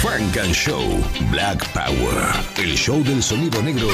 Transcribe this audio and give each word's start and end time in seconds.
Frank 0.00 0.36
and 0.36 0.54
Show 0.54 0.80
Black 1.28 1.66
Power. 1.72 2.14
El 2.56 2.76
show 2.76 3.02
del 3.02 3.20
sonido 3.20 3.60
negro 3.62 3.88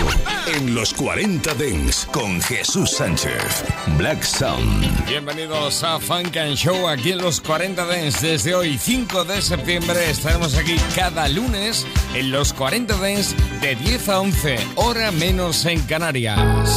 en 0.47 0.75
los 0.75 0.93
40 0.93 1.55
Dents 1.55 2.07
con 2.13 2.43
Jesús 2.43 2.91
Sánchez. 2.91 3.65
Black 3.97 4.23
Sound. 4.23 5.07
Bienvenidos 5.07 5.83
a 5.83 5.99
Funk 5.99 6.37
and 6.37 6.57
Show 6.57 6.89
aquí 6.89 7.13
en 7.13 7.23
los 7.23 7.41
40 7.41 7.87
Dents. 7.87 8.21
Desde 8.21 8.55
hoy, 8.55 8.77
5 8.77 9.25
de 9.25 9.41
septiembre, 9.41 10.11
estaremos 10.11 10.55
aquí 10.57 10.77
cada 10.95 11.27
lunes 11.29 11.87
en 12.15 12.31
los 12.31 12.53
40 12.53 12.97
Dents 12.99 13.35
de 13.63 13.75
10 13.75 14.09
a 14.11 14.21
11, 14.21 14.59
hora 14.75 15.11
menos 15.11 15.65
en 15.65 15.81
Canarias. 15.83 16.69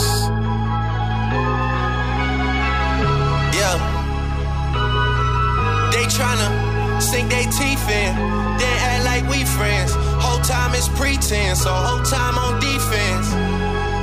Yeah. 3.52 3.78
They 5.92 6.06
tryna 6.08 6.67
sink 7.08 7.30
their 7.32 7.48
teeth 7.48 7.88
in, 7.88 8.12
then 8.60 8.76
act 8.92 9.04
like 9.08 9.24
we 9.32 9.40
friends. 9.56 9.96
Whole 10.20 10.44
time 10.44 10.76
is 10.76 10.90
pretense, 11.00 11.64
so 11.64 11.72
whole 11.72 12.04
time 12.04 12.36
on 12.36 12.60
defense. 12.60 13.28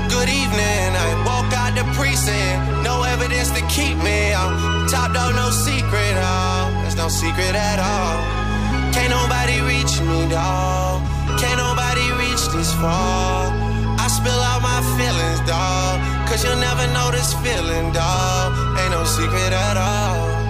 Good 0.08 0.30
evening, 0.32 0.88
I 0.96 1.08
walk 1.28 1.52
out 1.52 1.76
the 1.76 1.84
precinct. 1.92 2.80
No 2.80 3.04
evidence 3.04 3.50
to 3.52 3.62
keep 3.68 3.96
me 4.00 4.32
out. 4.32 4.56
Top 4.88 5.12
dog, 5.12 5.36
no 5.36 5.50
secret, 5.50 6.14
oh. 6.16 6.72
There's 6.80 6.96
no 6.96 7.08
secret 7.08 7.52
at 7.52 7.78
all. 7.78 8.16
Can't 8.96 9.12
nobody 9.12 9.60
reach 9.60 10.00
me, 10.00 10.24
dawg. 10.32 11.04
Can't 11.36 11.60
nobody 11.60 12.06
reach 12.16 12.44
this 12.56 12.72
far. 12.80 13.52
I 14.00 14.06
spill 14.08 14.42
out 14.50 14.62
my 14.64 14.80
feelings, 14.96 15.40
dawg. 15.44 16.00
Cause 16.28 16.40
you'll 16.44 16.56
never 16.56 16.86
know 16.96 17.10
this 17.12 17.36
feeling, 17.44 17.92
dawg. 17.92 18.48
Ain't 18.80 18.92
no 18.96 19.04
secret 19.04 19.52
at 19.52 19.76
all. 19.76 20.43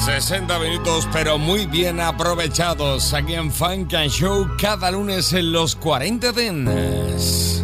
60 0.00 0.58
minutos, 0.58 1.06
pero 1.12 1.36
muy 1.36 1.66
bien 1.66 2.00
aprovechados 2.00 3.12
aquí 3.12 3.34
en 3.34 3.52
Funk 3.52 3.92
and 3.92 4.10
Show 4.10 4.48
cada 4.58 4.90
lunes 4.90 5.32
en 5.34 5.52
los 5.52 5.76
40 5.76 6.32
Dents. 6.32 7.62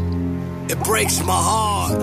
It 0.68 0.78
breaks 0.84 1.18
my 1.24 1.32
heart. 1.32 1.98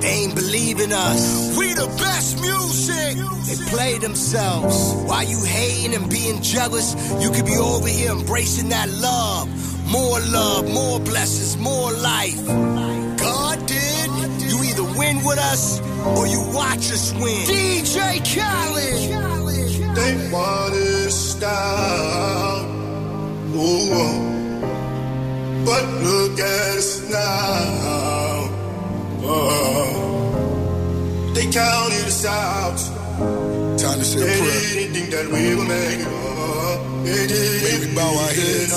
They 0.00 0.24
ain't 0.24 0.34
believing 0.34 0.92
us. 0.92 1.56
We 1.56 1.72
the 1.72 1.86
best 1.98 2.40
music. 2.40 3.16
They 3.46 3.56
play 3.70 3.98
themselves. 3.98 4.94
While 5.06 5.24
you 5.24 5.42
hating 5.44 5.94
and 5.94 6.10
being 6.10 6.42
jealous, 6.42 6.94
you 7.20 7.30
could 7.30 7.46
be 7.46 7.56
over 7.56 7.88
here 7.88 8.12
embracing 8.12 8.68
that 8.70 8.90
love. 8.90 9.48
More 9.90 10.20
love, 10.20 10.70
more 10.70 11.00
blessings, 11.00 11.56
more 11.56 11.92
life. 11.92 12.46
God 13.18 13.66
did. 13.66 14.10
You 14.50 14.62
either 14.64 14.84
win 14.98 15.24
with 15.24 15.38
us 15.38 15.80
or 16.16 16.26
you 16.26 16.40
watch 16.52 16.90
us 16.92 17.12
win. 17.14 17.46
DJ 17.46 18.20
Khaled. 18.32 19.10
They 19.96 20.12
want 20.32 20.74
us 20.74 21.34
down. 21.34 22.64
Ooh, 23.54 23.92
oh. 23.92 24.26
But 25.66 25.84
look 26.02 26.38
at 26.40 26.76
us 26.78 27.00
now. 27.10 28.48
Oh. 29.22 31.32
They 31.34 31.46
counted 31.50 32.06
us 32.06 32.24
out. 32.24 32.78
Time 33.78 33.98
to 33.98 34.04
say 34.04 34.20
a 34.20 34.22
They 34.24 34.38
prayer. 34.38 34.60
didn't 34.60 34.92
think 34.94 35.10
that 35.10 35.26
we 35.26 35.54
would 35.54 35.68
make 35.68 36.00
it 36.00 36.06
up. 36.06 36.80
They 37.04 37.26
didn't 37.26 37.88
May 37.90 37.94
bow 37.94 38.08
our 38.08 38.14
believe 38.30 38.38
in 38.38 38.44
heads. 38.70 38.72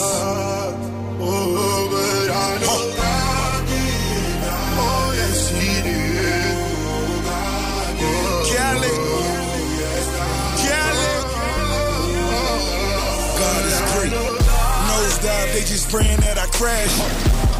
They 15.53 15.61
just 15.69 15.87
praying 15.93 16.19
that 16.25 16.41
I 16.41 16.49
crash. 16.49 16.97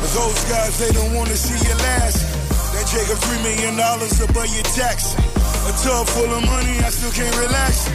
But 0.02 0.10
those 0.18 0.42
guys, 0.50 0.74
they 0.82 0.90
don't 0.98 1.14
want 1.14 1.30
to 1.30 1.38
see 1.38 1.54
you 1.54 1.74
last. 1.86 2.26
That 2.74 2.90
Jacob 2.90 3.22
three 3.22 3.42
million 3.46 3.78
dollars 3.78 4.18
above 4.18 4.50
your 4.50 4.66
tax. 4.74 5.14
A 5.70 5.72
tub 5.86 6.10
full 6.10 6.28
of 6.28 6.44
money, 6.44 6.82
I 6.82 6.90
still 6.90 7.14
can't 7.14 7.38
relax. 7.38 7.86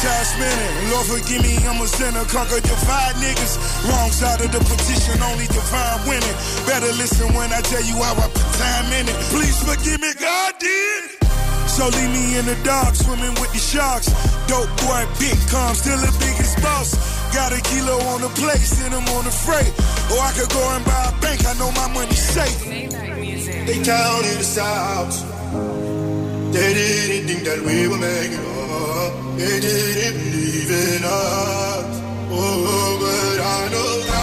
Time 0.00 0.24
spinning, 0.24 0.72
Lord 0.94 1.06
forgive 1.12 1.42
me, 1.42 1.58
I'm 1.66 1.82
a 1.82 1.86
sinner. 1.90 2.24
Conquer 2.30 2.62
divide 2.62 3.18
niggas. 3.18 3.58
Wrong 3.90 4.08
side 4.14 4.40
of 4.40 4.54
the 4.54 4.62
petition, 4.62 5.18
only 5.20 5.50
divine 5.50 6.00
winning. 6.06 6.36
Better 6.64 6.94
listen 6.96 7.28
when 7.34 7.50
I 7.52 7.60
tell 7.66 7.82
you 7.84 7.98
how 7.98 8.16
I 8.16 8.30
put 8.30 8.48
time 8.56 8.88
in 8.96 9.04
it. 9.10 9.18
Please 9.34 9.58
forgive 9.66 10.00
me, 10.00 10.14
God 10.16 10.54
did. 10.62 11.20
So 11.66 11.90
leave 11.90 12.12
me 12.14 12.38
in 12.38 12.46
the 12.46 12.56
dark, 12.62 12.94
swimming 12.94 13.34
with 13.42 13.52
the 13.52 13.60
sharks. 13.60 14.08
Dope 14.46 14.70
boy, 14.86 15.04
big 15.18 15.36
calm, 15.50 15.74
still 15.74 15.98
the 15.98 16.12
biggest 16.22 16.56
boss. 16.62 17.19
Got 17.32 17.52
a 17.52 17.60
kilo 17.62 17.96
on 18.12 18.20
the 18.20 18.28
plate, 18.40 18.58
send 18.58 18.92
him 18.92 19.06
on 19.16 19.24
the 19.24 19.30
freight. 19.30 19.72
Or 20.12 20.18
I 20.18 20.32
could 20.36 20.50
go 20.50 20.62
and 20.74 20.84
buy 20.84 21.12
a 21.14 21.20
bank, 21.20 21.46
I 21.46 21.54
know 21.58 21.70
my 21.72 21.88
money's 21.94 22.18
safe. 22.18 22.60
They 23.66 23.78
counted 23.84 24.38
us 24.38 24.58
out. 24.58 25.12
They 26.52 26.74
didn't 26.74 27.28
think 27.28 27.44
that 27.44 27.60
we 27.64 27.86
would 27.88 28.00
make 28.00 28.32
it. 28.32 28.50
They 29.38 29.60
didn't 29.60 30.20
believe 30.20 30.70
in 30.70 31.04
us. 31.04 32.00
Oh, 32.32 32.98
but 33.00 33.40
I 33.40 33.68
know 33.72 34.19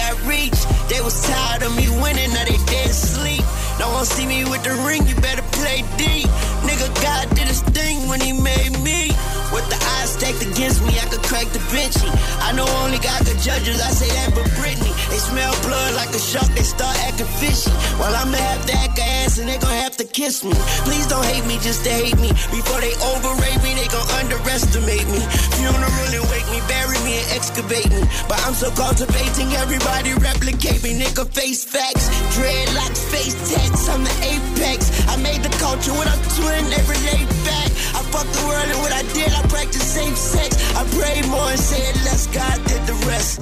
I 0.00 0.12
reach. 0.26 0.58
They 0.88 1.00
was 1.00 1.20
tired 1.26 1.62
of 1.62 1.74
me 1.76 1.88
winning, 2.00 2.32
now 2.32 2.44
they 2.44 2.58
dead 2.66 2.94
sleep. 2.94 3.44
No 3.78 3.90
one 3.92 4.04
see 4.04 4.26
me 4.26 4.44
with 4.44 4.62
the 4.64 4.74
ring, 4.86 5.06
you 5.06 5.14
better 5.16 5.42
play 5.52 5.84
D. 5.96 6.24
Nigga, 6.68 6.88
God 7.02 7.30
did 7.34 7.48
his 7.48 7.62
thing 7.72 8.08
when 8.08 8.20
he 8.20 8.32
made 8.32 8.76
me. 8.84 9.08
With 9.48 9.64
the 9.72 9.80
eyes 9.96 10.12
stacked 10.12 10.44
against 10.44 10.84
me, 10.84 10.92
I 11.00 11.08
could 11.08 11.24
crack 11.24 11.48
the 11.56 11.62
benchy. 11.72 12.04
I 12.44 12.52
know 12.52 12.68
only 12.84 12.98
God 12.98 13.24
could 13.24 13.40
judge 13.40 13.64
us, 13.72 13.80
I 13.80 13.90
say 13.96 14.10
that 14.12 14.36
for 14.36 14.44
Britney. 14.60 14.92
They 15.08 15.16
smell 15.16 15.56
blood 15.64 15.96
like 15.96 16.12
a 16.12 16.20
shark, 16.20 16.52
they 16.52 16.62
start 16.62 16.92
acting 17.08 17.30
fishy. 17.40 17.72
Well, 17.96 18.12
I'ma 18.12 18.36
have 18.36 18.66
to 18.66 18.74
act 18.84 18.98
ass 19.00 19.38
and 19.38 19.48
they 19.48 19.56
gon' 19.56 19.72
have 19.80 19.96
to 19.96 20.04
kiss 20.04 20.44
me. 20.44 20.52
Please 20.84 21.06
don't 21.08 21.24
hate 21.24 21.46
me 21.48 21.56
just 21.64 21.84
to 21.88 21.90
hate 21.90 22.20
me. 22.20 22.28
Before 22.52 22.80
they 22.84 22.92
overrate 23.16 23.60
me, 23.64 23.72
they 23.72 23.88
gon' 23.88 24.04
underestimate 24.20 25.08
me. 25.08 25.24
Funeral 25.56 26.12
and 26.12 26.28
wake 26.28 26.48
me, 26.52 26.60
bury 26.68 27.00
me 27.08 27.16
and 27.24 27.28
excavate 27.32 27.88
me. 27.88 28.04
But 28.28 28.44
I'm 28.44 28.52
so 28.52 28.68
cultivating, 28.76 29.56
everybody 29.56 30.12
replicate 30.20 30.84
me. 30.84 31.00
Nigga, 31.00 31.24
face 31.32 31.64
facts, 31.64 32.12
dreadlocks, 32.36 33.00
face 33.08 33.32
tats, 33.48 33.88
I'm 33.88 34.04
the 34.04 34.12
apex. 34.20 34.92
I 35.08 35.16
made 35.16 35.40
the 35.40 35.52
culture 35.56 35.96
what 35.96 36.04
I'm 36.04 36.20
doing 36.58 36.72
every 36.72 36.96
day 37.06 37.24
back. 37.44 37.70
I 37.94 38.02
fuck 38.10 38.26
the 38.26 38.46
world 38.46 38.68
and 38.68 38.78
what 38.78 38.92
I 38.92 39.02
did, 39.14 39.32
I 39.32 39.42
practice 39.48 39.82
safe 39.82 40.16
sex. 40.16 40.56
I 40.76 40.84
pray 40.98 41.22
more 41.28 41.50
and 41.50 41.58
say 41.58 41.80
it 41.88 41.96
less, 42.04 42.26
God 42.28 42.56
did 42.66 42.82
the 42.86 42.94
rest. 43.06 43.40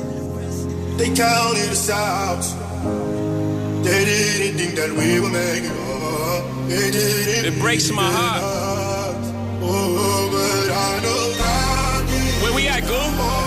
They 0.98 1.14
counted 1.14 1.70
us 1.70 1.90
out. 1.90 2.42
They 3.84 4.04
didn't 4.04 4.58
think 4.58 4.74
that 4.76 4.90
we 4.90 5.20
would 5.20 5.32
make 5.32 5.64
it 5.64 5.70
up. 5.70 6.68
They 6.68 6.90
didn't. 6.90 7.54
It 7.54 7.60
breaks 7.60 7.90
my 7.90 8.10
heart. 8.10 8.42
Oh, 9.62 10.28
but 10.32 10.70
I 10.72 11.00
know 11.04 11.38
God 11.38 12.06
did. 12.08 12.42
Where 12.42 12.54
we 12.54 12.68
at, 12.68 12.82
Goo? 12.82 13.45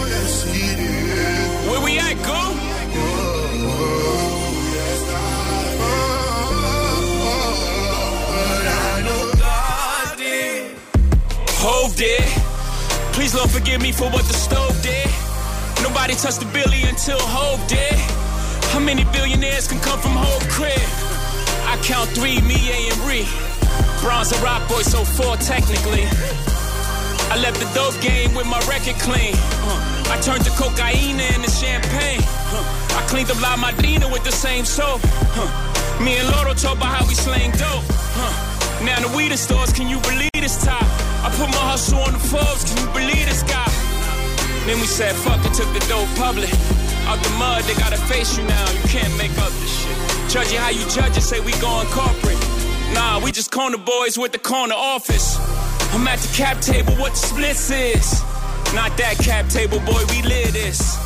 Hove 11.60 11.92
did. 12.00 12.24
Please, 13.12 13.36
Lord, 13.36 13.52
forgive 13.52 13.82
me 13.82 13.92
for 13.92 14.08
what 14.16 14.24
the 14.24 14.34
stove 14.34 14.72
did. 14.82 15.12
Nobody 15.84 16.16
touched 16.16 16.40
the 16.40 16.48
billy 16.56 16.88
until 16.88 17.20
Hove 17.20 17.60
did. 17.68 18.00
How 18.72 18.80
many 18.80 19.04
billionaires 19.12 19.68
can 19.68 19.80
come 19.84 20.00
from 20.00 20.16
Hove 20.16 20.48
crib? 20.48 20.80
I 21.68 21.76
count 21.84 22.08
three, 22.16 22.40
me, 22.48 22.56
A, 22.72 22.96
and 22.96 23.00
Ree. 23.04 23.28
Bronze 24.00 24.32
and 24.32 24.40
rock 24.40 24.64
boy, 24.72 24.88
so 24.88 25.04
four 25.04 25.36
technically. 25.36 26.08
I 27.28 27.36
left 27.44 27.60
the 27.60 27.68
dope 27.76 28.00
game 28.00 28.32
with 28.40 28.48
my 28.48 28.64
record 28.72 28.96
clean. 29.04 29.36
I 30.08 30.16
turned 30.24 30.48
the 30.48 30.56
cocaine 30.56 31.20
into 31.20 31.52
champagne. 31.52 32.24
I 32.96 33.04
cleaned 33.12 33.36
up 33.36 33.42
La 33.44 33.60
Madrina 33.60 34.08
with 34.08 34.24
the 34.24 34.32
same 34.32 34.64
soap. 34.64 35.04
Me 36.00 36.16
and 36.16 36.28
Loro 36.32 36.56
talk 36.56 36.80
about 36.80 36.96
how 36.96 37.04
we 37.04 37.14
slang 37.20 37.52
dope. 37.60 37.84
Now 38.88 38.96
the 39.04 39.12
weed 39.12 39.36
stores, 39.36 39.74
can 39.74 39.90
you 39.92 40.00
believe 40.08 40.32
this 40.40 40.56
time. 40.64 41.09
Put 41.38 41.50
my 41.52 41.66
hustle 41.72 42.00
on 42.00 42.14
the 42.14 42.20
Forbes, 42.20 42.64
can 42.66 42.78
you 42.82 42.90
believe 42.94 43.26
this 43.28 43.44
guy? 43.44 43.70
Then 44.66 44.80
we 44.80 44.88
said, 44.88 45.16
fuck 45.16 45.40
it, 45.46 45.54
took 45.54 45.72
the 45.74 45.84
dope 45.90 46.10
public. 46.16 46.52
Out 47.10 47.18
the 47.24 47.30
mud, 47.42 47.64
they 47.64 47.74
gotta 47.76 47.98
face 47.98 48.38
you 48.38 48.44
now. 48.44 48.70
You 48.72 48.86
can't 48.90 49.16
make 49.18 49.32
up 49.40 49.50
this 49.62 49.74
shit. 49.82 49.98
Judge 50.30 50.54
it 50.54 50.60
how 50.60 50.70
you 50.70 50.86
judge 50.90 51.18
it, 51.18 51.22
say 51.22 51.40
we 51.40 51.54
going 51.58 51.88
corporate. 51.88 52.38
Nah, 52.94 53.20
we 53.24 53.32
just 53.32 53.52
corner 53.52 53.78
boys 53.78 54.18
with 54.18 54.32
the 54.32 54.40
corner 54.40 54.76
office. 54.76 55.38
I'm 55.94 56.08
at 56.08 56.20
the 56.20 56.32
cap 56.36 56.62
table, 56.62 56.94
what 56.96 57.14
the 57.14 57.18
splits 57.18 57.72
is. 57.72 58.22
Not 58.76 58.96
that 58.98 59.18
cap 59.18 59.50
table, 59.50 59.80
boy, 59.80 60.04
we 60.14 60.22
live 60.22 60.54
this. 60.54 60.98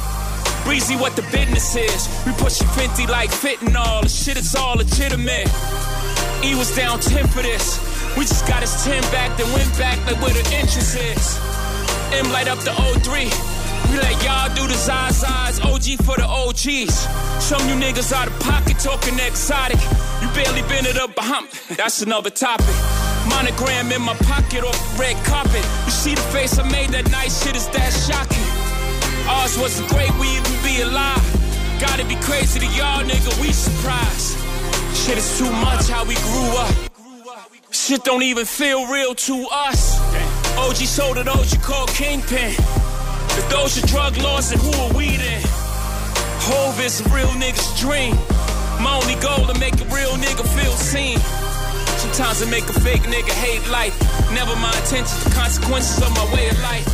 Breezy, 0.65 0.95
what 0.95 1.15
the 1.15 1.23
business 1.31 1.75
is. 1.75 2.07
We 2.25 2.31
pushing 2.33 2.67
50 2.67 3.07
like 3.07 3.31
fitting 3.31 3.75
all. 3.75 4.01
The 4.01 4.09
shit 4.09 4.37
is 4.37 4.55
all 4.55 4.75
legitimate. 4.75 5.47
E 6.43 6.55
was 6.55 6.75
down 6.75 6.99
10 6.99 7.27
for 7.27 7.41
this. 7.41 7.92
We 8.17 8.25
just 8.25 8.47
got 8.47 8.61
his 8.61 8.83
10 8.83 9.01
back, 9.11 9.37
then 9.37 9.51
went 9.53 9.69
back 9.77 9.97
like 10.05 10.21
where 10.21 10.33
the 10.33 10.45
entrance 10.53 10.95
is. 10.95 11.39
M 12.13 12.31
light 12.31 12.47
up 12.47 12.59
the 12.59 12.71
O3. 12.71 13.25
We 13.89 13.97
let 13.97 14.23
y'all 14.23 14.53
do 14.55 14.67
the 14.67 14.77
Zazas, 14.77 15.57
OG 15.65 16.05
for 16.05 16.15
the 16.17 16.25
OGs. 16.25 16.93
Some 17.43 17.67
you 17.67 17.75
niggas 17.75 18.13
out 18.13 18.27
of 18.27 18.39
pocket 18.39 18.77
talking 18.79 19.17
exotic. 19.19 19.79
You 20.21 20.27
barely 20.33 20.61
been 20.69 20.85
it 20.85 20.97
up 20.97 21.15
behind. 21.15 21.47
That's 21.75 22.01
another 22.01 22.29
topic. 22.29 22.75
Monogram 23.29 23.91
in 23.91 24.01
my 24.01 24.15
pocket 24.29 24.63
off 24.63 24.77
the 24.93 25.01
red 25.01 25.17
carpet. 25.25 25.65
You 25.85 25.91
see 25.91 26.15
the 26.15 26.25
face 26.33 26.59
I 26.59 26.69
made 26.69 26.89
that 26.89 27.09
night, 27.09 27.31
shit 27.31 27.55
is 27.55 27.67
that 27.69 27.91
shocking. 28.05 28.45
Ours 29.27 29.57
wasn't 29.57 29.89
great, 29.89 30.11
we 30.19 30.27
even 30.37 30.55
be 30.63 30.81
alive. 30.81 31.23
Gotta 31.79 32.05
be 32.05 32.15
crazy 32.21 32.59
to 32.59 32.67
y'all, 32.77 33.03
nigga, 33.03 33.33
we 33.41 33.51
surprised. 33.51 34.37
Shit 34.95 35.17
is 35.17 35.37
too 35.37 35.51
much 35.51 35.89
how 35.89 36.05
we 36.05 36.15
grew 36.15 36.57
up. 36.57 36.92
Shit 37.73 38.03
don't 38.03 38.21
even 38.21 38.45
feel 38.45 38.85
real 38.85 39.15
to 39.15 39.47
us. 39.51 39.99
OG 40.57 40.75
sold 40.85 41.17
it, 41.17 41.27
OG 41.27 41.59
called 41.63 41.89
Kingpin. 41.89 42.51
If 42.53 43.49
those 43.49 43.83
are 43.83 43.87
drug 43.87 44.15
laws, 44.17 44.51
then 44.51 44.59
who 44.59 44.71
are 44.83 44.93
we 44.93 45.17
then? 45.17 45.41
Hove 46.45 46.79
is 46.79 47.01
a 47.01 47.09
real 47.09 47.33
nigga's 47.41 47.73
dream. 47.81 48.13
My 48.77 48.93
only 49.01 49.15
goal 49.15 49.47
to 49.47 49.57
make 49.59 49.73
a 49.81 49.85
real 49.85 50.13
nigga 50.21 50.45
feel 50.53 50.73
seen. 50.73 51.17
Sometimes 51.97 52.43
I 52.43 52.49
make 52.51 52.69
a 52.69 52.79
fake 52.79 53.09
nigga 53.09 53.33
hate 53.33 53.67
life. 53.71 53.97
Never 54.31 54.55
my 54.57 54.71
intentions, 54.77 55.23
the 55.23 55.31
consequences 55.31 55.97
of 55.97 56.13
my 56.13 56.31
way 56.31 56.49
of 56.49 56.61
life. 56.61 56.85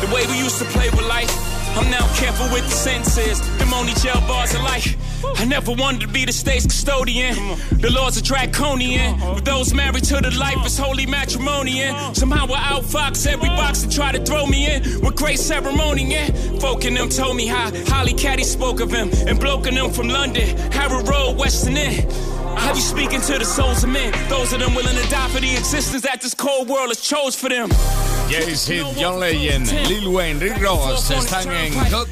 The 0.00 0.08
way 0.14 0.26
we 0.28 0.38
used 0.38 0.58
to 0.60 0.64
play 0.72 0.88
with 0.88 1.06
life. 1.06 1.49
I'm 1.76 1.90
now 1.90 2.06
careful 2.16 2.46
with 2.52 2.64
the 2.64 2.70
sentences. 2.70 3.40
Them 3.58 3.72
only 3.72 3.92
jail 3.94 4.20
bars 4.26 4.54
of 4.54 4.62
life. 4.62 4.96
I 5.36 5.44
never 5.44 5.72
wanted 5.72 6.00
to 6.02 6.08
be 6.08 6.24
the 6.24 6.32
state's 6.32 6.64
custodian. 6.66 7.34
The 7.70 7.90
laws 7.90 8.18
are 8.18 8.22
draconian. 8.22 9.18
With 9.34 9.44
those 9.44 9.72
married 9.72 10.04
to 10.04 10.20
the 10.20 10.30
life 10.32 10.64
is 10.66 10.78
holy 10.78 11.06
matrimony. 11.06 11.82
And 11.82 12.16
somehow 12.16 12.46
I 12.46 12.74
outfox 12.74 13.26
every 13.26 13.48
box 13.48 13.82
to 13.82 13.88
try 13.88 14.12
to 14.12 14.22
throw 14.24 14.46
me 14.46 14.72
in 14.72 14.82
with 15.00 15.16
great 15.16 15.38
ceremony. 15.38 16.04
Yeah, 16.10 16.26
folk 16.58 16.84
in 16.84 16.94
them 16.94 17.08
told 17.08 17.36
me 17.36 17.46
how 17.46 17.70
Holly 17.86 18.14
Caddy 18.14 18.44
spoke 18.44 18.80
of 18.80 18.90
him 18.90 19.10
and 19.28 19.38
bloke 19.38 19.66
in 19.66 19.74
them 19.74 19.90
from 19.90 20.08
London, 20.08 20.56
Harrow 20.72 21.02
Road, 21.02 21.38
Western 21.38 21.76
End. 21.76 22.10
Have 22.58 22.76
you 22.76 22.82
speaking 22.82 23.20
to 23.20 23.38
the 23.38 23.44
souls 23.44 23.84
of 23.84 23.90
men? 23.90 24.12
Those 24.28 24.52
of 24.52 24.60
them 24.60 24.74
willing 24.74 24.96
to 24.96 25.10
die 25.10 25.28
for 25.28 25.40
the 25.40 25.52
existence 25.56 26.02
that 26.02 26.20
this 26.20 26.34
cold 26.34 26.68
world 26.68 26.88
has 26.88 27.00
chose 27.00 27.36
for 27.36 27.48
them. 27.48 27.70
Jay-Z, 28.30 28.94
John 28.96 29.18
Legend, 29.18 29.66
Lil 29.88 30.06
Wayne, 30.06 30.38
Rick 30.38 30.58
Ross 30.58 31.10
están 31.10 31.50
en 31.50 31.74
Got 31.90 32.10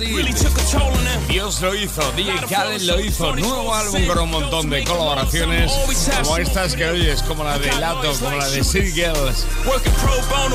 Dios 1.29 1.61
lo 1.61 1.75
hizo, 1.77 2.13
DJ 2.13 2.33
Khaled 2.49 2.81
lo 2.83 2.99
hizo, 3.01 3.37
nuevo 3.37 3.73
álbum 3.73 4.07
con 4.09 4.19
un 4.19 4.31
montón 4.31 4.71
de 4.71 4.83
colaboraciones 4.83 5.73
como 6.23 6.37
estas 6.39 6.75
que 6.75 6.87
oyes, 6.87 7.23
como 7.23 7.45
la 7.45 7.57
de 7.59 7.73
Lato, 7.77 8.13
como 8.19 8.37
la 8.37 8.49
de 8.49 8.65
City 8.65 8.91
Girls, 8.91 9.47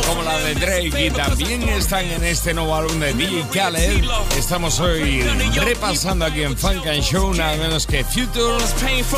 como 0.06 0.24
la 0.24 0.38
de 0.40 0.56
Drake 0.56 1.06
y 1.06 1.12
también 1.12 1.64
están 1.70 2.06
en 2.08 2.26
este 2.26 2.54
nuevo 2.54 2.76
álbum 2.76 3.00
de 3.00 3.14
DJ 3.14 3.44
Khaled. 3.54 4.04
Estamos 4.38 4.82
hoy 4.82 5.22
repasando 5.56 6.26
aquí 6.26 6.44
en 6.44 6.58
Funk 6.58 6.86
and 6.88 7.02
Show 7.04 7.34
nada 7.34 7.56
menos 7.56 7.88
que 7.88 8.04
Future 8.04 8.62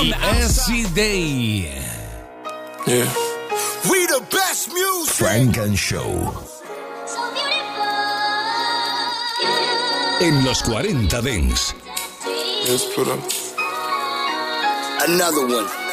y 0.02 0.14
SC 0.44 0.94
Day. 0.94 1.72
Yeah. 2.86 3.35
We 3.90 4.06
the 4.08 4.26
best 4.32 4.70
music. 4.74 5.14
Frank 5.14 5.58
and 5.58 5.78
Show. 5.78 6.34
En 10.22 10.44
los 10.44 10.64
40 10.64 11.22
Dents. 11.22 11.74
Let's 12.68 12.86
put 12.96 13.08
up. 13.08 13.20
Another 15.08 15.46
one. 15.46 15.85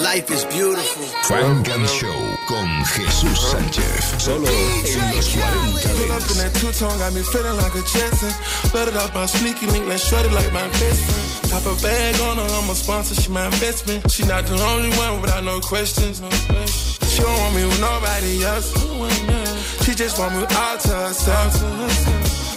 Life 0.00 0.30
is 0.30 0.44
beautiful. 0.46 1.02
Funk 1.28 1.68
and 1.68 1.88
Show 1.88 2.18
con 2.48 2.66
Jesús 2.84 3.38
Sánchez. 3.38 4.20
Solo 4.20 4.46
en 4.48 5.16
los 5.16 5.28
40 5.28 5.84
Pull 6.04 6.32
in 6.32 6.38
that 6.38 6.54
two-tone, 6.54 6.98
got 6.98 7.12
me 7.12 7.22
feeling 7.22 7.56
like 7.56 7.74
a 7.74 7.82
Jetson. 7.82 8.30
Flooded 8.70 8.96
up 8.96 9.14
my 9.14 9.26
sneaky 9.26 9.66
link, 9.66 9.86
like 9.86 9.98
shorty 9.98 10.28
like 10.30 10.52
my 10.52 10.66
best. 10.80 11.50
Top 11.50 11.66
a 11.66 11.74
bag 11.82 12.14
on 12.20 12.36
her, 12.38 12.48
I'm 12.58 12.70
a 12.70 12.74
sponsor, 12.74 13.14
she 13.14 13.30
my 13.30 13.46
investment. 13.46 14.10
She 14.10 14.24
not 14.24 14.46
the 14.46 14.60
only 14.62 14.90
one 14.98 15.20
without 15.20 15.44
no 15.44 15.60
questions. 15.60 16.20
No 16.20 16.28
questions. 16.28 16.98
She 17.12 17.22
don't 17.22 17.38
want 17.38 17.54
me 17.54 17.64
with 17.64 17.80
nobody 17.80 18.44
else. 18.44 18.72
She 19.84 19.94
just 19.94 20.18
want 20.18 20.34
me 20.34 20.42
all 20.42 20.78
to 20.78 20.94
herself. 21.06 21.52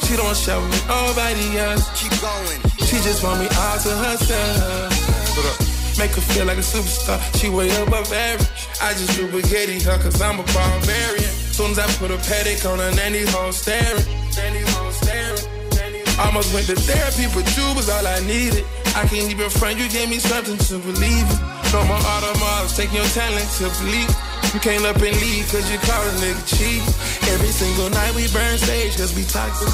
She 0.05 0.15
don't 0.15 0.35
share 0.35 0.59
with 0.59 0.87
nobody 0.87 1.57
else. 1.59 1.85
Keep 1.99 2.13
going. 2.21 2.61
She 2.87 2.97
just 3.05 3.23
want 3.23 3.39
me 3.41 3.47
all 3.47 3.77
to 3.77 3.91
herself. 4.05 5.66
Make 5.97 6.11
her 6.11 6.21
feel 6.21 6.45
like 6.45 6.57
a 6.57 6.61
superstar. 6.61 7.17
She 7.41 7.49
way 7.49 7.69
above 7.81 8.11
average. 8.13 8.49
I 8.81 8.93
just 8.93 9.17
do 9.17 9.25
spaghetti 9.27 9.81
her 9.81 9.97
cause 9.97 10.21
I'm 10.21 10.39
a 10.39 10.45
barbarian. 10.53 11.33
Soon 11.57 11.71
as 11.71 11.79
I 11.79 11.87
put 11.97 12.11
a 12.11 12.17
paddock 12.29 12.65
on 12.69 12.77
her, 12.77 12.93
nanny 12.93 13.25
home 13.33 13.51
staring. 13.51 14.05
Nanny 14.37 14.61
home 14.77 14.93
staring. 14.93 15.57
Almost 16.17 16.53
went 16.53 16.65
to 16.65 16.75
therapy, 16.75 17.29
but 17.33 17.45
you 17.57 17.65
was 17.77 17.89
all 17.89 18.05
I 18.05 18.19
needed. 18.25 18.65
I 18.97 19.05
can't 19.05 19.29
even 19.29 19.49
front, 19.49 19.77
you 19.77 19.89
gave 19.89 20.09
me 20.09 20.17
something 20.17 20.57
to 20.69 20.77
believe 20.81 21.29
in. 21.29 21.39
No 21.73 21.85
more 21.85 22.01
automobiles, 22.01 22.77
taking 22.77 22.97
your 22.97 23.09
talent 23.13 23.45
to 23.61 23.69
believe. 23.81 24.09
You 24.53 24.59
came 24.61 24.81
up 24.85 24.97
and 24.97 25.13
leave 25.21 25.45
cause 25.49 25.69
you 25.69 25.77
call 25.85 26.01
a 26.01 26.13
nigga 26.17 26.41
cheap. 26.45 26.81
Every 27.29 27.53
single 27.53 27.89
night 27.89 28.13
we 28.17 28.25
burn 28.33 28.57
stage 28.57 28.97
cause 28.97 29.13
we 29.13 29.25
toxic. 29.25 29.69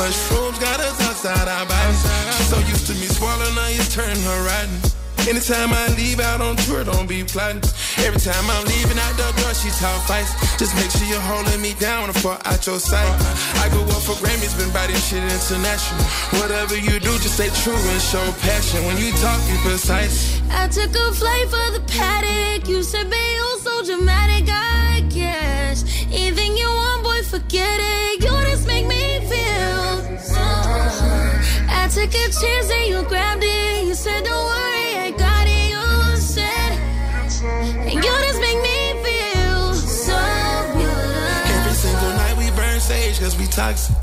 Mushrooms 0.00 0.58
got 0.60 0.80
us 0.80 0.96
outside 1.04 1.48
our 1.48 1.66
bodies. 1.68 2.00
She's 2.40 2.48
so 2.48 2.58
used 2.60 2.86
to 2.88 2.94
me 2.94 3.08
swallowing 3.12 3.56
onions, 3.56 3.92
turning 3.92 4.22
her 4.22 4.40
rotten. 4.48 4.95
Anytime 5.26 5.72
I 5.72 5.88
leave 5.96 6.20
out 6.20 6.40
on 6.40 6.54
tour, 6.54 6.84
don't 6.84 7.08
be 7.08 7.24
plotting. 7.24 7.60
Every 7.98 8.20
time 8.20 8.46
I'm 8.48 8.64
leaving 8.64 8.96
out 8.96 9.16
the 9.18 9.26
door, 9.42 9.52
she 9.54 9.70
talk 9.82 10.06
fights. 10.06 10.30
Just 10.56 10.72
make 10.76 10.88
sure 10.88 11.02
you're 11.10 11.18
holding 11.18 11.60
me 11.60 11.74
down 11.80 12.06
before 12.12 12.38
out 12.46 12.64
your 12.64 12.78
sight. 12.78 13.10
I 13.58 13.68
go 13.74 13.82
up 13.82 14.02
for 14.06 14.14
Grammys, 14.22 14.56
been 14.56 14.70
by 14.72 14.86
this 14.86 15.02
shit 15.08 15.24
international. 15.24 16.04
Whatever 16.38 16.78
you 16.78 17.00
do, 17.00 17.10
just 17.18 17.34
stay 17.34 17.50
true 17.62 17.74
and 17.74 18.00
show 18.00 18.22
passion. 18.46 18.86
When 18.86 18.98
you 18.98 19.10
talk, 19.18 19.42
be 19.50 19.58
precise. 19.66 20.40
I 20.48 20.68
took 20.68 20.94
a 20.94 21.12
flight 21.12 21.48
for 21.50 21.68
the 21.74 21.82
paddock. 21.90 22.68
You 22.68 22.84
said, 22.84 23.10
babe, 23.10 23.34
you're 23.34 23.58
so 23.66 23.82
dramatic, 23.82 24.46
I 24.48 25.02
guess. 25.10 25.82
Anything 26.12 26.56
you 26.56 26.68
want, 26.68 27.02
boy, 27.02 27.22
forget 27.24 27.80
it. 27.82 28.22
You 28.22 28.30
just 28.46 28.68
make 28.68 28.86
me 28.86 29.18
feel. 29.26 30.06
I 31.68 31.88
took 31.88 32.14
a 32.14 32.26
chance 32.30 32.70
and 32.70 32.86
you 32.86 33.02
grabbed 33.08 33.42
it. 33.42 33.55
Toxic. 43.56 43.96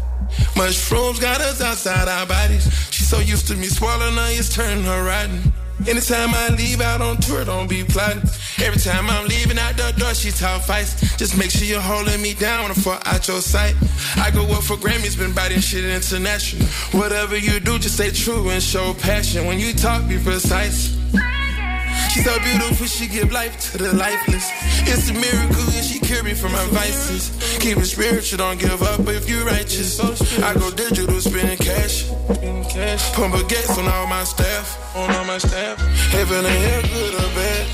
Mushrooms 0.57 1.19
got 1.19 1.39
us 1.39 1.61
outside 1.61 2.07
our 2.07 2.25
bodies. 2.25 2.65
She's 2.89 3.07
so 3.07 3.19
used 3.19 3.47
to 3.47 3.55
me 3.55 3.67
swallowing 3.67 4.17
onions, 4.17 4.49
turning 4.53 4.83
her 4.83 5.03
rotten. 5.05 5.53
Anytime 5.87 6.33
I 6.33 6.49
leave 6.49 6.81
out 6.81 7.01
on 7.01 7.17
tour, 7.17 7.45
don't 7.45 7.69
be 7.69 7.83
plotting. 7.83 8.23
Every 8.63 8.79
time 8.79 9.09
I'm 9.09 9.27
leaving 9.27 9.59
out 9.59 9.77
the 9.77 9.93
door, 9.97 10.13
she 10.15 10.31
talk 10.31 10.63
fights. 10.63 11.17
Just 11.17 11.37
make 11.37 11.51
sure 11.51 11.67
you're 11.67 11.81
holding 11.81 12.21
me 12.21 12.33
down 12.33 12.69
before 12.69 12.97
out 13.05 13.27
your 13.27 13.41
sight. 13.41 13.75
I 14.15 14.31
go 14.31 14.43
up 14.53 14.63
for 14.63 14.75
Grammys, 14.77 15.17
been 15.17 15.33
this 15.33 15.67
shit 15.67 15.85
international. 15.85 16.65
Whatever 16.99 17.37
you 17.37 17.59
do, 17.59 17.77
just 17.77 17.95
stay 17.95 18.11
true 18.11 18.49
and 18.49 18.63
show 18.63 18.95
passion. 18.95 19.45
When 19.45 19.59
you 19.59 19.73
talk, 19.73 20.07
be 20.07 20.17
precise. 20.17 21.02
She's 22.13 22.25
so 22.25 22.37
beautiful, 22.39 22.85
she 22.85 23.07
give 23.07 23.31
life 23.31 23.59
to 23.71 23.77
the 23.79 23.91
lifeless. 23.95 24.51
It's 24.85 25.09
a 25.09 25.13
miracle 25.13 25.63
and 25.73 25.83
she 25.83 25.97
cure 25.99 26.21
me 26.21 26.35
from 26.35 26.51
my 26.51 26.63
vices. 26.67 27.31
Keep 27.57 27.77
it 27.79 27.85
spiritual, 27.87 28.37
don't 28.37 28.59
give 28.59 28.83
up 28.83 28.99
if 29.07 29.27
you 29.27 29.43
righteous. 29.43 29.99
I 30.39 30.53
go 30.53 30.69
digital, 30.69 31.19
spending 31.19 31.57
cash. 31.57 32.07
Put 32.07 33.31
baguettes 33.33 33.77
on 33.79 33.87
all 33.87 34.05
my 34.05 34.23
staff. 34.25 34.95
On 34.95 35.09
all 35.09 35.25
my 35.25 35.39
staff. 35.39 35.79
Heaven 36.11 36.45
and 36.45 36.63
hell, 36.65 36.81
good 36.83 37.15
or 37.15 37.29
bad. 37.33 37.65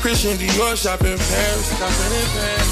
Christian 0.00 0.36
Dior 0.36 0.76
shopping 0.76 1.12
in 1.12 1.18
Paris. 1.18 1.78
Shopping 1.78 2.12
in 2.20 2.28
Paris. 2.38 2.70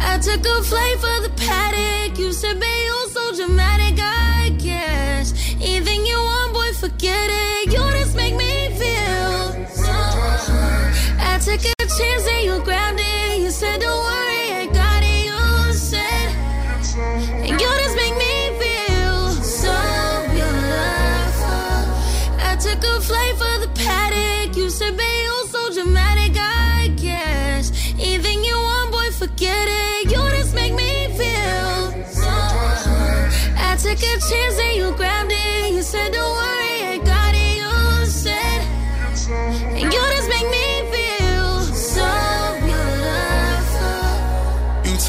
I 0.00 0.18
took 0.22 0.46
a 0.46 0.62
flight 0.62 0.98
for 1.00 1.20
the 1.26 1.32
paddock. 1.36 2.18
You 2.18 2.32
said, 2.32 2.60
babe, 2.60 2.84
you're 2.86 3.08
so 3.08 3.34
dramatic, 3.34 3.98
I 4.00 4.54
guess. 4.58 5.32
Anything 5.54 6.06
you 6.06 6.16
want, 6.16 6.52
boy, 6.54 6.72
forget 6.74 7.30
it. 7.30 7.49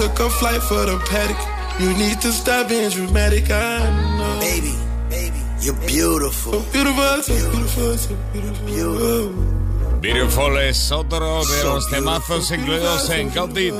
Took 0.01 0.19
a 0.19 0.29
flight 0.29 0.61
for 0.63 0.83
the 0.85 0.97
paddock. 1.09 1.37
You 1.79 1.93
need 1.93 2.19
to 2.21 2.31
stop 2.31 2.69
being 2.69 2.89
dramatic. 2.89 3.51
I 3.51 3.85
know. 4.17 4.39
Baby, 4.39 4.73
baby, 5.09 5.39
you're 5.61 5.77
beautiful. 5.85 6.53
So 6.53 6.71
beautiful, 6.71 7.21
so 7.21 7.33
beautiful, 7.51 7.97
so 7.97 8.15
beautiful. 8.33 9.51
Beautiful 10.01 10.57
es 10.57 10.91
otro 10.91 11.45
de 11.45 11.63
los 11.63 11.87
temazos 11.91 12.49
incluidos 12.49 13.07
en 13.11 13.29
Got 13.29 13.55
It. 13.55 13.75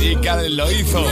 Y 0.00 0.16
Khaled 0.16 0.52
lo 0.52 0.70
hizo. 0.70 1.04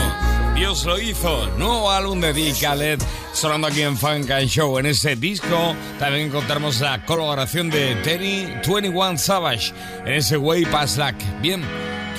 Dios 0.55 0.85
lo 0.85 0.97
hizo. 0.97 1.45
Nuevo 1.59 1.91
álbum 1.91 2.19
de 2.19 2.33
D. 2.33 2.51
Khaled 2.59 2.99
sonando 3.33 3.67
aquí 3.67 3.83
en 3.83 3.95
Funk 3.95 4.31
and 4.31 4.47
Show. 4.47 4.79
En 4.79 4.87
ese 4.87 5.15
disco 5.15 5.75
también 5.99 6.29
encontramos 6.29 6.79
la 6.81 7.05
colaboración 7.05 7.69
de 7.69 7.95
Terry 7.97 8.45
21 8.67 9.19
Savage 9.19 9.71
en 10.03 10.13
ese 10.13 10.35
Way 10.37 10.65
Past 10.65 10.97
Luck. 10.97 11.15
Bien, 11.43 11.63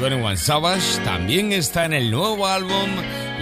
21 0.01 0.37
Savage 0.37 1.01
también 1.05 1.53
está 1.53 1.85
en 1.85 1.93
el 1.93 2.11
nuevo 2.11 2.47
álbum, 2.47 2.89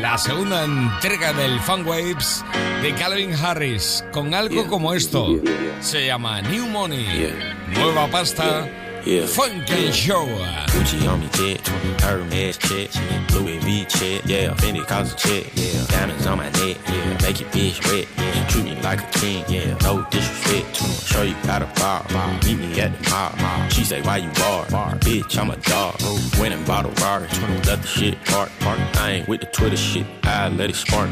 la 0.01 0.17
segunda 0.17 0.65
entrega 0.65 1.35
del 1.35 1.61
Fun 1.61 1.87
Waves 1.87 2.43
de 2.81 2.95
Calvin 2.95 3.35
Harris, 3.35 4.03
con 4.11 4.33
algo 4.33 4.67
como 4.67 4.95
esto. 4.95 5.39
Se 5.81 6.07
llama 6.07 6.41
New 6.41 6.67
Money. 6.67 7.35
Nueva 7.75 8.07
pasta. 8.09 8.67
Funk 9.07 9.71
and 9.71 9.95
Show. 9.95 10.27
Gucci 10.67 11.09
on 11.09 11.21
me 11.21 11.29
check, 11.29 11.65
Hermes 12.01 12.59
check, 12.59 12.91
Louis 13.33 13.59
V 13.59 13.85
check, 13.85 14.23
yeah, 14.27 14.53
Fendi 14.55 14.85
cause 14.85 15.13
a 15.13 15.17
check, 15.17 15.47
yeah, 15.55 15.87
diamonds 15.87 16.27
on 16.27 16.39
my 16.39 16.51
neck, 16.51 16.77
yeah, 16.89 17.19
make 17.23 17.39
your 17.39 17.49
bitch 17.51 17.79
wet, 17.87 18.09
yeah, 18.19 18.49
treat 18.49 18.65
me 18.65 18.75
like 18.83 19.01
a 19.01 19.19
king, 19.19 19.45
yeah, 19.49 19.79
no 19.83 20.05
disrespect, 20.11 20.77
show 21.07 21.23
you 21.23 21.35
how 21.47 21.61
to 21.61 21.67
bar, 21.81 22.05
meet 22.45 22.59
me 22.59 22.81
at 22.81 23.01
the 23.01 23.11
mall, 23.11 23.69
she 23.69 23.85
say 23.85 24.03
why 24.03 24.17
you 24.17 24.31
bar, 24.31 24.67
bitch 24.97 25.39
I'm 25.39 25.51
a 25.51 25.57
dog, 25.59 25.95
went 26.41 26.55
and 26.55 26.67
bought 26.67 26.87
a 26.87 26.89
Rari, 27.01 27.29
let 27.65 27.83
the 27.83 27.87
shit 27.87 28.25
park, 28.25 28.51
park, 28.59 28.81
I 28.97 29.13
ain't 29.13 29.29
with 29.29 29.41
the 29.41 29.47
Twitter 29.47 29.77
shit, 29.77 30.05
I 30.25 30.49
let 30.49 30.69
it 30.69 30.75
spark, 30.75 31.09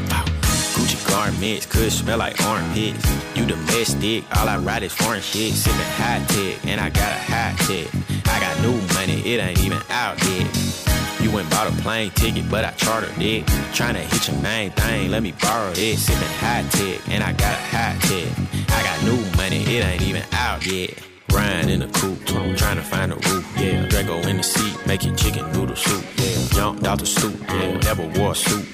Gucci 0.85 1.09
garments 1.09 1.65
could 1.65 1.91
smell 1.91 2.19
like 2.19 2.39
armpits. 2.45 3.03
You 3.35 3.47
domestic, 3.47 4.23
all 4.37 4.47
I 4.47 4.57
ride 4.57 4.83
is 4.83 4.93
foreign 4.93 5.21
shit. 5.21 5.53
Sipping 5.53 5.79
high 5.97 6.23
tech, 6.27 6.63
and 6.63 6.79
I 6.79 6.89
got 6.89 7.11
a 7.11 7.17
high 7.17 7.55
tech. 7.57 7.87
I 8.27 8.39
got 8.39 8.61
new 8.61 8.79
money, 8.93 9.19
it 9.25 9.41
ain't 9.41 9.63
even 9.63 9.81
out 9.89 10.21
yet. 10.29 10.45
You 11.19 11.31
went 11.31 11.49
bought 11.49 11.73
a 11.73 11.81
plane 11.81 12.11
ticket, 12.11 12.47
but 12.51 12.65
I 12.65 12.71
chartered 12.73 13.17
it. 13.17 13.45
Tryna 13.73 14.01
hit 14.01 14.27
your 14.27 14.39
main 14.43 14.69
thing, 14.71 15.09
let 15.09 15.23
me 15.23 15.31
borrow 15.41 15.71
it. 15.71 15.97
Sipping 15.97 16.27
high 16.37 16.63
tech, 16.69 17.01
and 17.09 17.23
I 17.23 17.33
got 17.33 17.53
a 17.53 17.63
high 17.63 17.97
tech. 18.01 18.69
I 18.69 18.83
got 18.83 19.03
new 19.03 19.37
money, 19.37 19.63
it 19.63 19.83
ain't 19.83 20.03
even 20.03 20.23
out 20.33 20.67
yet. 20.67 21.14
Ryan 21.35 21.69
in 21.69 21.79
the 21.81 21.87
coupe, 21.87 22.25
trying 22.57 22.77
to 22.77 22.81
find 22.81 23.11
a 23.11 23.15
roof. 23.15 23.45
Yeah, 23.57 23.85
Drago 23.87 24.25
in 24.25 24.37
the 24.37 24.43
seat, 24.43 24.73
making 24.87 25.17
chicken 25.17 25.51
noodle 25.51 25.75
soup. 25.75 26.05
Yeah, 26.15 26.47
jumped 26.55 26.87
out 26.87 26.99
the 26.99 27.05
stoop. 27.05 27.37
Yeah, 27.49 27.77
never 27.79 28.07
wore 28.17 28.31
a 28.31 28.35
suit. 28.35 28.65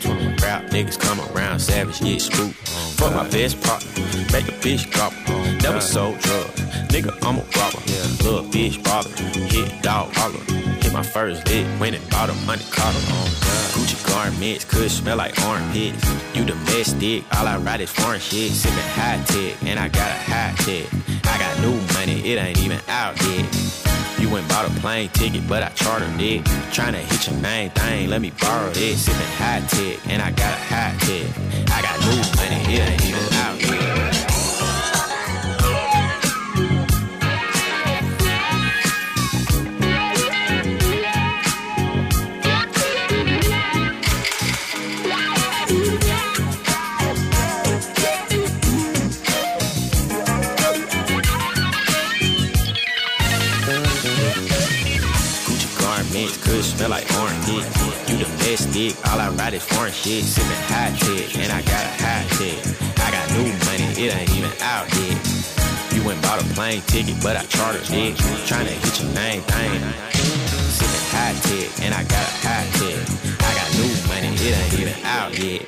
Rap 0.43 0.69
niggas 0.69 0.99
come 0.99 1.19
around, 1.31 1.59
savage, 1.59 1.99
yeah, 2.01 2.19
spook. 2.19 2.53
Fuck 2.97 3.15
my 3.15 3.27
best 3.29 3.61
partner, 3.63 3.89
make 4.31 4.47
a 4.47 4.55
bitch 4.61 4.85
gobble. 4.95 5.41
Never 5.63 5.81
sold 5.81 6.19
drugs, 6.19 6.61
nigga, 6.93 7.11
I'm 7.25 7.39
a 7.39 7.45
robber. 7.57 7.81
Yeah, 7.87 8.05
little 8.23 8.45
bitch 8.53 8.83
bother, 8.83 9.09
hit 9.09 9.81
dog 9.81 10.13
holler. 10.13 10.80
Hit 10.91 10.97
my 10.97 11.03
first 11.03 11.47
lick, 11.47 11.65
went 11.79 11.95
and 11.95 12.09
bought 12.09 12.29
a 12.29 12.33
money 12.45 12.65
collar. 12.69 12.99
Gucci 13.71 13.95
garments 14.05 14.65
could 14.65 14.91
smell 14.91 15.15
like 15.15 15.39
armpits. 15.43 16.03
You 16.35 16.43
domestic, 16.43 17.23
all 17.33 17.47
I 17.47 17.57
ride 17.59 17.79
is 17.79 17.89
foreign 17.89 18.19
shit. 18.19 18.51
Sipping 18.51 18.77
high 18.99 19.23
tech, 19.25 19.63
and 19.63 19.79
I 19.79 19.87
got 19.87 20.09
a 20.11 20.19
high 20.19 20.53
tech. 20.57 20.87
I 21.23 21.37
got 21.39 21.59
new 21.61 21.79
money, 21.93 22.19
it 22.29 22.37
ain't 22.37 22.59
even 22.59 22.81
out 22.89 23.15
yet. 23.23 23.45
You 24.19 24.29
went 24.29 24.49
bought 24.49 24.67
a 24.67 24.79
plane 24.81 25.07
ticket, 25.13 25.47
but 25.47 25.63
I 25.63 25.69
chartered 25.69 26.19
it. 26.19 26.43
Tryna 26.75 26.99
hit 26.99 27.25
your 27.25 27.39
main 27.39 27.69
thing, 27.69 28.09
let 28.09 28.19
me 28.19 28.33
borrow 28.41 28.69
this. 28.71 29.05
Sipping 29.05 29.21
high 29.37 29.61
tech, 29.61 30.05
and 30.09 30.21
I 30.21 30.31
got 30.31 30.53
a 30.53 30.61
high 30.61 30.95
tech. 30.99 31.71
I 31.71 31.81
got 31.81 31.99
new 32.01 32.19
money, 32.35 32.75
it 32.75 32.89
ain't 32.89 33.05
even 33.05 33.33
out 33.35 33.61
yet. 33.61 33.80
All 58.51 59.15
I 59.17 59.31
ride 59.39 59.53
is 59.53 59.63
foreign 59.63 59.93
shit. 59.93 60.25
Sipping 60.25 60.51
high 60.67 60.91
tech, 60.99 61.37
and 61.37 61.53
I 61.53 61.61
got 61.61 61.85
a 61.85 61.91
high 62.03 62.25
tech. 62.35 62.59
I 62.99 63.09
got 63.09 63.31
new 63.31 63.47
money, 63.63 63.87
it 63.95 64.13
ain't 64.13 64.29
even 64.35 64.51
out 64.59 64.91
yet. 64.91 65.15
You 65.95 66.03
went 66.03 66.21
bought 66.21 66.41
a 66.41 66.43
plane 66.53 66.81
ticket, 66.81 67.15
but 67.23 67.37
I 67.37 67.45
chartered 67.45 67.83
it. 67.83 68.17
Tryna 68.43 68.75
hit 68.75 68.99
your 68.99 69.09
main 69.13 69.39
thing. 69.39 69.81
Sipping 70.67 71.05
high 71.15 71.31
tech, 71.47 71.79
and 71.79 71.93
I 71.93 72.03
got 72.03 72.27
a 72.27 72.31
high 72.43 72.67
tech. 72.75 73.07
I 73.39 73.55
got 73.55 73.71
new 73.79 73.87
money, 74.11 74.35
it 74.35 74.51
ain't 74.59 74.75
even 74.81 74.99
out 75.05 75.31
yet. 75.39 75.63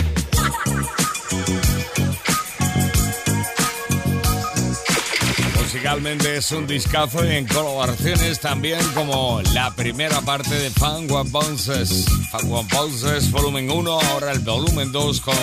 Musicalmente 5.83 6.37
es 6.37 6.49
un 6.53 6.65
discazo 6.65 7.25
y 7.25 7.35
en 7.35 7.45
colaboraciones 7.45 8.39
también 8.39 8.79
como 8.93 9.41
la 9.53 9.69
primera 9.71 10.21
parte 10.21 10.55
de 10.55 10.69
Fun 10.69 11.11
One 11.11 11.29
Bounces. 11.29 12.05
Fun 12.31 12.53
One 12.53 12.69
Bounces 12.71 13.29
volumen 13.29 13.69
1, 13.69 13.91
ahora 13.91 14.31
el 14.31 14.39
volumen 14.39 14.93
2 14.93 15.19
con 15.19 15.35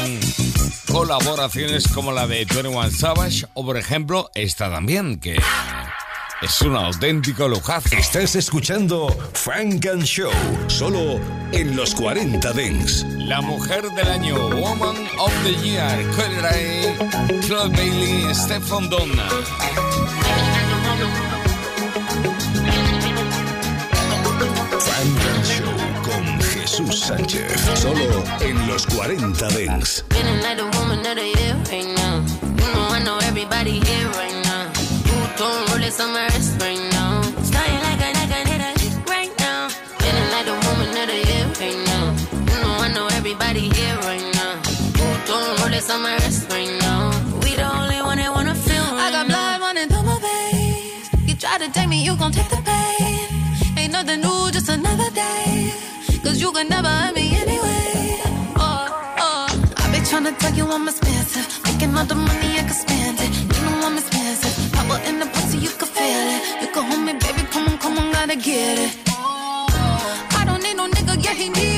colaboraciones 0.91 1.87
como 1.89 2.11
la 2.13 2.27
de 2.27 2.47
21 2.47 2.91
Savage 2.91 3.45
o 3.53 3.67
por 3.67 3.77
ejemplo 3.77 4.31
esta 4.35 4.71
también 4.71 5.21
que 5.21 5.37
es 6.43 6.63
un 6.63 6.77
auténtico 6.77 7.49
lujazo. 7.49 7.97
Estás 7.97 8.35
escuchando 8.35 9.09
Funk 9.35 9.87
and 9.87 10.05
Show, 10.05 10.33
solo 10.69 11.21
en 11.53 11.77
los 11.77 11.95
40 11.95 12.53
Dents. 12.53 13.05
La 13.19 13.41
mujer 13.41 13.83
del 13.91 14.09
año, 14.09 14.37
Woman 14.57 14.97
of 15.19 15.33
the 15.45 15.55
Year, 15.57 16.05
Claude 17.47 17.77
Bailey, 17.77 18.35
Stefan 18.35 18.89
Donna. 18.89 19.29
Funk 24.79 25.21
and 25.35 25.45
Show 25.45 26.03
con 26.03 26.41
Jesús 26.41 27.01
Sánchez, 27.01 27.61
solo 27.75 28.25
en 28.41 28.67
los 28.67 28.87
40 28.87 29.49
Dents. 29.49 30.05
Roll 35.91 36.09
on 36.09 36.13
my 36.15 36.25
wrist 36.27 36.61
right 36.61 36.79
now. 36.93 37.23
Starting 37.43 37.81
like 37.87 38.01
a 38.01 38.09
like 38.19 38.33
I 38.33 38.41
a 38.43 38.73
lick 38.81 39.09
right 39.09 39.33
now. 39.39 39.69
Feeling 39.99 40.31
like 40.35 40.47
the 40.47 40.57
woman 40.67 40.91
of 41.03 41.07
the 41.11 41.19
year 41.29 41.47
right 41.61 41.81
now. 41.91 42.05
You 42.51 42.57
know 42.63 42.75
I 42.87 42.89
know 42.95 43.07
everybody 43.19 43.69
here 43.69 43.97
right 44.09 44.27
now. 44.35 44.53
Don't 45.27 45.61
roll 45.61 45.73
it 45.73 45.91
on 45.91 46.03
my 46.03 46.15
wrist 46.17 46.51
right 46.51 46.73
now. 46.81 47.11
We 47.43 47.55
the 47.57 47.69
only 47.79 48.01
one 48.03 48.19
that 48.19 48.33
wanna 48.33 48.55
feel 48.55 48.87
right 48.97 49.09
I 49.09 49.17
got 49.17 49.27
blood 49.27 49.61
running 49.61 49.89
through 49.89 50.03
my 50.03 50.19
veins. 50.27 51.11
You 51.29 51.35
try 51.35 51.59
to 51.59 51.71
take 51.71 51.89
me, 51.89 52.05
you 52.05 52.17
gon' 52.17 52.33
take 52.33 52.51
the 52.51 52.63
pain. 52.71 53.79
Ain't 53.79 53.93
nothing 53.93 54.21
new, 54.21 54.51
just 54.53 54.69
another 54.69 55.11
day. 55.11 55.73
Cause 56.23 56.41
you 56.41 56.53
can 56.53 56.69
never 56.69 56.89
hurt 56.89 57.15
me 57.15 57.35
anyway. 57.37 58.21
Oh, 58.57 58.87
oh. 59.27 59.47
I 59.83 59.85
be 59.93 59.99
tryna 60.11 60.39
tell 60.39 60.55
you 60.55 60.67
I'm 60.71 60.87
expensive. 60.89 61.47
Making 61.65 61.97
all 61.97 62.05
the 62.05 62.15
money, 62.15 62.51
I 62.61 62.65
can 62.69 62.77
spend 62.85 63.19
it. 63.21 63.33
You 63.55 63.63
know 63.65 63.87
I'm 63.87 63.97
expensive. 63.99 64.73
Power 64.73 64.99
in 65.09 65.19
the 65.19 65.40
can 65.81 65.89
feel 65.89 66.27
it. 66.37 66.43
You 66.61 66.69
can 66.75 66.85
hold 66.85 67.05
me, 67.07 67.13
baby, 67.15 67.43
come 67.51 67.67
on, 67.69 67.79
come 67.79 67.99
on, 67.99 68.13
gotta 68.13 68.37
get 68.37 68.79
it. 68.79 68.93
Oh, 69.09 69.67
I 70.39 70.45
don't 70.45 70.63
need 70.63 70.77
no 70.77 70.87
nigga, 70.89 71.15
yeah, 71.25 71.33
he 71.33 71.49
need 71.49 71.70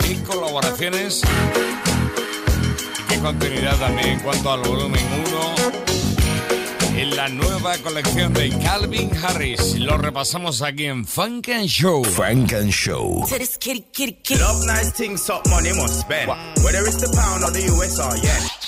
Qué 0.00 0.22
colaboraciones 0.26 1.22
y 2.98 3.12
qué 3.12 3.18
continuidad 3.20 3.76
también 3.78 4.08
en 4.08 4.20
cuanto 4.20 4.52
al 4.52 4.60
volumen 4.62 5.04
1 5.26 5.68
en 6.98 7.14
la 7.14 7.28
nueva 7.28 7.78
colección 7.78 8.34
de 8.34 8.48
Calvin 8.58 9.10
Harris. 9.22 9.78
Lo 9.78 9.98
repasamos 9.98 10.62
aquí 10.62 10.86
en 10.86 11.06
Funk 11.06 11.48
and 11.50 11.66
Show. 11.66 12.04
Funk 12.04 12.52
and 12.54 12.70
Show. 12.70 13.24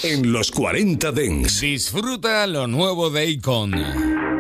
En 0.04 0.32
los 0.32 0.50
40 0.52 1.12
Dents. 1.12 1.60
Disfruta 1.60 2.46
lo 2.46 2.68
nuevo 2.68 3.10
de 3.10 3.26
Icon. 3.26 4.39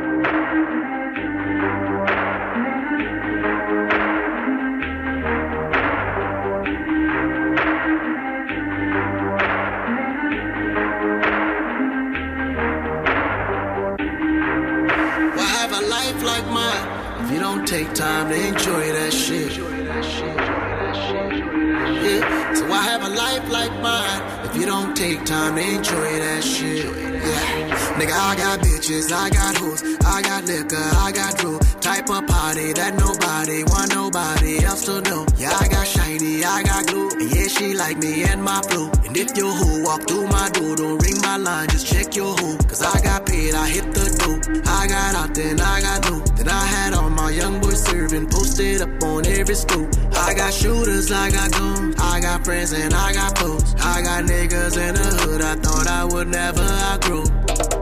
Bitches, 28.90 29.12
I 29.12 29.30
got 29.30 29.56
hoes, 29.56 29.82
I 30.04 30.22
got 30.22 30.44
liquor, 30.44 30.76
I 30.76 31.12
got 31.12 31.36
drew. 31.38 31.58
Type 31.80 32.10
of 32.10 32.26
party 32.26 32.72
that 32.72 32.94
nobody 32.98 33.64
want 33.64 33.94
nobody 33.94 34.64
else 34.64 34.84
to 34.86 35.00
know. 35.02 35.26
Yeah, 35.36 35.52
I 35.58 35.68
got 35.68 35.86
shiny, 35.86 36.44
I 36.44 36.62
got 36.62 36.86
glue, 36.86 37.10
yeah, 37.20 37.48
she 37.48 37.74
like 37.74 37.98
me 37.98 38.24
and 38.24 38.42
my 38.42 38.60
flow. 38.62 38.90
And 39.04 39.16
if 39.16 39.36
your 39.36 39.52
hoe 39.52 39.82
walk 39.82 40.08
through 40.08 40.26
my 40.26 40.48
door, 40.50 40.76
don't 40.76 40.98
ring 41.02 41.20
my 41.22 41.36
line, 41.36 41.68
just 41.68 41.86
check 41.86 42.16
your 42.16 42.36
hoe. 42.36 42.58
Cause 42.68 42.82
I 42.82 43.00
got 43.02 43.26
paid, 43.26 43.54
I 43.54 43.68
hit 43.68 43.92
the 43.94 44.06
dope. 44.20 44.66
I 44.66 44.86
got 44.86 45.14
out, 45.14 45.34
then 45.34 45.60
I 45.60 45.80
got 45.80 46.10
new. 46.10 46.20
Then 46.36 46.48
I 46.48 46.64
had 46.66 46.94
all 46.94 47.10
my 47.10 47.30
young 47.30 47.60
boys 47.60 47.82
serving, 47.84 48.28
posted 48.28 48.82
up 48.82 49.02
on 49.02 49.26
every 49.26 49.54
stool. 49.54 49.88
I 50.12 50.34
got 50.34 50.52
shooters, 50.52 51.10
I 51.10 51.30
got 51.30 51.52
guns. 51.52 51.96
I 51.98 52.20
got 52.20 52.44
friends 52.44 52.72
and 52.72 52.92
I 52.92 53.12
got 53.12 53.38
foes. 53.38 53.74
I 53.78 54.02
got 54.02 54.24
niggas 54.24 54.76
in 54.76 54.94
the 54.94 55.08
hood 55.22 55.42
I 55.42 55.54
thought 55.56 55.86
I 55.86 56.04
would 56.04 56.28
never 56.28 56.62
outgrow. 56.62 57.79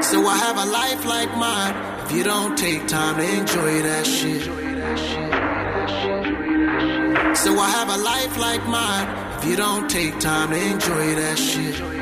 So 0.00 0.26
I 0.26 0.36
have 0.36 0.56
a 0.56 0.64
life 0.64 1.04
like 1.04 1.36
mine 1.36 1.74
if 2.04 2.12
you 2.12 2.24
don't 2.24 2.56
take 2.56 2.86
time 2.86 3.16
to 3.16 3.38
enjoy 3.38 3.82
that 3.82 4.06
shit. 4.06 4.44
So 7.36 7.58
I 7.58 7.68
have 7.70 7.88
a 7.88 7.96
life 7.96 8.38
like 8.38 8.66
mine 8.66 9.38
if 9.38 9.44
you 9.44 9.56
don't 9.56 9.88
take 9.90 10.18
time 10.20 10.50
to 10.50 10.56
enjoy 10.56 11.14
that 11.14 11.38
shit. 11.38 11.97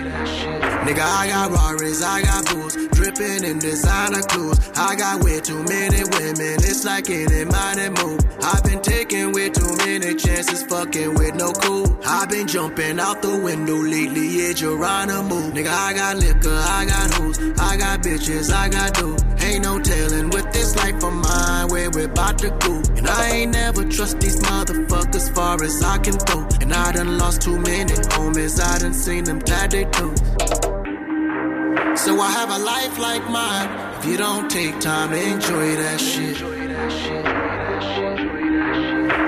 Nigga, 0.86 1.02
I 1.02 1.26
got 1.26 1.50
Rarries, 1.50 2.00
I 2.00 2.22
got 2.22 2.46
booze, 2.46 2.76
dripping 2.92 3.42
in 3.42 3.58
designer 3.58 4.22
clothes. 4.22 4.70
I 4.76 4.94
got 4.94 5.24
way 5.24 5.40
too 5.40 5.64
many 5.64 6.04
women, 6.04 6.62
it's 6.62 6.84
like 6.84 7.10
any 7.10 7.44
money 7.44 7.88
move. 7.88 8.20
I've 8.40 8.62
been 8.62 8.80
taking 8.82 9.32
way 9.32 9.50
too 9.50 9.76
many 9.78 10.14
chances, 10.14 10.62
fucking 10.62 11.14
with 11.14 11.34
no 11.34 11.50
cool. 11.54 11.98
I've 12.06 12.30
been 12.30 12.46
jumping 12.46 13.00
out 13.00 13.20
the 13.20 13.36
window 13.36 13.74
lately, 13.74 14.28
yeah, 14.28 14.52
Geronimo. 14.52 15.50
Nigga, 15.50 15.66
I 15.66 15.92
got 15.92 16.18
liquor, 16.18 16.54
I 16.54 16.84
got 16.86 17.14
hoes, 17.14 17.38
I 17.58 17.76
got 17.76 18.02
bitches, 18.04 18.52
I 18.54 18.68
got 18.68 18.94
dough. 18.94 19.16
Ain't 19.44 19.64
no 19.64 19.80
telling 19.80 20.30
what 20.30 20.52
this 20.52 20.76
life 20.76 21.02
of 21.02 21.12
mine, 21.12 21.66
where 21.66 21.90
we're 21.90 22.08
about 22.08 22.38
to 22.38 22.50
go. 22.50 22.80
And 22.96 23.08
I 23.08 23.30
ain't 23.30 23.52
never 23.52 23.82
trust 23.86 24.20
these 24.20 24.38
motherfuckers 24.40 25.34
far 25.34 25.60
as 25.64 25.82
I 25.82 25.98
can 25.98 26.16
go. 26.30 26.46
And 26.60 26.72
I 26.72 26.92
done 26.92 27.18
lost 27.18 27.42
too 27.42 27.58
many 27.58 27.92
homies, 28.14 28.60
I 28.62 28.78
done 28.78 28.94
seen 28.94 29.24
them 29.24 29.40
tie 29.40 29.66
their 29.66 29.90
toes. 29.90 30.22
So 31.96 32.20
I 32.20 32.30
have 32.30 32.50
a 32.50 32.58
life 32.58 32.98
like 32.98 33.28
mine 33.30 33.68
if 33.98 34.04
you 34.04 34.16
don't 34.16 34.50
take 34.50 34.78
time 34.80 35.10
to 35.10 35.16
enjoy 35.16 35.76
that 35.76 36.00
shit. 36.00 36.36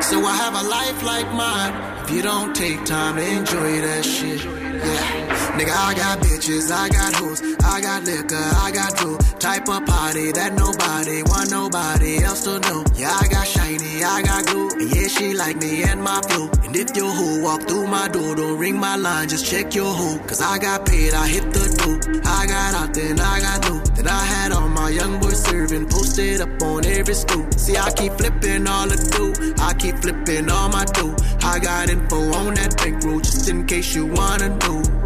So 0.02 0.24
I 0.24 0.36
have 0.36 0.54
a 0.54 0.68
life 0.68 1.02
like 1.02 1.32
mine 1.32 2.04
if 2.04 2.10
you 2.10 2.22
don't 2.22 2.54
take 2.54 2.84
time 2.84 3.16
to 3.16 3.26
enjoy 3.26 3.80
that 3.80 4.04
shit. 4.04 4.44
Yeah. 4.44 5.17
Nigga, 5.58 5.74
I 5.74 5.92
got 5.92 6.20
bitches, 6.20 6.70
I 6.70 6.88
got 6.88 7.14
hoes, 7.16 7.42
I 7.64 7.80
got 7.80 8.04
liquor, 8.04 8.36
I 8.36 8.70
got 8.70 8.96
drew. 8.96 9.18
Type 9.40 9.68
of 9.68 9.84
party 9.86 10.30
that 10.30 10.54
nobody 10.54 11.24
want 11.24 11.50
nobody 11.50 12.22
else 12.22 12.44
to 12.44 12.60
know. 12.60 12.84
Yeah, 12.94 13.10
I 13.10 13.26
got 13.26 13.44
shiny, 13.44 14.04
I 14.04 14.22
got 14.22 14.46
glue, 14.46 14.70
and 14.70 14.94
yeah, 14.94 15.08
she 15.08 15.34
like 15.34 15.56
me 15.56 15.82
and 15.82 16.00
my 16.00 16.20
flow. 16.28 16.48
And 16.62 16.76
if 16.76 16.94
your 16.94 17.10
hoe 17.10 17.42
walk 17.42 17.62
through 17.62 17.88
my 17.88 18.06
door, 18.06 18.36
don't 18.36 18.56
ring 18.56 18.78
my 18.78 18.94
line, 18.94 19.28
just 19.28 19.46
check 19.46 19.74
your 19.74 19.92
hoe. 19.92 20.18
Cause 20.28 20.40
I 20.40 20.58
got 20.58 20.86
paid, 20.86 21.12
I 21.12 21.26
hit 21.26 21.52
the 21.52 21.66
dope. 21.82 22.24
I 22.24 22.46
got 22.46 22.74
out, 22.74 22.94
then 22.94 23.18
I 23.18 23.40
got 23.40 23.68
new. 23.68 23.82
Then 23.96 24.06
I 24.06 24.24
had 24.24 24.52
all 24.52 24.68
my 24.68 24.90
young 24.90 25.18
boys 25.18 25.42
serving, 25.42 25.88
posted 25.88 26.40
up 26.40 26.62
on 26.62 26.86
every 26.86 27.14
stoop. 27.14 27.52
See, 27.54 27.76
I 27.76 27.90
keep 27.90 28.12
flipping 28.12 28.68
all 28.68 28.86
the 28.86 28.94
dough, 29.10 29.34
I 29.64 29.74
keep 29.74 29.96
flipping 29.96 30.50
all 30.50 30.68
my 30.68 30.84
dough. 30.84 31.16
I 31.42 31.58
got 31.58 31.90
info 31.90 32.32
on 32.34 32.54
that 32.54 32.76
bankroll, 32.76 33.18
just 33.18 33.48
in 33.48 33.66
case 33.66 33.92
you 33.96 34.06
wanna 34.06 34.50
know. 34.50 34.97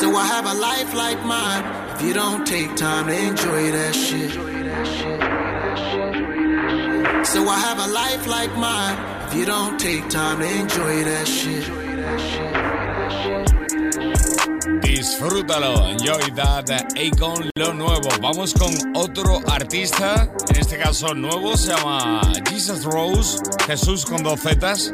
So 0.00 0.14
I 0.14 0.26
have 0.26 0.44
a 0.44 0.52
life 0.52 0.94
like 0.94 1.24
mine 1.24 1.64
if 1.94 2.02
you 2.02 2.12
don't 2.12 2.46
take 2.46 2.76
time 2.76 3.06
to 3.06 3.14
enjoy 3.14 3.70
that 3.72 3.94
shit. 3.94 4.30
So 7.26 7.48
I 7.48 7.58
have 7.58 7.78
a 7.78 7.90
life 7.90 8.26
like 8.26 8.54
mine 8.58 8.98
if 9.26 9.34
you 9.34 9.46
don't 9.46 9.80
take 9.80 10.06
time 10.10 10.40
to 10.40 10.60
enjoy 10.60 11.02
that 11.04 11.26
shit. 11.26 12.45
Disfrútalo, 15.06 15.88
enjoy 15.88 16.34
that, 16.34 16.68
Akon, 16.98 17.48
lo 17.54 17.72
nuevo. 17.72 18.08
Vamos 18.20 18.52
con 18.52 18.72
otro 18.96 19.38
artista, 19.46 20.28
en 20.48 20.56
este 20.56 20.78
caso 20.78 21.14
nuevo, 21.14 21.56
se 21.56 21.68
llama 21.68 22.22
Jesus 22.50 22.84
Rose, 22.84 23.38
Jesús 23.68 24.04
con 24.04 24.24
dos 24.24 24.40
zetas. 24.40 24.92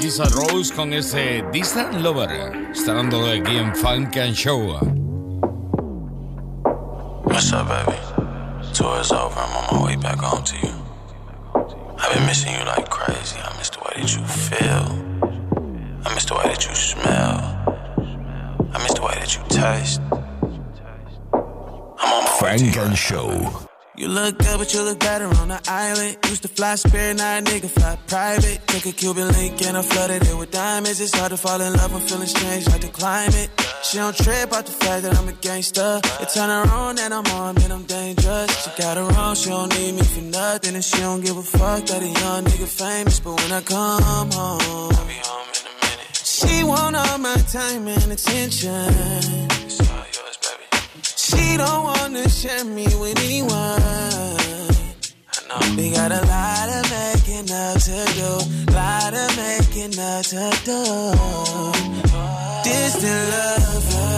Jesus 0.00 0.32
Rose 0.32 0.72
con 0.72 0.92
ese 0.92 1.42
Distant 1.52 1.94
Lover, 1.94 2.70
está 2.70 2.94
dando 2.94 3.28
aquí 3.28 3.56
en 3.56 3.74
Funk 3.74 4.16
and 4.18 4.32
Show. 4.32 4.78
What's 7.24 7.52
up, 7.52 7.66
baby? 7.66 7.98
Tour 8.72 9.00
is 9.00 9.10
over. 9.10 9.40
I'm 9.40 9.56
on 9.56 9.76
my 9.76 9.86
way 9.86 9.96
back 9.96 10.20
home 10.20 10.44
to 10.44 10.56
you. 10.56 10.72
I've 11.98 12.14
been 12.14 12.26
missing 12.26 12.52
you 12.52 12.64
like 12.64 12.88
crazy. 12.88 13.40
I 13.40 13.52
miss 13.58 13.70
the 13.70 13.80
way 13.80 14.02
that 14.02 14.14
you 14.14 14.24
feel. 14.24 14.86
I 16.06 16.14
miss 16.14 16.26
the 16.26 16.34
way 16.34 16.44
that 16.44 16.64
you 16.64 16.74
smell. 16.76 17.71
I 18.74 18.78
miss 18.82 18.94
the 18.94 19.02
way 19.02 19.14
that 19.14 19.34
you 19.34 19.42
taste. 19.48 20.00
I'm 21.32 22.12
on 22.12 22.24
my 22.24 22.40
way 22.42 22.56
to 22.56 22.64
Funk 22.64 22.74
you. 22.74 22.82
and 22.82 22.98
Show. 22.98 23.68
You 23.94 24.08
look 24.08 24.38
good, 24.38 24.58
but 24.58 24.72
you 24.72 24.82
look 24.82 24.98
better 25.00 25.26
on 25.26 25.48
the 25.48 25.60
island. 25.68 26.16
Used 26.24 26.42
to 26.42 26.48
fly 26.48 26.76
spirit, 26.76 27.18
now 27.18 27.38
a 27.38 27.42
nigga 27.42 27.68
fly 27.68 27.98
private. 28.06 28.66
Took 28.66 28.86
a 28.86 28.92
Cuban 28.92 29.28
link 29.28 29.60
and 29.66 29.76
I 29.76 29.82
flooded 29.82 30.26
it 30.26 30.36
with 30.36 30.50
diamonds. 30.50 30.98
It's 31.00 31.14
hard 31.14 31.30
to 31.30 31.36
fall 31.36 31.60
in 31.60 31.74
love 31.74 31.92
when 31.92 32.00
feelings 32.00 32.32
change 32.32 32.66
like 32.68 32.80
the 32.80 32.88
climate. 32.88 33.50
She 33.82 33.98
don't 33.98 34.16
trip 34.16 34.50
out 34.54 34.64
the 34.64 34.72
fact 34.72 35.02
that 35.02 35.14
I'm 35.18 35.28
a 35.28 35.32
gangster. 35.32 36.00
It 36.20 36.28
turn 36.34 36.48
her 36.48 36.72
on 36.72 36.98
and 36.98 37.12
I'm 37.12 37.26
on, 37.26 37.62
and 37.62 37.72
I'm 37.72 37.84
dangerous. 37.84 38.64
She 38.64 38.70
got 38.82 38.96
her 38.96 39.20
own, 39.20 39.34
she 39.34 39.50
don't 39.50 39.68
need 39.78 39.92
me 39.92 40.02
for 40.02 40.22
nothing. 40.22 40.74
And 40.74 40.84
she 40.84 40.98
don't 40.98 41.20
give 41.20 41.36
a 41.36 41.42
fuck 41.42 41.84
that 41.84 42.02
a 42.02 42.06
young 42.06 42.44
nigga 42.44 42.66
famous. 42.66 43.20
But 43.20 43.34
when 43.36 43.52
I 43.52 43.60
come 43.60 44.02
home, 44.02 44.30
I'll 44.32 45.06
be 45.06 45.20
home 45.22 45.51
want 46.72 46.96
all 46.96 47.18
my 47.18 47.36
time 47.58 47.86
and 47.86 48.12
attention. 48.16 48.88
It's 49.66 49.80
all 49.80 50.06
yours, 50.16 50.36
baby. 50.44 50.66
She 51.26 51.56
don't 51.62 51.82
wanna 51.90 52.28
share 52.28 52.64
me 52.64 52.86
with 53.00 53.18
anyone. 53.26 53.82
I 55.34 55.38
know. 55.48 55.60
We 55.76 55.90
got 55.98 56.10
a 56.20 56.22
lot 56.34 56.68
of 56.76 56.82
making 56.96 57.48
up 57.64 57.76
to 57.86 57.98
do. 58.20 58.32
Lot 58.78 59.14
of 59.22 59.30
making 59.44 59.94
up 60.12 60.24
to 60.32 60.44
do. 60.68 60.80
Distant 62.66 63.22
lover, 63.34 64.14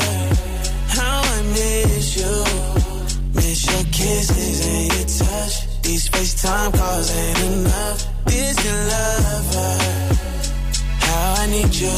how 0.97 1.19
I 1.35 1.39
miss 1.57 2.07
you. 2.21 2.35
Miss 3.35 3.61
your 3.71 3.85
kisses 3.99 4.59
and 4.73 4.87
your 4.95 5.09
touch. 5.19 5.55
These 5.83 6.05
FaceTime 6.13 6.71
calls 6.79 7.09
ain't 7.23 7.41
enough. 7.53 7.99
Distant 8.27 8.83
lover, 8.93 9.73
how 11.15 11.43
I 11.43 11.47
need 11.47 11.75
you. 11.85 11.97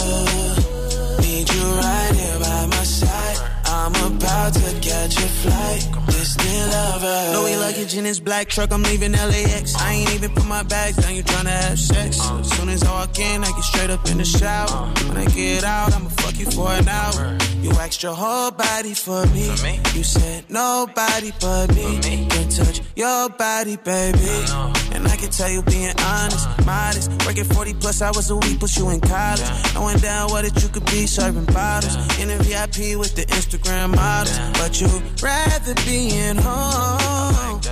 Need 1.24 1.46
you 1.54 1.66
right 1.82 2.12
here 2.20 2.38
by 2.40 2.66
my 2.66 2.84
side. 2.84 3.38
I'm 3.64 3.94
about 4.10 4.52
to 4.54 4.68
catch 4.80 5.16
a 5.16 5.28
flight. 5.42 5.82
Distant 6.06 6.72
lover. 6.72 7.20
Louis 7.36 7.56
luggage 7.56 7.96
in 7.96 8.04
this 8.04 8.20
black 8.20 8.48
truck, 8.48 8.72
I'm 8.72 8.82
leaving 8.82 9.12
LAX. 9.12 9.74
I 9.76 9.92
ain't 9.94 10.14
even 10.14 10.30
put 10.30 10.46
my 10.46 10.62
bags 10.62 10.96
down, 10.96 11.14
you 11.14 11.22
tryna 11.22 11.56
have 11.64 11.78
sex. 11.78 12.20
As 12.20 12.50
soon 12.56 12.68
as 12.68 12.82
I 12.82 12.90
walk 12.90 13.18
in, 13.18 13.44
I 13.44 13.50
get 13.56 13.64
straight 13.64 13.90
up 13.90 14.04
in 14.10 14.18
the 14.18 14.24
shower. 14.24 14.92
When 15.08 15.16
I 15.16 15.26
get 15.26 15.64
out, 15.64 15.94
I'ma 15.94 16.08
fuck 16.08 16.38
you 16.38 16.46
for 16.50 16.70
an 16.70 16.88
hour. 16.88 17.38
You 17.62 17.70
asked 17.72 18.02
your 18.02 18.14
whole 18.14 18.50
body 18.50 18.94
for 18.94 19.26
me. 19.26 19.46
You 19.94 20.04
said 20.04 20.44
nobody 20.50 21.32
but 21.40 21.74
me 21.74 22.26
can 22.30 22.48
touch 22.48 22.80
your 22.94 23.28
body, 23.30 23.76
baby. 23.76 24.85
I 25.16 25.18
can 25.18 25.30
tell 25.30 25.48
you 25.48 25.62
being 25.62 25.94
honest, 26.04 26.46
modest. 26.66 27.10
Working 27.24 27.44
40 27.44 27.74
plus 27.80 28.02
hours 28.02 28.28
a 28.28 28.36
week, 28.36 28.60
push 28.60 28.76
you 28.76 28.90
in 28.90 29.00
college. 29.00 29.48
Knowing 29.72 29.96
down 29.96 30.28
what 30.28 30.44
it 30.44 30.62
you 30.62 30.68
could 30.68 30.84
be, 30.84 31.06
serving 31.06 31.46
bottles. 31.46 31.96
In 32.20 32.28
a 32.28 32.36
VIP 32.36 32.98
with 33.00 33.16
the 33.16 33.24
Instagram 33.32 33.96
models. 33.96 34.38
But 34.60 34.78
you'd 34.78 35.22
rather 35.22 35.74
be 35.86 36.10
in 36.10 36.36
home. 36.36 37.62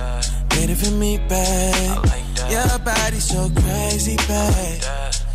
Waiting 0.57 0.75
for 0.75 0.89
me, 0.89 1.19
babe. 1.29 2.01
Your 2.49 2.79
body 2.79 3.19
so 3.19 3.47
crazy, 3.61 4.17
babe. 4.25 4.81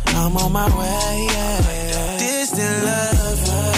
I'm 0.07 0.35
on 0.35 0.51
my 0.51 0.67
way, 0.67 1.27
yeah. 1.31 2.17
Distant 2.19 2.83
lover. 2.83 3.71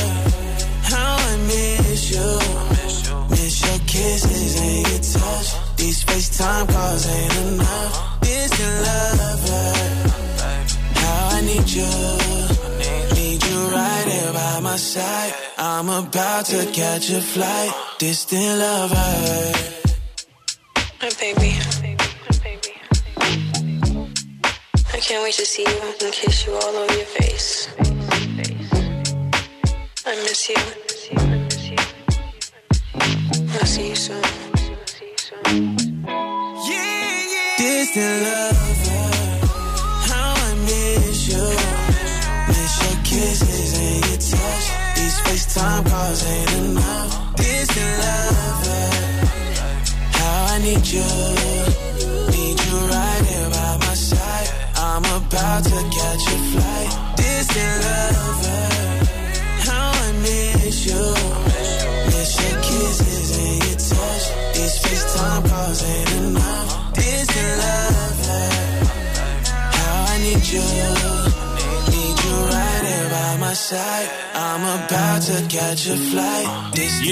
How 0.90 1.18
I 1.20 1.38
miss 1.46 2.10
you. 2.10 3.30
Miss 3.30 3.62
your 3.62 3.78
kisses 3.86 4.60
and 4.60 4.88
your 4.88 5.22
touch. 5.22 5.78
These 5.78 6.04
FaceTime 6.04 6.68
calls 6.68 7.06
ain't 7.06 7.54
enough. 7.54 8.13
Distant 8.54 8.82
lover. 9.18 9.74
How 11.02 11.30
I 11.32 11.42
need 11.42 11.70
you. 11.74 11.90
Need 13.16 13.44
you 13.44 13.60
right 13.74 14.06
here 14.06 14.34
by 14.34 14.60
my 14.60 14.76
side. 14.76 15.34
I'm 15.58 15.90
about 15.90 16.46
to 16.46 16.66
catch 16.72 17.10
a 17.10 17.22
flight. 17.22 17.72
Distant 17.98 18.60
lover. 18.60 19.74
Hi, 21.02 21.10
baby. 21.20 21.58
Baby 21.82 22.74
I 24.94 25.00
can't 25.00 25.24
wait 25.24 25.34
to 25.34 25.46
see 25.46 25.64
you 25.64 25.82
and 26.02 26.14
kiss 26.14 26.46
you 26.46 26.54
all 26.54 26.76
over 26.76 26.94
your 26.94 27.06
face. 27.06 27.70
I 30.06 30.16
miss 30.28 30.50
you, 30.50 30.56
I 30.58 30.76
miss 30.86 31.10
you, 31.10 31.18
I 31.18 31.38
miss 31.40 31.70
you. 31.70 31.78
I'll 33.60 33.66
see 33.66 33.90
you 33.90 33.96
soon. 33.96 35.83
Distant 37.94 38.24
lover. 38.24 39.38
How 40.10 40.34
I 40.34 40.56
miss 40.66 41.28
you. 41.30 41.46
Miss 42.48 42.74
your 42.82 42.98
kisses 43.04 43.78
and 43.78 44.06
your 44.08 44.18
touch. 44.18 44.66
These 44.98 45.18
FaceTime 45.22 45.86
calls 45.86 46.26
ain't 46.26 46.54
enough. 46.54 47.36
Distant 47.36 47.98
lover. 48.02 48.86
How 50.10 50.54
I 50.54 50.60
need 50.64 50.88
you. 50.88 51.06
Need 52.34 52.58
you 52.66 52.78
right 52.90 53.26
here 53.30 53.50
by 53.52 53.78
my 53.86 53.94
side. 53.94 54.50
I'm 54.76 55.06
about 55.22 55.64
to 55.64 55.80
catch 55.94 56.26
a 56.34 56.38
flight. 56.50 57.18
Distant 57.18 57.84
lover. 57.86 58.23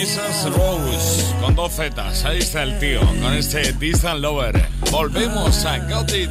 Esas 0.02 0.44
Rose 0.54 1.34
con 1.40 1.56
dos 1.56 1.72
Zetas. 1.74 2.26
Ahí 2.26 2.40
está 2.40 2.64
el 2.64 2.78
tío 2.80 3.00
con 3.00 3.34
este 3.34 3.72
Distant 3.74 4.20
Lover. 4.20 4.68
Volvemos 4.92 5.66
a 5.66 5.78
Got 5.80 6.12
It. 6.12 6.30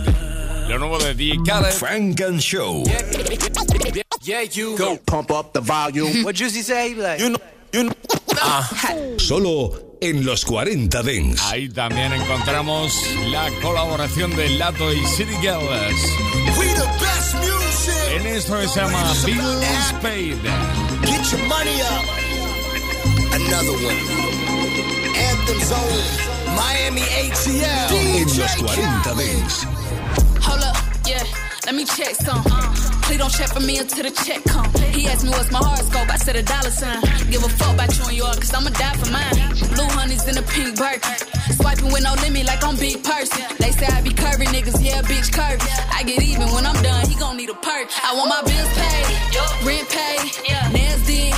Lo 0.68 0.78
nuevo 0.78 0.98
de 0.98 1.38
Khaled. 1.44 1.72
Frank 1.72 2.20
and 2.20 2.40
Show. 2.40 2.84
Yeah, 4.22 4.42
you 4.42 4.76
go 4.76 4.98
pump 5.06 5.30
up 5.30 5.52
the 5.54 5.60
volume. 5.60 6.22
what 6.24 6.34
Juicy 6.34 6.62
say? 6.62 6.94
Like, 6.94 7.20
you 7.20 7.30
know, 7.30 7.38
you 7.72 7.84
know. 7.84 9.16
Solo 9.18 9.89
en 10.00 10.24
los 10.24 10.44
40 10.44 11.02
Dents. 11.02 11.42
Ahí 11.42 11.68
también 11.68 12.12
encontramos 12.12 12.92
la 13.28 13.50
colaboración 13.62 14.34
de 14.34 14.48
Lato 14.50 14.92
y 14.92 15.06
City 15.06 15.34
Girls. 15.40 16.02
We 16.58 16.66
the 16.66 16.86
best 17.00 17.34
music. 17.36 18.20
En 18.20 18.26
esto 18.26 18.58
que 18.58 18.68
se 18.68 18.80
llama 18.80 19.12
Bill 19.24 19.40
Spade. 19.88 20.36
Get 21.02 21.24
your 21.30 21.42
money 21.48 21.80
up. 21.82 22.04
Another 23.34 23.72
one. 23.84 23.96
Anthem 25.16 25.60
Zone. 25.60 26.30
Miami 26.56 27.02
ATL. 27.02 27.94
En 27.94 28.38
los 28.38 28.56
DJ 28.56 28.64
40 28.64 29.14
Dents. 29.14 29.66
Hold 30.42 30.62
up, 30.62 30.76
yeah. 31.06 31.22
Let 31.66 31.74
me 31.74 31.84
check 31.84 32.14
some. 32.16 32.99
Please 33.11 33.18
don't 33.18 33.35
check 33.35 33.51
for 33.51 33.59
me 33.59 33.77
until 33.77 34.05
the 34.05 34.14
check 34.23 34.38
come. 34.44 34.70
He 34.94 35.09
asked 35.09 35.25
me 35.25 35.31
what's 35.31 35.51
my 35.51 35.59
horoscope. 35.59 36.09
I 36.09 36.14
said 36.14 36.37
a 36.37 36.44
dollar 36.44 36.70
sign. 36.70 37.03
Give 37.27 37.42
a 37.42 37.49
fuck 37.59 37.75
about 37.75 37.90
you 37.99 38.05
and 38.07 38.16
yours, 38.16 38.38
cause 38.38 38.55
I'ma 38.55 38.70
die 38.70 38.94
for 39.03 39.11
mine. 39.11 39.35
Blue 39.75 39.90
honey's 39.99 40.23
in 40.31 40.38
a 40.38 40.46
pink 40.46 40.79
Birkin. 40.79 41.18
Swiping 41.59 41.90
with 41.90 42.07
no 42.07 42.14
limit 42.23 42.46
like 42.46 42.62
I'm 42.62 42.77
big 42.79 43.03
person. 43.03 43.42
They 43.59 43.75
say 43.75 43.90
I 43.90 44.01
be 44.03 44.11
curvy 44.11 44.46
niggas, 44.55 44.79
yeah, 44.79 45.03
bitch 45.03 45.27
curvy. 45.35 45.59
I 45.90 46.05
get 46.05 46.23
even 46.23 46.55
when 46.55 46.64
I'm 46.64 46.81
done, 46.87 47.03
he 47.11 47.18
gon' 47.18 47.37
need 47.37 47.51
a 47.51 47.59
perk. 47.59 47.90
I 47.99 48.14
want 48.14 48.31
my 48.31 48.46
bills 48.46 48.70
paid, 48.79 49.07
rent 49.66 49.88
paid, 49.90 50.31
nails 50.70 51.03
did, 51.03 51.35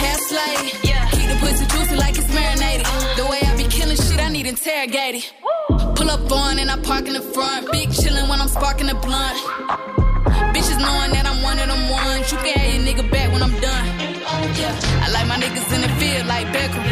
hair 0.00 0.16
slayed. 0.24 0.72
Keep 1.12 1.28
the 1.28 1.36
pussy 1.44 1.66
juicy 1.68 1.96
like 2.00 2.16
it's 2.16 2.32
marinated. 2.32 2.88
The 3.20 3.28
way 3.28 3.44
I 3.44 3.52
be 3.60 3.68
killing 3.68 4.00
shit, 4.00 4.20
I 4.24 4.32
need 4.32 4.46
interrogated. 4.46 5.28
Pull 5.68 6.08
up 6.08 6.32
on 6.32 6.58
and 6.58 6.70
I 6.70 6.80
park 6.80 7.08
in 7.08 7.12
the 7.12 7.20
front. 7.20 7.70
Big 7.72 7.90
chillin' 7.90 8.26
when 8.30 8.40
I'm 8.40 8.48
sparking 8.48 8.86
the 8.86 8.94
blunt. 8.94 9.36
Knowing 10.80 11.12
that 11.12 11.26
I'm 11.28 11.42
one 11.42 11.58
of 11.58 11.68
them 11.68 11.84
ones. 11.90 12.32
You 12.32 12.38
can 12.38 12.56
have 12.56 12.68
your 12.74 12.82
nigga 12.88 13.04
back 13.10 13.32
when 13.32 13.42
I'm 13.42 13.54
done. 13.60 13.86
I 15.04 15.08
like 15.12 15.26
my 15.28 15.36
niggas 15.36 15.68
in 15.74 15.80
the 15.82 15.92
field 16.00 16.26
like 16.26 16.46
Beckham. 16.48 16.84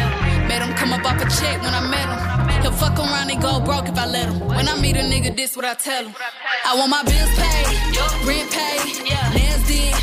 Made 0.47 0.61
him 0.61 0.73
come 0.75 0.93
up 0.93 1.05
off 1.05 1.21
a 1.21 1.27
check 1.29 1.61
when 1.61 1.73
I 1.73 1.81
met 1.89 2.05
him. 2.05 2.61
He'll 2.61 2.71
fuck 2.71 2.97
around 2.99 3.29
and 3.31 3.41
go 3.41 3.59
broke 3.59 3.87
if 3.89 3.97
I 3.97 4.05
let 4.05 4.29
him. 4.29 4.39
When 4.45 4.67
I 4.67 4.79
meet 4.81 4.95
a 4.95 5.01
nigga, 5.01 5.35
this 5.35 5.55
what 5.55 5.65
I 5.65 5.73
tell 5.73 6.05
him. 6.05 6.13
I 6.65 6.75
want 6.77 6.89
my 6.91 7.03
bills 7.03 7.33
paid, 7.39 7.65
rent 8.27 8.49
paid, 8.51 8.85
nails 9.33 9.63
did, 9.65 9.93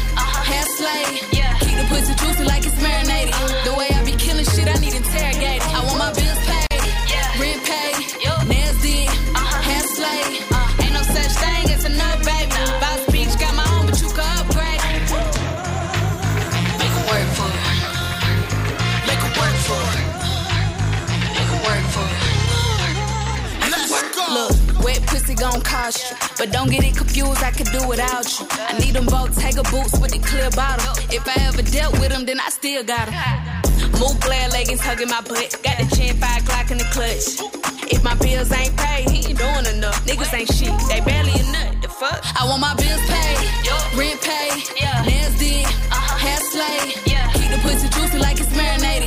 hair 0.50 0.66
slayed. 0.78 1.20
Keep 1.62 1.76
the 1.78 1.86
pussy 1.90 2.14
juicy 2.14 2.44
like 2.44 2.66
it's 2.66 2.80
marinated. 2.82 3.34
The 3.64 3.74
way 3.78 3.88
I 3.92 4.02
be 4.04 4.12
killing 4.18 4.44
shit, 4.46 4.66
I 4.66 4.78
need 4.80 4.94
interrogated. 4.94 5.62
I 5.62 5.84
want 5.86 5.98
my 5.98 6.12
bills 6.12 6.25
pussy 25.36 25.50
gon' 25.50 25.60
cost 25.62 26.10
you. 26.10 26.16
But 26.38 26.52
don't 26.52 26.70
get 26.70 26.84
it 26.84 26.96
confused, 26.96 27.42
I 27.42 27.50
could 27.50 27.66
do 27.66 27.86
without 27.88 28.26
you. 28.38 28.46
I 28.50 28.78
need 28.78 28.94
them 28.94 29.06
both 29.06 29.38
Tiger 29.38 29.62
boots 29.70 29.98
with 29.98 30.12
the 30.12 30.18
clear 30.18 30.50
bottom. 30.50 30.86
If 31.10 31.26
I 31.26 31.34
ever 31.46 31.62
dealt 31.62 31.92
with 32.00 32.10
them, 32.10 32.26
then 32.26 32.40
I 32.40 32.48
still 32.50 32.84
got 32.84 33.06
them. 33.08 33.92
Move 34.00 34.18
glare 34.20 34.48
leggings 34.50 34.80
hugging 34.80 35.08
my 35.08 35.20
butt. 35.20 35.56
Got 35.62 35.78
the 35.78 35.96
chin 35.96 36.16
five 36.16 36.42
o'clock 36.42 36.70
in 36.70 36.78
the 36.78 36.88
clutch. 36.92 37.40
If 37.90 38.02
my 38.02 38.14
bills 38.16 38.50
ain't 38.52 38.76
paid, 38.76 39.08
he 39.10 39.30
ain't 39.30 39.38
doing 39.38 39.66
enough. 39.76 40.04
Niggas 40.06 40.32
ain't 40.34 40.52
shit, 40.52 40.74
they 40.88 41.00
barely 41.00 41.32
a 41.32 41.44
nut. 41.52 41.82
The 41.82 41.88
fuck? 41.88 42.20
I 42.34 42.44
want 42.48 42.60
my 42.60 42.74
bills 42.74 43.02
paid, 43.06 43.38
rent 43.96 44.20
paid, 44.20 44.58
nails 45.06 45.38
did, 45.38 45.64
uh-huh. 45.64 46.18
hair 46.18 46.40
slayed. 46.50 46.98
Keep 47.38 47.50
the 47.50 47.58
pussy 47.62 47.88
juicy 47.88 48.18
like 48.18 48.40
it's 48.40 48.50
marinated. 48.56 49.05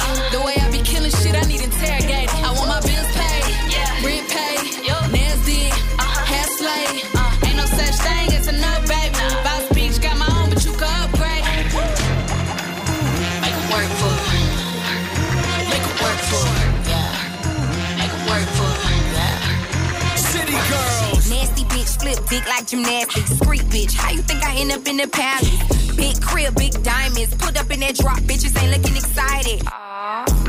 Dick 22.30 22.48
like 22.48 22.68
gymnastics. 22.68 23.32
Street 23.38 23.65
bitch, 23.74 23.94
how 23.96 24.12
you 24.12 24.22
think 24.22 24.44
I 24.46 24.56
end 24.58 24.72
up 24.72 24.88
in 24.88 24.98
the 24.98 25.08
palace? 25.08 25.96
Big 25.98 26.22
crib, 26.22 26.56
big 26.56 26.72
diamonds. 26.84 27.36
Put 27.36 27.60
up 27.60 27.70
in 27.72 27.80
that 27.82 27.96
drop, 27.96 28.20
bitches 28.30 28.56
ain't 28.62 28.72
looking 28.72 28.96
excited. 28.96 29.60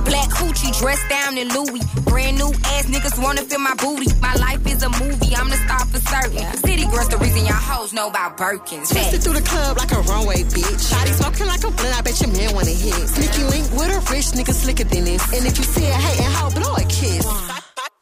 Black 0.05 0.29
coochie 0.31 0.77
dressed 0.79 1.09
down 1.09 1.39
in 1.39 1.49
Louis. 1.49 1.83
Brand 2.05 2.39
new 2.39 2.53
ass 2.77 2.87
niggas 2.87 3.17
wanna 3.23 3.43
feel 3.43 3.59
my 3.59 3.75
booty. 3.75 4.13
My 4.21 4.35
life 4.35 4.65
is 4.67 4.83
a 4.83 4.91
movie, 4.91 5.35
I'm 5.35 5.49
the 5.49 5.57
star 5.57 5.85
for 5.87 6.01
certain. 6.01 6.45
City 6.61 6.85
girls, 6.87 7.09
the 7.09 7.19
reason 7.19 7.47
y'all 7.47 7.55
hoes 7.55 7.93
know 7.93 8.09
about 8.09 8.37
Birkins. 8.37 8.93
Twisted 8.93 9.23
through 9.23 9.35
the 9.41 9.43
club 9.43 9.79
like 9.79 9.91
a 9.93 10.01
runway, 10.03 10.45
bitch. 10.45 10.93
Body 10.93 11.13
smoking 11.13 11.47
like 11.47 11.65
a 11.65 11.71
blunt, 11.71 11.99
I 11.99 12.03
bet 12.03 12.21
your 12.21 12.31
man 12.31 12.55
wanna 12.55 12.77
hit. 12.77 13.09
Sneaky 13.09 13.45
link 13.49 13.67
with 13.73 13.91
a 13.91 14.01
rich 14.13 14.29
nigga 14.37 14.53
slicker 14.53 14.85
than 14.85 15.05
this. 15.05 15.25
And 15.33 15.47
if 15.47 15.57
you 15.57 15.65
see 15.65 15.87
a 15.89 15.95
hating 15.95 16.33
hoe, 16.37 16.51
blow 16.51 16.75
a 16.75 16.85
kiss. 16.85 17.25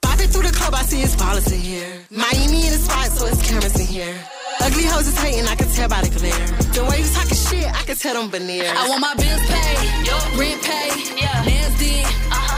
Bopping 0.03 0.31
through 0.33 0.47
the 0.51 0.53
club, 0.53 0.75
I 0.75 0.83
see 0.83 1.01
his 1.01 1.15
in 1.53 1.61
here. 1.61 1.98
Miami 2.11 2.65
in 2.65 2.73
the 2.73 2.81
spot, 2.81 3.13
so 3.13 3.27
it's 3.27 3.37
cameras 3.45 3.77
in 3.79 3.87
here. 3.87 4.17
Ugly 4.65 4.85
hoes 4.89 5.07
is 5.07 5.19
hating, 5.21 5.45
I 5.45 5.55
can 5.55 5.69
tell 5.69 5.91
by 5.93 6.01
the 6.01 6.09
glare. 6.09 6.33
The 6.73 6.81
way 6.89 7.05
you 7.05 7.09
talking 7.13 7.37
shit, 7.37 7.69
I 7.69 7.85
can 7.85 7.97
tell 8.01 8.17
them 8.17 8.33
veneers. 8.33 8.73
I 8.73 8.89
want 8.89 9.05
my 9.05 9.13
bills 9.13 9.45
paid, 9.45 9.77
rent 10.41 10.57
paid, 10.65 11.05
nails 11.45 11.77
did, 11.77 12.09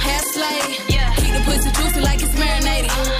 hair 0.07 0.23
slayed. 0.31 0.87
Keep 1.19 1.35
the 1.35 1.43
pussy 1.51 1.67
juicy 1.67 1.99
like 1.99 2.23
it's 2.23 2.31
marinated. 2.39 2.95
The 3.19 3.20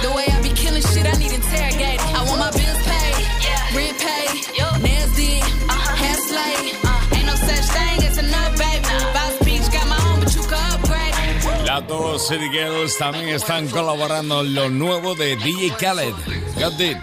dos 12.11 12.27
City 12.27 12.49
Girls 12.49 12.97
también 12.97 13.29
están 13.29 13.67
colaborando 13.69 14.41
en 14.41 14.53
lo 14.53 14.69
nuevo 14.69 15.15
de 15.15 15.37
DJ 15.37 15.71
Khaled. 15.79 16.13
Got 16.59 16.79
it. 16.81 16.97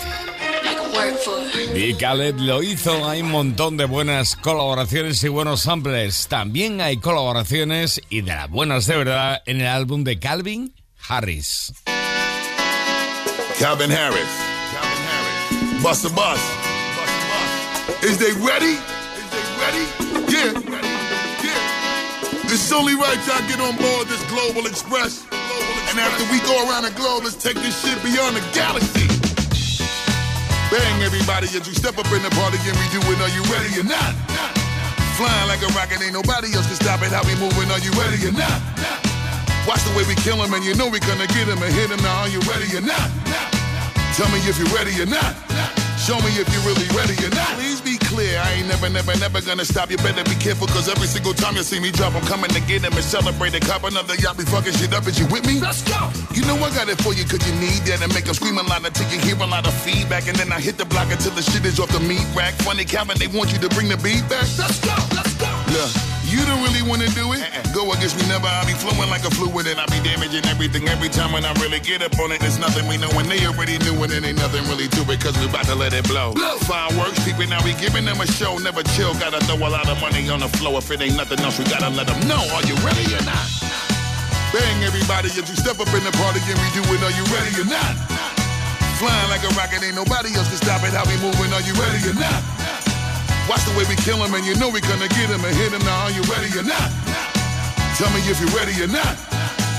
Y 1.74 1.94
Khaled 1.94 2.34
lo 2.36 2.62
hizo, 2.62 3.08
hay 3.08 3.22
un 3.22 3.30
montón 3.30 3.78
de 3.78 3.86
buenas 3.86 4.36
colaboraciones 4.36 5.22
y 5.24 5.28
buenos 5.28 5.62
samples. 5.62 6.26
También 6.28 6.82
hay 6.82 6.98
colaboraciones 6.98 8.02
y 8.10 8.20
de 8.20 8.34
las 8.34 8.50
buenas 8.50 8.86
de 8.86 8.96
verdad 8.96 9.42
en 9.46 9.62
el 9.62 9.68
álbum 9.68 10.04
de 10.04 10.18
Calvin 10.18 10.74
Harris. 11.08 11.72
Calvin 13.58 13.90
Harris. 13.90 14.28
Calvin 14.74 15.06
Harris. 15.08 15.82
Busta 15.82 16.08
Bus. 16.08 16.40
Is 18.02 18.18
they 18.18 18.32
ready? 18.32 18.74
Is 18.74 19.30
they 19.30 19.42
ready? 19.64 20.27
It's 22.50 22.72
only 22.72 22.94
right 22.96 23.20
y'all 23.28 23.44
get 23.44 23.60
on 23.60 23.76
board 23.76 24.08
this 24.08 24.24
Global 24.32 24.64
Express. 24.66 25.24
And 25.92 26.00
after 26.00 26.24
we 26.32 26.40
go 26.48 26.56
around 26.64 26.84
the 26.84 26.94
globe, 26.96 27.24
let's 27.24 27.36
take 27.36 27.56
this 27.60 27.76
shit 27.80 28.00
beyond 28.02 28.36
the 28.36 28.44
galaxy. 28.56 29.04
Bang 30.72 31.02
everybody 31.04 31.48
as 31.48 31.64
you 31.68 31.74
step 31.76 31.96
up 31.98 32.08
in 32.08 32.22
the 32.24 32.32
party 32.36 32.56
and 32.64 32.76
we 32.80 32.86
do 32.88 33.00
it. 33.04 33.20
Are 33.20 33.32
you 33.36 33.44
ready 33.52 33.72
or 33.80 33.84
not? 33.84 34.12
Flying 35.20 35.48
like 35.48 35.60
a 35.60 35.70
rocket, 35.76 36.00
ain't 36.00 36.12
nobody 36.12 36.48
else 36.56 36.66
can 36.66 36.76
stop 36.76 37.02
it. 37.02 37.12
How 37.12 37.20
we 37.28 37.36
moving? 37.36 37.68
Are 37.68 37.80
you 37.80 37.92
ready 38.00 38.16
or 38.24 38.32
not? 38.32 38.60
Watch 39.68 39.84
the 39.84 39.92
way 39.92 40.04
we 40.08 40.14
kill 40.16 40.40
'em 40.42 40.52
and 40.54 40.64
you 40.64 40.74
know 40.74 40.88
we 40.88 41.00
gonna 41.00 41.26
get 41.26 41.48
'em 41.48 41.62
and 41.62 41.72
hit 41.74 41.90
'em. 41.90 42.00
Now 42.00 42.24
are 42.24 42.28
you 42.28 42.40
ready 42.48 42.68
or 42.76 42.80
not? 42.80 43.57
Tell 44.18 44.26
me 44.34 44.42
if 44.50 44.58
you're 44.58 44.74
ready 44.74 44.90
or 44.98 45.06
not. 45.06 45.30
Show 45.94 46.18
me 46.26 46.34
if 46.42 46.50
you're 46.50 46.66
really 46.66 46.90
ready 46.90 47.14
or 47.22 47.30
not. 47.38 47.54
Please 47.54 47.80
be 47.80 47.94
clear, 48.02 48.34
I 48.42 48.58
ain't 48.58 48.66
never, 48.66 48.90
never, 48.90 49.14
never 49.22 49.40
gonna 49.40 49.64
stop. 49.64 49.92
You 49.92 49.96
better 49.98 50.24
be 50.24 50.34
careful, 50.34 50.66
cause 50.66 50.88
every 50.88 51.06
single 51.06 51.34
time 51.34 51.54
you 51.54 51.62
see 51.62 51.78
me 51.78 51.92
drop, 51.92 52.16
I'm 52.16 52.26
coming 52.26 52.50
to 52.50 52.60
get 52.62 52.82
'em 52.82 52.94
and 52.94 53.04
celebrate 53.04 53.54
a 53.54 53.60
cop 53.60 53.84
another 53.84 54.16
y'all 54.16 54.34
be 54.34 54.42
fucking 54.42 54.74
shit 54.74 54.92
up. 54.92 55.06
Is 55.06 55.20
you 55.20 55.26
with 55.26 55.46
me? 55.46 55.60
Let's 55.60 55.82
go! 55.82 56.10
You 56.34 56.42
know 56.46 56.56
I 56.56 56.70
got 56.74 56.88
it 56.88 57.00
for 57.00 57.14
you, 57.14 57.24
cause 57.30 57.46
you 57.46 57.54
need 57.62 57.86
that 57.86 58.02
and 58.02 58.12
make 58.12 58.26
'em 58.26 58.34
scream 58.34 58.58
a 58.58 58.64
lot 58.64 58.84
until 58.84 59.06
you 59.06 59.20
hear 59.20 59.36
a 59.36 59.46
lot 59.46 59.68
of 59.68 59.74
feedback. 59.86 60.26
And 60.26 60.36
then 60.36 60.50
I 60.50 60.58
hit 60.58 60.78
the 60.78 60.84
block 60.84 61.12
until 61.12 61.30
the 61.38 61.42
shit 61.42 61.64
is 61.64 61.78
off 61.78 61.90
the 61.90 62.00
meat 62.00 62.26
rack. 62.34 62.54
Funny 62.66 62.84
Calvin, 62.84 63.18
they 63.18 63.28
want 63.28 63.52
you 63.52 63.58
to 63.58 63.68
bring 63.68 63.88
the 63.88 63.98
beat 63.98 64.28
back. 64.28 64.48
Let's 64.58 64.80
go! 64.80 64.96
Let's 65.14 65.34
go! 65.34 65.50
Look, 65.70 65.92
you 66.28 66.44
don't 66.44 66.60
really 66.62 66.84
wanna 66.84 67.08
do 67.16 67.32
it. 67.32 67.42
Go 67.72 67.92
against 67.92 68.16
me 68.20 68.28
never, 68.28 68.46
I 68.46 68.64
be 68.68 68.76
flowing 68.76 69.08
like 69.08 69.24
a 69.24 69.32
fluid 69.32 69.66
and 69.66 69.80
I 69.80 69.86
be 69.88 70.00
damaging 70.04 70.44
everything 70.46 70.88
every 70.88 71.08
time 71.08 71.32
when 71.32 71.44
I 71.44 71.52
really 71.60 71.80
get 71.80 72.02
up 72.02 72.16
on 72.20 72.32
it. 72.32 72.40
There's 72.40 72.58
nothing 72.58 72.86
we 72.86 72.96
know 72.96 73.10
and 73.16 73.28
they 73.28 73.44
already 73.46 73.78
knew 73.80 73.96
it 74.04 74.12
and 74.12 74.24
ain't 74.24 74.38
nothing 74.38 74.64
really 74.68 74.88
to 74.88 75.02
it 75.08 75.20
cause 75.20 75.36
we 75.40 75.48
about 75.48 75.64
to 75.66 75.74
let 75.74 75.92
it 75.92 76.06
blow. 76.06 76.32
Fireworks, 76.68 77.24
people 77.24 77.46
now 77.48 77.64
we 77.64 77.72
giving 77.80 78.04
them 78.04 78.20
a 78.20 78.26
show. 78.26 78.58
Never 78.58 78.82
chill, 78.96 79.12
gotta 79.16 79.40
throw 79.48 79.56
a 79.56 79.70
lot 79.70 79.88
of 79.88 80.00
money 80.00 80.28
on 80.28 80.40
the 80.40 80.48
floor. 80.60 80.78
If 80.78 80.90
it 80.90 81.00
ain't 81.00 81.16
nothing 81.16 81.40
else, 81.40 81.58
we 81.58 81.64
gotta 81.64 81.88
let 81.90 82.06
them 82.06 82.20
know. 82.28 82.40
Are 82.52 82.64
you 82.68 82.76
ready 82.84 83.08
or 83.16 83.24
not? 83.24 83.48
Bang 84.52 84.84
everybody 84.84 85.28
as 85.28 85.36
you 85.36 85.56
step 85.56 85.80
up 85.80 85.92
in 85.92 86.04
the 86.04 86.12
party 86.16 86.40
and 86.44 86.58
we 86.60 86.68
do 86.76 86.84
it. 86.92 87.00
Are 87.04 87.14
you 87.16 87.24
ready 87.32 87.52
or 87.60 87.68
not? 87.68 87.94
Flying 89.00 89.30
like 89.30 89.44
a 89.44 89.52
rocket, 89.54 89.84
ain't 89.84 89.94
nobody 89.94 90.34
else 90.34 90.48
can 90.48 90.58
stop 90.58 90.82
it. 90.82 90.92
How 90.92 91.06
we 91.06 91.16
moving? 91.22 91.52
Are 91.52 91.62
you 91.62 91.74
ready 91.74 92.02
or 92.08 92.14
not? 92.14 92.67
Watch 93.48 93.64
the 93.64 93.72
way 93.78 93.84
we 93.88 93.96
kill 93.96 94.22
'em 94.22 94.34
and 94.34 94.44
you 94.44 94.54
know 94.56 94.68
we 94.68 94.80
gonna 94.80 95.08
get 95.08 95.30
'em 95.30 95.44
and 95.44 95.56
hit 95.56 95.72
'em. 95.72 95.82
Now 95.84 96.04
are 96.04 96.10
you 96.10 96.22
ready 96.22 96.50
or 96.58 96.64
not? 96.64 96.90
Tell 97.96 98.10
me 98.10 98.20
if 98.28 98.38
you're 98.40 98.54
ready 98.60 98.76
or 98.82 98.88
not. 98.88 99.16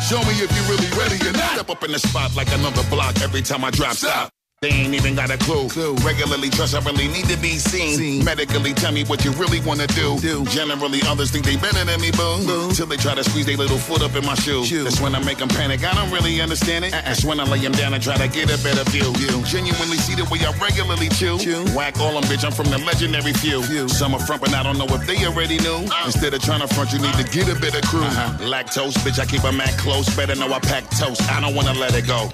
Show 0.09 0.21
me 0.23 0.33
if 0.41 0.49
you're 0.55 0.69
really 0.73 0.89
ready 0.97 1.19
or 1.27 1.33
not. 1.33 1.53
Step 1.53 1.69
up 1.69 1.83
in 1.83 1.91
the 1.91 1.99
spot 1.99 2.35
like 2.35 2.51
another 2.51 2.83
block 2.89 3.21
every 3.21 3.41
time 3.41 3.63
I 3.63 3.69
drop 3.69 3.95
stop. 3.95 4.38
They 4.61 4.71
ain't 4.71 4.93
even 4.93 5.15
got 5.15 5.31
a 5.31 5.37
clue. 5.37 5.69
Regularly 6.03 6.49
trust 6.49 6.75
I 6.75 6.79
really 6.81 7.07
need 7.07 7.29
to 7.29 7.37
be 7.37 7.55
seen. 7.55 8.25
Medically 8.25 8.73
tell 8.73 8.91
me 8.91 9.05
what 9.05 9.23
you 9.23 9.31
really 9.39 9.61
wanna 9.61 9.87
do. 9.87 10.19
do. 10.19 10.43
Generally 10.47 10.99
others 11.07 11.31
think 11.31 11.45
they 11.45 11.55
better 11.55 11.85
than 11.85 12.01
me, 12.01 12.11
boo. 12.11 12.69
Till 12.73 12.85
they 12.85 12.97
try 12.97 13.15
to 13.15 13.23
squeeze 13.23 13.45
their 13.45 13.55
little 13.55 13.77
foot 13.77 14.01
up 14.01 14.17
in 14.17 14.25
my 14.25 14.35
shoe. 14.35 14.65
That's 14.83 14.99
when 14.99 15.15
I 15.15 15.23
make 15.23 15.37
them 15.37 15.47
panic. 15.47 15.85
I 15.85 15.93
don't 15.95 16.11
really 16.11 16.41
understand 16.41 16.83
it. 16.83 16.91
That's 16.91 17.23
when 17.23 17.39
I 17.39 17.45
lay 17.45 17.59
them 17.59 17.71
down 17.71 17.93
and 17.93 18.03
try 18.03 18.17
to 18.17 18.27
get 18.27 18.51
a 18.51 18.61
better 18.61 18.83
view. 18.91 19.13
Genuinely 19.45 19.95
see 19.95 20.15
the 20.15 20.25
way 20.25 20.39
I 20.43 20.51
regularly 20.59 21.07
chew. 21.07 21.37
Whack 21.73 21.97
all 22.01 22.19
them, 22.19 22.23
bitch. 22.23 22.43
I'm 22.43 22.51
from 22.51 22.67
the 22.67 22.79
legendary 22.79 23.31
few. 23.31 23.63
Some 23.87 24.13
are 24.13 24.19
front, 24.19 24.41
but 24.41 24.53
I 24.53 24.61
don't 24.61 24.77
know 24.77 24.87
if 24.89 25.07
they 25.07 25.23
already 25.25 25.57
knew. 25.59 25.87
Uh. 25.87 26.03
Instead 26.07 26.33
of 26.33 26.41
trying 26.43 26.59
to 26.59 26.67
front, 26.67 26.91
you 26.91 26.99
need 26.99 27.13
to 27.13 27.23
get 27.23 27.47
a 27.47 27.57
better 27.61 27.79
crew. 27.87 28.03
Uh-huh. 28.03 28.43
Lactose, 28.43 28.95
bitch. 29.07 29.19
I 29.19 29.25
keep 29.25 29.45
a 29.45 29.53
Mac 29.53 29.71
close. 29.77 30.13
Better 30.17 30.35
know 30.35 30.51
I 30.51 30.59
pack 30.59 30.83
toast. 30.99 31.23
I 31.31 31.39
don't 31.39 31.55
wanna 31.55 31.79
let 31.79 31.95
it 31.95 32.05
go. 32.05 32.27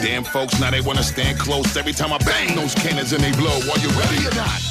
Damn 0.00 0.24
folks, 0.24 0.58
now 0.58 0.70
they 0.70 0.80
wanna 0.80 1.02
stand 1.02 1.38
close. 1.38 1.57
Every 1.58 1.92
time 1.92 2.12
I 2.12 2.18
bang 2.18 2.54
those 2.54 2.74
cannons 2.74 3.12
and 3.12 3.22
they 3.22 3.32
blow. 3.32 3.50
Are 3.50 3.80
you 3.82 3.90
ready 3.98 4.22
or 4.26 4.34
not? 4.34 4.62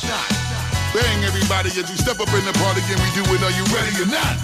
Bang 0.93 1.23
everybody 1.23 1.69
as 1.69 1.89
you 1.89 1.97
step 1.97 2.19
up 2.19 2.31
in 2.33 2.45
the 2.45 2.53
party 2.63 2.81
and 2.87 2.99
we 3.03 3.09
do 3.11 3.23
it. 3.35 3.43
Are 3.43 3.51
you 3.51 3.65
ready 3.75 3.91
or 4.01 4.07
not? 4.07 4.35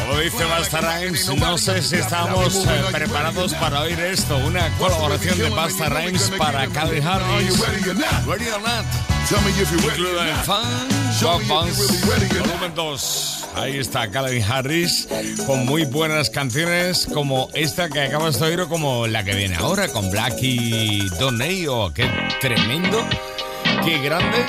Como 0.00 0.20
dice 0.20 0.44
Basta 0.44 0.80
Rhymes, 0.80 1.28
no 1.38 1.58
sé 1.58 1.82
si 1.82 1.96
estamos 1.96 2.64
eh, 2.66 2.84
preparados 2.92 3.54
para 3.54 3.80
oír 3.80 3.98
esto. 4.00 4.36
Una 4.38 4.68
colaboración 4.78 5.38
de 5.38 5.50
Basta 5.50 5.88
Rhymes 5.88 6.32
para 6.36 6.66
Calvin 6.68 7.06
Harris. 7.06 7.58
Ready 8.26 8.48
or 8.48 8.60
not? 8.60 8.84
Incluida 9.92 10.28
en 10.30 10.36
Fan, 10.44 10.88
Rock 11.20 11.48
Bands, 11.48 12.06
volumen 12.06 12.74
2. 12.76 13.46
Ahí 13.56 13.78
está 13.78 14.08
Calvin 14.08 14.42
Harris 14.42 15.08
con 15.46 15.66
muy 15.66 15.84
buenas 15.84 16.30
canciones 16.30 17.08
como 17.12 17.48
esta 17.54 17.88
que 17.88 18.02
acabas 18.02 18.38
de 18.38 18.46
oír 18.46 18.60
o 18.60 18.68
como 18.68 19.08
la 19.08 19.24
que 19.24 19.34
viene 19.34 19.56
ahora 19.56 19.88
con 19.88 20.10
Blackie 20.10 21.08
Doney. 21.18 21.66
Oh, 21.66 21.92
qué 21.92 22.08
tremendo, 22.40 23.04
qué 23.84 23.98
grande, 23.98 24.46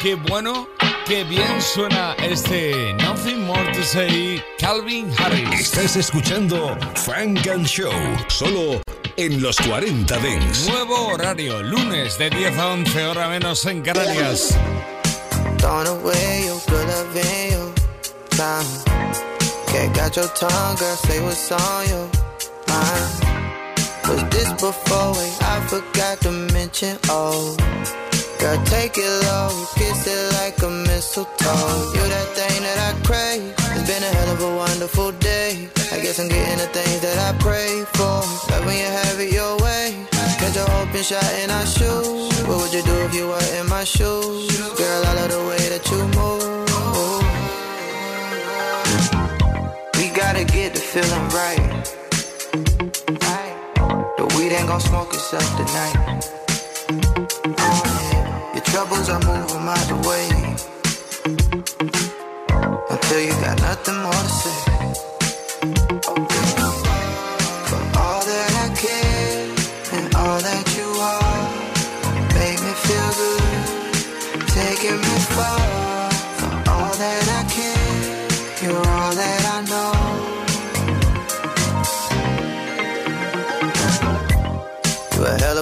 qué 0.00 0.14
bueno, 0.14 0.66
qué 1.06 1.24
bien 1.24 1.60
suena 1.60 2.14
este 2.22 2.94
Nothing 2.94 3.44
More 3.44 3.72
to 3.72 3.82
Say 3.82 4.42
Calvin 4.58 5.12
Harris. 5.18 5.60
Estás 5.60 5.96
escuchando 5.96 6.78
Frank 6.94 7.46
and 7.46 7.66
Show, 7.66 7.92
solo 8.28 8.80
en 9.18 9.42
los 9.42 9.58
40 9.58 10.18
Dents. 10.18 10.66
Nuevo 10.68 11.08
horario, 11.08 11.62
lunes 11.62 12.16
de 12.16 12.30
10 12.30 12.58
a 12.58 12.68
11, 12.68 13.04
hora 13.04 13.28
menos 13.28 13.66
en 13.66 13.82
Canarias. 13.82 14.56
Throwing 15.58 15.88
away 15.88 16.44
your 16.46 16.60
good 16.68 16.86
love 16.88 17.16
in 17.16 17.50
your 17.52 17.68
mouth. 18.38 18.84
Can't 19.68 19.94
got 19.94 20.16
your 20.16 20.28
tongue, 20.28 20.76
girl, 20.76 20.96
say 20.96 21.22
what's 21.22 21.50
on 21.52 21.88
your 21.88 22.08
mind. 22.68 23.26
Was 24.08 24.22
this 24.30 24.50
before? 24.52 25.12
Wait, 25.14 25.36
I 25.42 25.60
forgot 25.66 26.20
to 26.20 26.30
mention, 26.30 26.96
oh. 27.08 27.56
Girl, 28.38 28.62
take 28.66 28.98
it 28.98 29.24
low, 29.24 29.48
kiss 29.76 30.06
it 30.06 30.32
like 30.34 30.62
a 30.62 30.70
mistletoe. 30.70 31.92
You 31.94 32.04
that 32.14 32.28
thing 32.36 32.62
that 32.62 32.78
I 32.88 32.92
crave. 33.02 33.54
It's 33.74 33.88
been 33.88 34.02
a 34.02 34.12
hell 34.16 34.34
of 34.34 34.40
a 34.42 34.56
wonderful 34.56 35.12
day. 35.12 35.68
I 35.90 36.00
guess 36.00 36.20
I'm 36.20 36.28
getting 36.28 36.58
the 36.58 36.68
things 36.68 37.00
that 37.00 37.18
I 37.18 37.36
pray 37.38 37.84
for. 37.94 38.20
Love 38.52 38.66
when 38.66 38.76
you 38.76 38.84
have 38.84 39.18
it 39.18 39.32
your 39.32 39.56
way. 39.58 40.15
Open 40.62 41.02
shot 41.02 41.24
in 41.42 41.50
our 41.50 41.66
shoes. 41.66 42.42
What 42.46 42.58
would 42.62 42.72
you 42.72 42.82
do 42.82 42.94
if 43.06 43.14
you 43.14 43.28
were 43.28 43.46
in 43.58 43.68
my 43.68 43.84
shoes? 43.84 44.56
Girl, 44.76 45.04
I 45.04 45.14
love 45.14 45.30
the 45.30 45.44
way 45.48 45.68
that 45.72 45.84
you 45.90 45.98
move. 46.16 46.56
We 49.98 50.08
gotta 50.14 50.44
get 50.44 50.74
the 50.74 50.80
feeling 50.80 51.28
right. 51.30 51.66
The 54.16 54.26
weed 54.36 54.52
ain't 54.52 54.68
gon' 54.68 54.80
smoke 54.80 55.12
itself 55.12 55.46
tonight. 55.56 55.96
Your 58.54 58.64
troubles 58.64 59.08
are 59.08 59.20
moving 59.20 59.68
out 59.68 59.86
the 59.88 59.96
way. 60.08 60.28
Until 62.90 63.20
you 63.20 63.32
got 63.42 63.60
nothing 63.60 63.96
more 64.02 64.12
to 64.12 64.28
say. 64.28 64.75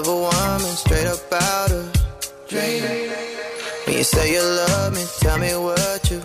A 0.07 0.17
woman, 0.17 0.75
straight 0.77 1.07
up 1.07 1.33
out 1.33 1.71
of 1.71 1.85
dream. 2.49 2.83
When 3.87 3.97
you 3.97 4.05
say 4.05 4.33
you 4.33 4.43
love 4.43 4.93
me, 4.95 5.05
tell 5.21 5.39
me 5.39 5.53
what 5.57 6.11
you 6.11 6.21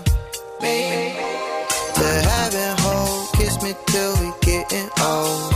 mean. 0.62 1.15
To 1.98 2.08
heaven 2.30 2.76
hold, 2.80 3.32
kiss 3.34 3.62
me 3.62 3.74
till 3.88 4.13
we 4.22 4.32
getting 4.42 4.89
old. 5.02 5.54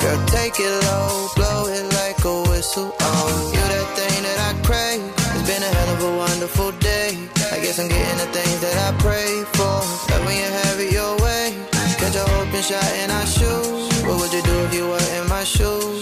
Girl, 0.00 0.20
take 0.26 0.54
it 0.58 0.74
low, 0.86 1.28
blow 1.36 1.66
it 1.66 1.84
like 2.00 2.18
a 2.24 2.36
whistle. 2.50 2.94
Oh, 3.00 3.50
you 3.54 3.60
that 3.74 3.88
thing 3.98 4.22
that 4.22 4.38
I 4.48 4.52
crave. 4.62 5.02
It's 5.34 5.46
been 5.50 5.62
a 5.62 5.70
hell 5.76 5.90
of 5.96 6.02
a 6.02 6.16
wonderful 6.16 6.72
day. 6.78 7.10
I 7.52 7.58
guess 7.62 7.78
I'm 7.78 7.88
getting 7.88 8.18
the 8.18 8.30
things 8.32 8.60
that 8.60 8.76
I 8.86 8.96
pray 8.98 9.44
for. 9.56 9.76
Love 10.10 10.24
when 10.26 10.36
you 10.36 10.48
have 10.60 10.78
it 10.80 10.92
your 10.92 11.14
way. 11.18 11.54
Catch 11.98 12.16
a 12.16 12.24
open 12.38 12.62
shot 12.62 12.90
in 13.02 13.10
our 13.10 13.26
shoes. 13.26 14.02
What 14.06 14.20
would 14.20 14.32
you 14.32 14.42
do 14.42 14.56
if 14.66 14.74
you 14.74 14.86
were 14.88 15.06
in 15.18 15.28
my 15.28 15.44
shoes? 15.44 15.95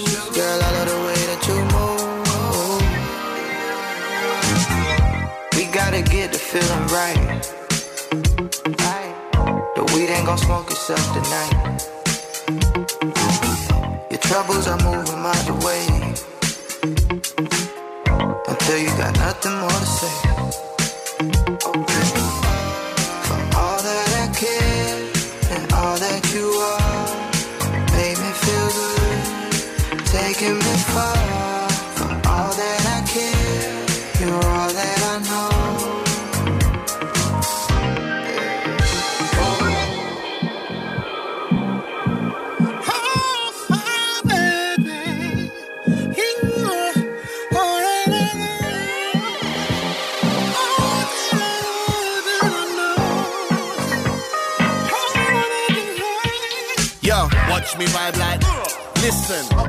Feeling 6.55 6.87
right. 6.87 7.43
The 9.75 9.83
weed 9.93 10.09
ain't 10.09 10.25
gon' 10.25 10.39
smoke 10.39 10.71
itself 10.71 11.05
tonight. 11.13 11.53
Your 14.09 14.21
troubles 14.21 14.69
are 14.69 14.79
moving 14.85 15.21
my 15.21 15.35
way. 15.67 15.85
Until 18.47 18.79
you 18.79 18.91
got 18.97 19.17
nothing 19.17 19.55
more 19.59 19.71
to 19.71 19.87
say. 19.99 20.24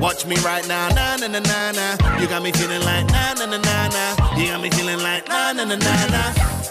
Watch 0.06 0.24
me 0.28 0.36
right 0.46 0.68
now, 0.68 0.88
na 0.90 1.18
na 1.18 1.26
na 1.28 1.40
na 1.40 1.72
na. 1.72 1.88
You 2.22 2.28
got 2.28 2.44
me 2.44 2.52
feeling 2.52 2.84
like 2.84 3.08
na 3.08 3.34
na 3.34 3.46
na 3.48 3.58
na 3.58 3.78
na. 3.90 4.04
You 4.38 4.46
got 4.48 4.62
me 4.62 4.70
feeling 4.70 5.02
like 5.02 5.28
na 5.28 5.52
na 5.52 5.64
na 5.66 5.76
na 5.76 5.96
na. 6.14 6.24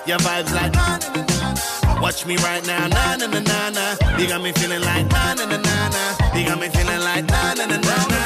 Your 0.06 0.18
vibes 0.18 0.54
like 0.54 0.72
na 0.72 0.98
na 1.02 1.08
na 1.10 1.22
na. 1.58 2.00
Watch 2.00 2.24
me 2.26 2.36
right 2.46 2.64
now, 2.64 2.86
na 2.86 3.16
na 3.16 3.26
na 3.26 3.40
na 3.40 3.70
na. 3.70 3.86
You 4.18 4.28
got 4.28 4.40
me 4.40 4.52
feeling 4.52 4.82
like 4.82 5.06
na 5.10 5.34
na 5.34 5.44
na 5.46 5.58
na 5.58 5.76
na. 5.94 6.04
You 6.38 6.46
got 6.46 6.60
me 6.60 6.68
feeling 6.68 7.02
like 7.02 7.26
na 7.26 7.54
na 7.58 7.66
na 7.66 7.78
na 7.88 7.96
na. 8.12 8.22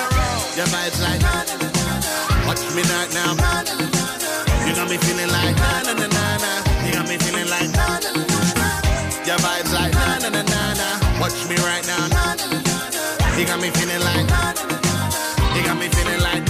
Your 0.59 0.68
vibes 0.68 1.01
like 1.01 1.23
na 1.25 1.35
na 1.49 1.55
na 1.57 1.68
na 1.77 1.85
na. 2.05 2.12
Watch 2.47 2.62
me 2.77 2.83
right 2.92 3.11
now, 3.16 3.33
na 3.33 3.64
na 3.64 3.73
na 3.81 3.87
na 3.97 4.05
na. 4.21 4.33
You 4.68 4.75
got 4.77 4.90
me 4.90 4.99
feeling 4.99 5.31
like 5.33 5.57
na 5.57 5.71
na 5.88 5.92
na 6.01 6.07
na 6.16 6.25
na. 6.44 6.53
You 6.85 6.92
got 6.92 7.09
me 7.09 7.16
feeling 7.16 7.49
like 7.49 7.71
na 7.73 7.87
na 8.05 8.11
na 8.12 8.25
na 8.29 8.40
na. 8.61 8.68
Your 9.25 9.38
vibes 9.40 9.73
like 9.73 9.94
na 9.94 10.18
na 10.21 10.29
na 10.37 10.42
na 10.53 10.62
na. 10.81 10.88
Watch 11.21 11.40
me 11.49 11.57
right 11.64 11.85
now, 11.87 12.05
na 12.12 12.35
na 12.37 12.44
na 12.53 12.61
na 12.61 12.77
na. 12.92 13.38
You 13.38 13.47
got 13.47 13.59
me 13.61 13.71
feeling 13.71 14.05
like 14.05 14.27
na 14.29 14.53
na 14.53 14.58
You 15.88 15.94
feeling 15.94 16.20
like. 16.20 16.48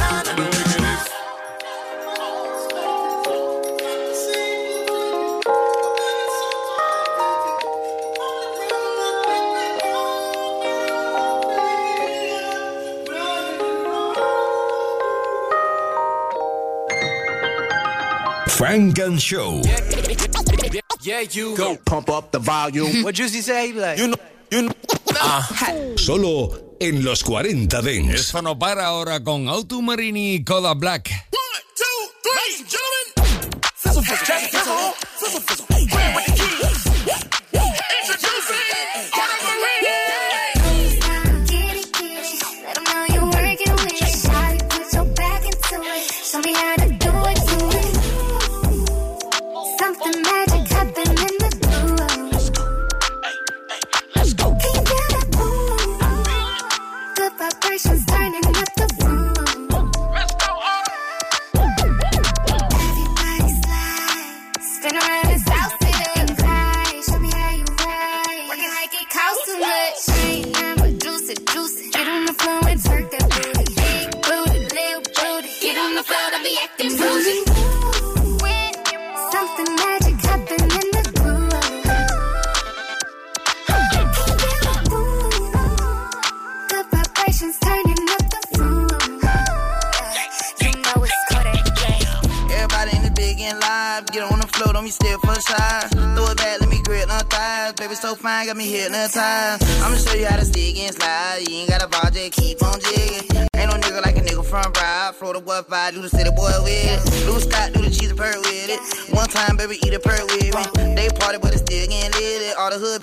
Funk 18.48 18.98
and 18.98 19.22
Show. 19.22 19.62
Yeah, 21.00 21.20
you 21.20 21.56
go 21.56 21.76
pump 21.76 22.10
up 22.10 22.32
the 22.32 22.40
volume. 22.40 23.02
What 23.04 23.14
Juicy 23.14 23.40
say? 23.40 23.72
Like, 23.72 23.98
You 23.98 24.08
know, 24.08 24.16
you 24.50 24.62
know. 24.62 25.94
Solo 25.96 26.67
en 26.80 27.04
los 27.04 27.24
40 27.24 27.82
Dents. 27.82 28.14
Esto 28.14 28.42
no 28.42 28.58
para 28.58 28.86
ahora 28.86 29.22
con 29.22 29.48
Auto 29.48 29.80
Marini 29.82 30.34
y 30.34 30.44
Coda 30.44 30.74
Black. 30.74 31.10
Ladies 32.24 32.60
and 32.60 32.68
gentlemen, 32.68 34.57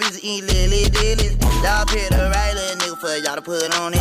All 0.06 0.12
the 0.12 0.18
hood 0.18 0.22
pieces 0.22 0.24
eat 0.24 0.44
lily 0.44 0.90
dilly. 0.90 1.30
Y'all 1.64 1.86
pick 1.86 2.10
the 2.10 2.30
right 2.34 2.54
little 2.54 2.78
nigga 2.78 3.00
for 3.00 3.18
y'all 3.26 3.36
to 3.36 3.42
put 3.42 3.80
on 3.80 3.95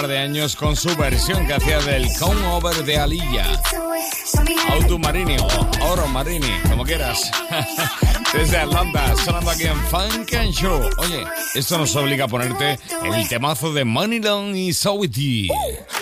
par 0.00 0.08
de 0.08 0.18
años 0.18 0.56
con 0.56 0.76
su 0.76 0.96
versión 0.96 1.46
que 1.46 1.52
hacía 1.52 1.78
del 1.80 2.06
Come 2.18 2.46
Over 2.46 2.84
de 2.84 2.96
Aliyah. 2.96 3.60
Autumn 4.70 5.02
Marini 5.02 5.36
o 5.36 5.86
Oro 5.92 6.06
Marini, 6.06 6.50
como 6.70 6.84
quieras. 6.84 7.30
Desde 8.32 8.56
Atlanta, 8.56 9.14
sonando 9.22 9.50
aquí 9.50 9.64
en 9.64 9.78
Funk 9.88 10.32
and 10.32 10.52
Show. 10.52 10.80
Oye, 10.98 11.24
esto 11.54 11.76
nos 11.76 11.94
obliga 11.96 12.24
a 12.24 12.28
ponerte 12.28 12.78
el 13.04 13.28
temazo 13.28 13.74
de 13.74 13.84
Money 13.84 14.20
Long 14.20 14.56
y 14.56 14.72
So 14.72 14.94
With 14.94 15.10
You. 15.12 15.52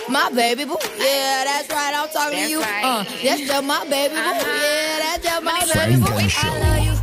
My 0.07 0.33
baby 0.33 0.63
boo, 0.63 0.77
yeah, 0.97 1.43
that's 1.43 1.69
right. 1.69 1.93
I'm 1.93 2.07
talking 2.13 2.45
to 2.45 2.49
you. 2.49 2.61
Uh, 2.61 3.03
that's 3.03 3.41
just 3.41 3.63
my 3.63 3.83
baby 3.89 4.15
boo, 4.15 4.21
yeah, 4.21 4.99
that's 4.99 5.23
just 5.27 5.43
my 5.43 5.59
baby 5.73 5.99
boo. 5.99 6.07
I 6.07 6.59
love 6.59 6.85
you, 6.85 6.98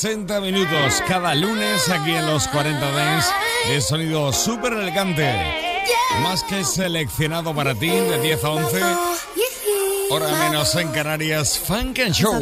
60 0.00 0.40
minutos 0.40 1.02
cada 1.06 1.34
lunes 1.34 1.90
aquí 1.90 2.12
en 2.12 2.26
los 2.26 2.48
40 2.48 2.90
Dance 2.90 3.28
de 3.68 3.82
sonido 3.82 4.32
súper 4.32 4.72
elegante. 4.72 5.30
Más 6.22 6.42
que 6.44 6.64
seleccionado 6.64 7.54
para 7.54 7.74
ti 7.74 7.90
de 7.90 8.18
10 8.18 8.44
a 8.44 8.48
11. 8.48 8.80
Hora 10.08 10.28
menos 10.48 10.74
en 10.76 10.88
Canarias, 10.92 11.58
Funk 11.58 11.98
and 11.98 12.14
Show. 12.14 12.40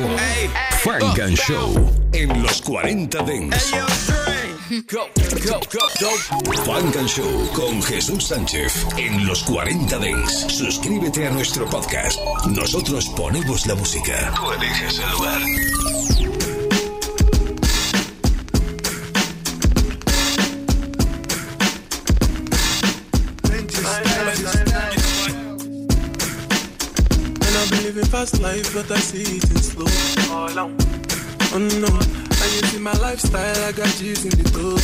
Funk 0.84 1.18
and 1.18 1.36
Show 1.36 1.92
en 2.12 2.44
los 2.44 2.62
40 2.62 3.24
Dents. 3.24 3.72
Funk 6.64 6.96
and 6.96 7.08
Show 7.08 7.50
con 7.54 7.82
Jesús 7.82 8.28
Sánchez 8.28 8.86
en 8.96 9.26
los 9.26 9.42
40 9.42 9.98
Dents. 9.98 10.46
Suscríbete 10.46 11.26
a 11.26 11.30
nuestro 11.30 11.68
podcast. 11.68 12.20
Nosotros 12.46 13.08
ponemos 13.16 13.66
la 13.66 13.74
música. 13.74 14.32
Tú 14.36 14.52
eliges 14.52 15.00
el 15.00 15.10
lugar. 15.10 16.37
Fast 28.28 28.42
life, 28.42 28.74
but 28.74 28.90
I 28.90 28.98
see 29.00 29.36
it 29.36 29.50
in 29.50 29.56
slow. 29.58 29.86
Oh 30.30 31.58
no, 31.58 31.88
and 31.88 32.50
you 32.54 32.62
see 32.68 32.78
my 32.78 32.92
lifestyle, 32.94 33.64
I 33.64 33.72
got 33.72 33.88
G's 33.96 34.24
in 34.24 34.30
the 34.30 34.44
top. 34.52 34.80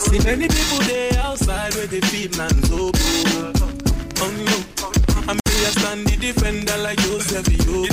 See 0.00 0.18
many 0.24 0.48
people 0.48 0.78
there 0.86 1.18
outside 1.20 1.74
where 1.74 1.86
they 1.86 2.00
feel 2.00 2.30
man's 2.36 2.68
hope. 2.68 2.96
Oh 4.18 4.30
no, 4.48 4.56
I'm 5.28 5.38
here 5.48 5.72
stand 5.72 6.06
the 6.06 6.16
defender 6.16 6.76
like 6.78 6.98
Joseph 6.98 7.48
Yo. 7.64 7.86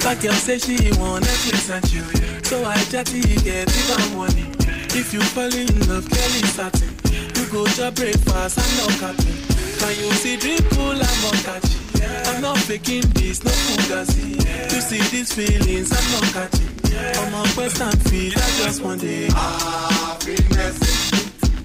Back 0.00 0.20
girl 0.20 0.32
say 0.34 0.58
she 0.58 0.76
want 0.98 1.24
Netflix 1.24 1.70
and 1.72 1.84
chill, 1.88 2.08
so 2.44 2.64
I 2.64 2.76
chatty 2.84 3.20
get 3.42 3.68
even 3.68 4.16
money. 4.16 4.50
If 4.96 5.12
you 5.12 5.20
fall 5.20 5.52
in 5.52 5.68
love, 5.88 6.08
Kelly 6.08 6.42
satin. 6.52 6.90
You 7.34 7.46
go 7.50 7.66
to 7.66 7.90
breakfast 7.92 8.58
and 8.58 8.72
no 8.78 8.86
capping. 9.00 9.40
Can 9.78 9.90
you 9.98 10.12
see 10.12 10.36
drip 10.36 10.70
cool 10.70 10.92
and 10.92 11.00
not 11.00 11.34
catchy? 11.44 11.83
I'm 12.26 12.40
not 12.42 12.58
faking 12.58 13.02
this, 13.14 13.42
no 13.44 13.50
fugazi. 13.50 14.36
You 14.72 14.80
see 14.80 15.02
these 15.16 15.32
feelings, 15.32 15.90
I'm 15.92 16.10
not 16.12 16.24
catching. 16.32 16.70
I'm 16.96 17.34
on 17.34 17.46
quest 17.48 17.80
and 17.80 18.02
feed, 18.08 18.34
I 18.36 18.40
just 18.62 18.82
want 18.82 19.02
it. 19.02 19.30
Ah, 19.34 20.16
business. 20.24 20.78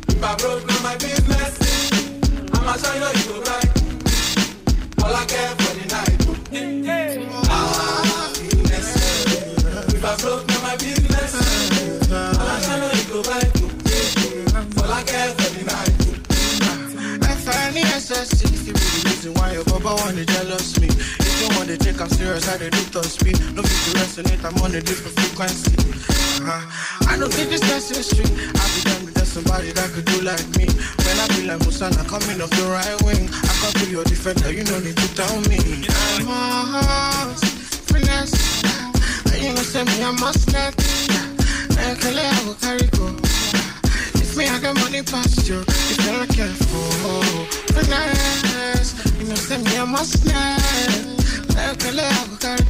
If 0.07 0.23
I 0.23 0.35
broke, 0.35 0.65
now 0.67 0.79
my 0.83 0.95
business. 0.97 1.53
I'ma 2.53 2.73
shine 2.77 3.03
on 3.03 3.15
you 3.23 3.41
right. 3.43 3.69
All 5.03 5.15
I 5.15 5.25
care 5.25 5.55
for 5.59 5.73
the 5.77 5.85
night. 5.95 6.19
Ah, 7.49 8.31
business. 8.35 8.87
If 9.93 10.03
I 10.05 10.15
broke, 10.21 10.47
now 10.47 10.61
my 10.61 10.75
business. 10.77 11.33
I'ma 12.11 12.59
shine 12.65 12.83
on 12.83 12.97
you 13.07 13.21
right. 13.29 13.53
All 14.83 14.91
I 14.91 15.03
care 15.03 15.29
for 15.37 15.49
the 15.55 15.63
night. 15.65 15.95
I 17.23 17.35
find 17.35 17.75
the 17.75 17.81
SSC 17.81 18.43
if 18.45 18.67
you 18.67 18.73
be 18.73 18.79
the 18.79 19.01
reason 19.09 19.33
why 19.35 19.53
your 19.53 19.63
papa 19.82 20.01
wanna 20.01 20.25
jealous 20.25 20.80
me. 20.80 20.88
If 20.88 21.55
want 21.55 21.69
to 21.69 21.77
take 21.77 21.99
I'm 22.01 22.09
serious, 22.09 22.47
I 22.47 22.57
did 22.57 22.73
it 22.73 22.91
to 22.91 23.03
speed. 23.03 23.39
No 23.55 23.63
fit 23.63 23.80
to 23.86 23.91
resonate, 23.99 24.43
I'm 24.43 24.57
on 24.61 24.75
a 24.75 24.82
different 24.82 25.15
frequency. 25.19 25.71
Uh-huh. 26.43 27.07
I 27.07 27.17
don't 27.17 27.32
think 27.32 27.49
this 27.49 27.61
necessary. 27.61 28.27
I'll 28.55 28.71
be 28.75 28.82
done 28.84 29.05
with 29.05 29.27
somebody 29.27 29.71
that 29.71 29.89
could 29.91 30.05
do 30.05 30.21
like 30.21 30.47
me. 30.57 30.67
When 30.67 31.15
I 31.19 31.27
be 31.36 31.47
like 31.47 31.59
Musana 31.63 32.03
coming 32.07 32.41
off 32.41 32.49
the 32.51 32.65
right 32.67 32.97
wing, 33.03 33.30
I 33.32 33.53
can't 33.61 33.75
be 33.80 33.91
your 33.91 34.03
defender, 34.03 34.51
you 34.51 34.63
no 34.65 34.80
need 34.80 34.97
to 34.97 35.09
tell 35.15 35.39
me. 35.47 35.59
I'm 36.27 36.75
a 36.75 37.36
finesse. 37.88 38.63
You 39.39 39.53
know, 39.53 39.63
say 39.63 39.84
me, 39.84 40.03
I 40.03 40.11
must 40.11 40.51
not. 40.51 40.75
And 41.80 41.95
Kele, 42.01 42.23
I 42.23 42.43
will 42.43 42.55
carry 42.59 42.88
go. 42.99 43.15
If 44.19 44.36
me, 44.36 44.47
I 44.47 44.59
got 44.59 44.75
money 44.75 45.03
past 45.03 45.47
you. 45.47 45.61
If 45.61 45.97
you're 46.03 46.17
not 46.19 46.30
careful, 46.30 46.91
finesse. 47.75 48.59
You 49.19 49.25
know, 49.27 49.36
me, 49.64 49.78
I 49.78 49.86
must 49.86 50.26
Kele, 51.76 52.03
will 52.30 52.38
carry. 52.38 52.64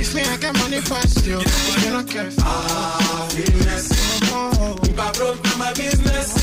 If 0.00 0.14
me, 0.14 0.22
I 0.22 0.36
money 0.58 0.80
past 0.80 1.26
you. 1.26 1.38
If 1.40 1.84
you're 1.84 1.92
not 1.92 2.08
careful, 2.08 2.42
Ah, 2.46 3.28
business. 3.34 3.90
If 3.90 4.98
I 4.98 5.12
broke, 5.12 5.42
now 5.44 5.56
my 5.56 5.72
business. 5.72 6.34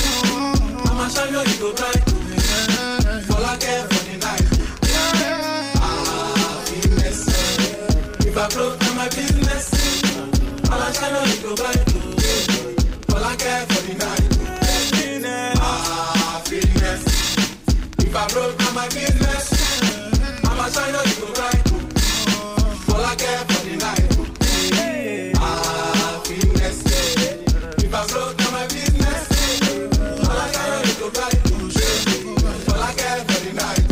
I'ma 0.90 1.08
show 1.10 1.26
you 1.26 1.44
you. 1.46 1.62
Fall 3.28 3.46
again 3.54 3.88
for 3.88 4.02
the 4.06 4.18
night. 4.26 4.46
Ah, 5.78 6.64
business. 6.70 7.20
If 8.26 8.38
I 8.38 8.48
broke, 8.50 8.80
now 8.82 8.94
my 8.96 9.08
business. 9.10 9.66
I'ma 10.72 10.92
show 10.92 11.10
you 11.10 11.38
you. 11.76 12.02
Fall 13.08 13.34
again 13.34 13.66
for 13.68 13.82
the 13.88 13.94
night. 14.06 14.35
I 18.18 18.28
broke, 18.30 18.58
now 18.60 18.72
my 18.74 18.88
business. 18.90 19.46
I'ma 20.46 20.68
show 20.70 20.88
you 20.88 21.02
you 21.10 21.16
go 21.22 21.28
right. 21.42 21.64
Fall 22.88 23.06
again 23.12 23.44
for 23.50 23.62
the 23.66 23.76
night. 23.86 24.12
Ah, 25.38 26.22
business. 26.28 26.78
If 27.84 27.94
I 27.94 27.96
broke, 28.08 28.38
now 28.40 28.52
my 28.52 28.66
business. 28.68 29.22
I'ma 30.24 30.46
show 30.54 30.68
you 30.72 30.80
you 30.88 30.96
go 31.00 31.08
right. 31.20 31.40
Fall 32.66 32.84
again 32.90 33.20
for 33.28 33.40
the 33.44 33.52
night. 33.62 33.86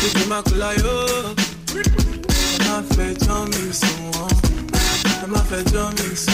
Baby, 0.00 0.22
ma 0.28 0.38
kula 0.42 0.70
yo. 0.82 0.96
Ẹ 1.74 2.66
má 2.68 2.76
fẹjọ́ 2.94 3.38
mi 3.50 3.64
sùn 3.80 4.00
wọ́n. 4.14 4.32
Ẹ 5.22 5.26
má 5.32 5.40
fẹjọ́ 5.50 5.84
mi 5.96 6.08
sùn 6.22 6.33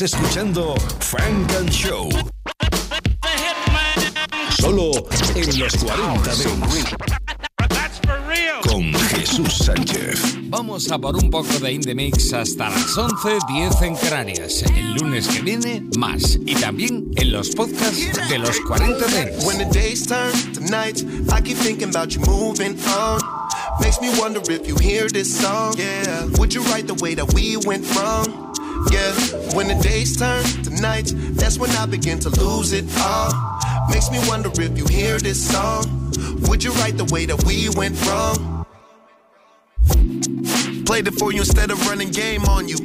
Estás 0.00 0.14
escuchando 0.14 0.76
Frank 1.00 1.52
and 1.58 1.70
Show. 1.70 2.08
Solo 4.60 4.92
en 5.34 5.58
los 5.58 5.74
40 5.74 6.34
Dents. 6.36 6.94
Con 8.62 8.94
Jesús 8.94 9.52
Sánchez. 9.54 10.36
Vamos 10.50 10.88
a 10.92 10.98
por 11.00 11.16
un 11.16 11.28
poco 11.28 11.58
de 11.58 11.72
Indie 11.72 11.96
Mix 11.96 12.32
hasta 12.32 12.70
las 12.70 12.96
11, 12.96 13.38
10 13.48 13.82
en 13.82 13.96
Canarias. 13.96 14.62
El 14.72 14.94
lunes 14.94 15.26
que 15.26 15.40
viene, 15.42 15.82
más. 15.96 16.38
Y 16.46 16.54
también 16.54 17.10
en 17.16 17.32
los 17.32 17.48
podcasts 17.48 18.28
de 18.28 18.38
los 18.38 18.60
40 18.68 19.04
Dents. 19.04 19.44
When 19.44 19.58
the 19.58 19.64
days 19.64 20.06
turn 20.06 20.30
to 20.52 20.60
nights, 20.60 21.02
I 21.32 21.42
keep 21.42 21.56
thinking 21.56 21.88
about 21.88 22.14
you 22.14 22.20
moving 22.20 22.78
on. 22.86 23.20
Makes 23.80 24.00
me 24.00 24.10
wonder 24.16 24.40
if 24.48 24.64
you 24.64 24.76
hear 24.76 25.08
this 25.08 25.40
song. 25.40 25.74
Yeah, 25.76 26.26
would 26.38 26.54
you 26.54 26.62
write 26.70 26.86
the 26.86 26.94
way 27.02 27.14
that 27.16 27.34
we 27.34 27.56
went 27.56 27.84
wrong? 27.96 28.47
Yeah, 28.90 29.12
when 29.54 29.68
the 29.68 29.78
days 29.82 30.16
turn 30.16 30.44
to 30.64 30.70
nights, 30.80 31.12
that's 31.34 31.58
when 31.58 31.70
I 31.70 31.86
begin 31.86 32.18
to 32.20 32.30
lose 32.30 32.72
it 32.72 32.84
all. 32.98 33.32
Makes 33.90 34.10
me 34.10 34.18
wonder 34.28 34.50
if 34.60 34.78
you 34.78 34.86
hear 34.86 35.18
this 35.18 35.50
song. 35.50 35.84
Would 36.48 36.62
you 36.62 36.72
write 36.72 36.96
the 36.96 37.08
way 37.12 37.26
that 37.26 37.44
we 37.44 37.68
went 37.76 37.96
wrong? 38.06 38.66
Played 40.88 41.06
it 41.06 41.18
for 41.18 41.30
you 41.34 41.40
instead 41.40 41.70
of 41.70 41.86
running 41.86 42.08
game 42.08 42.46
on 42.46 42.66
you. 42.66 42.76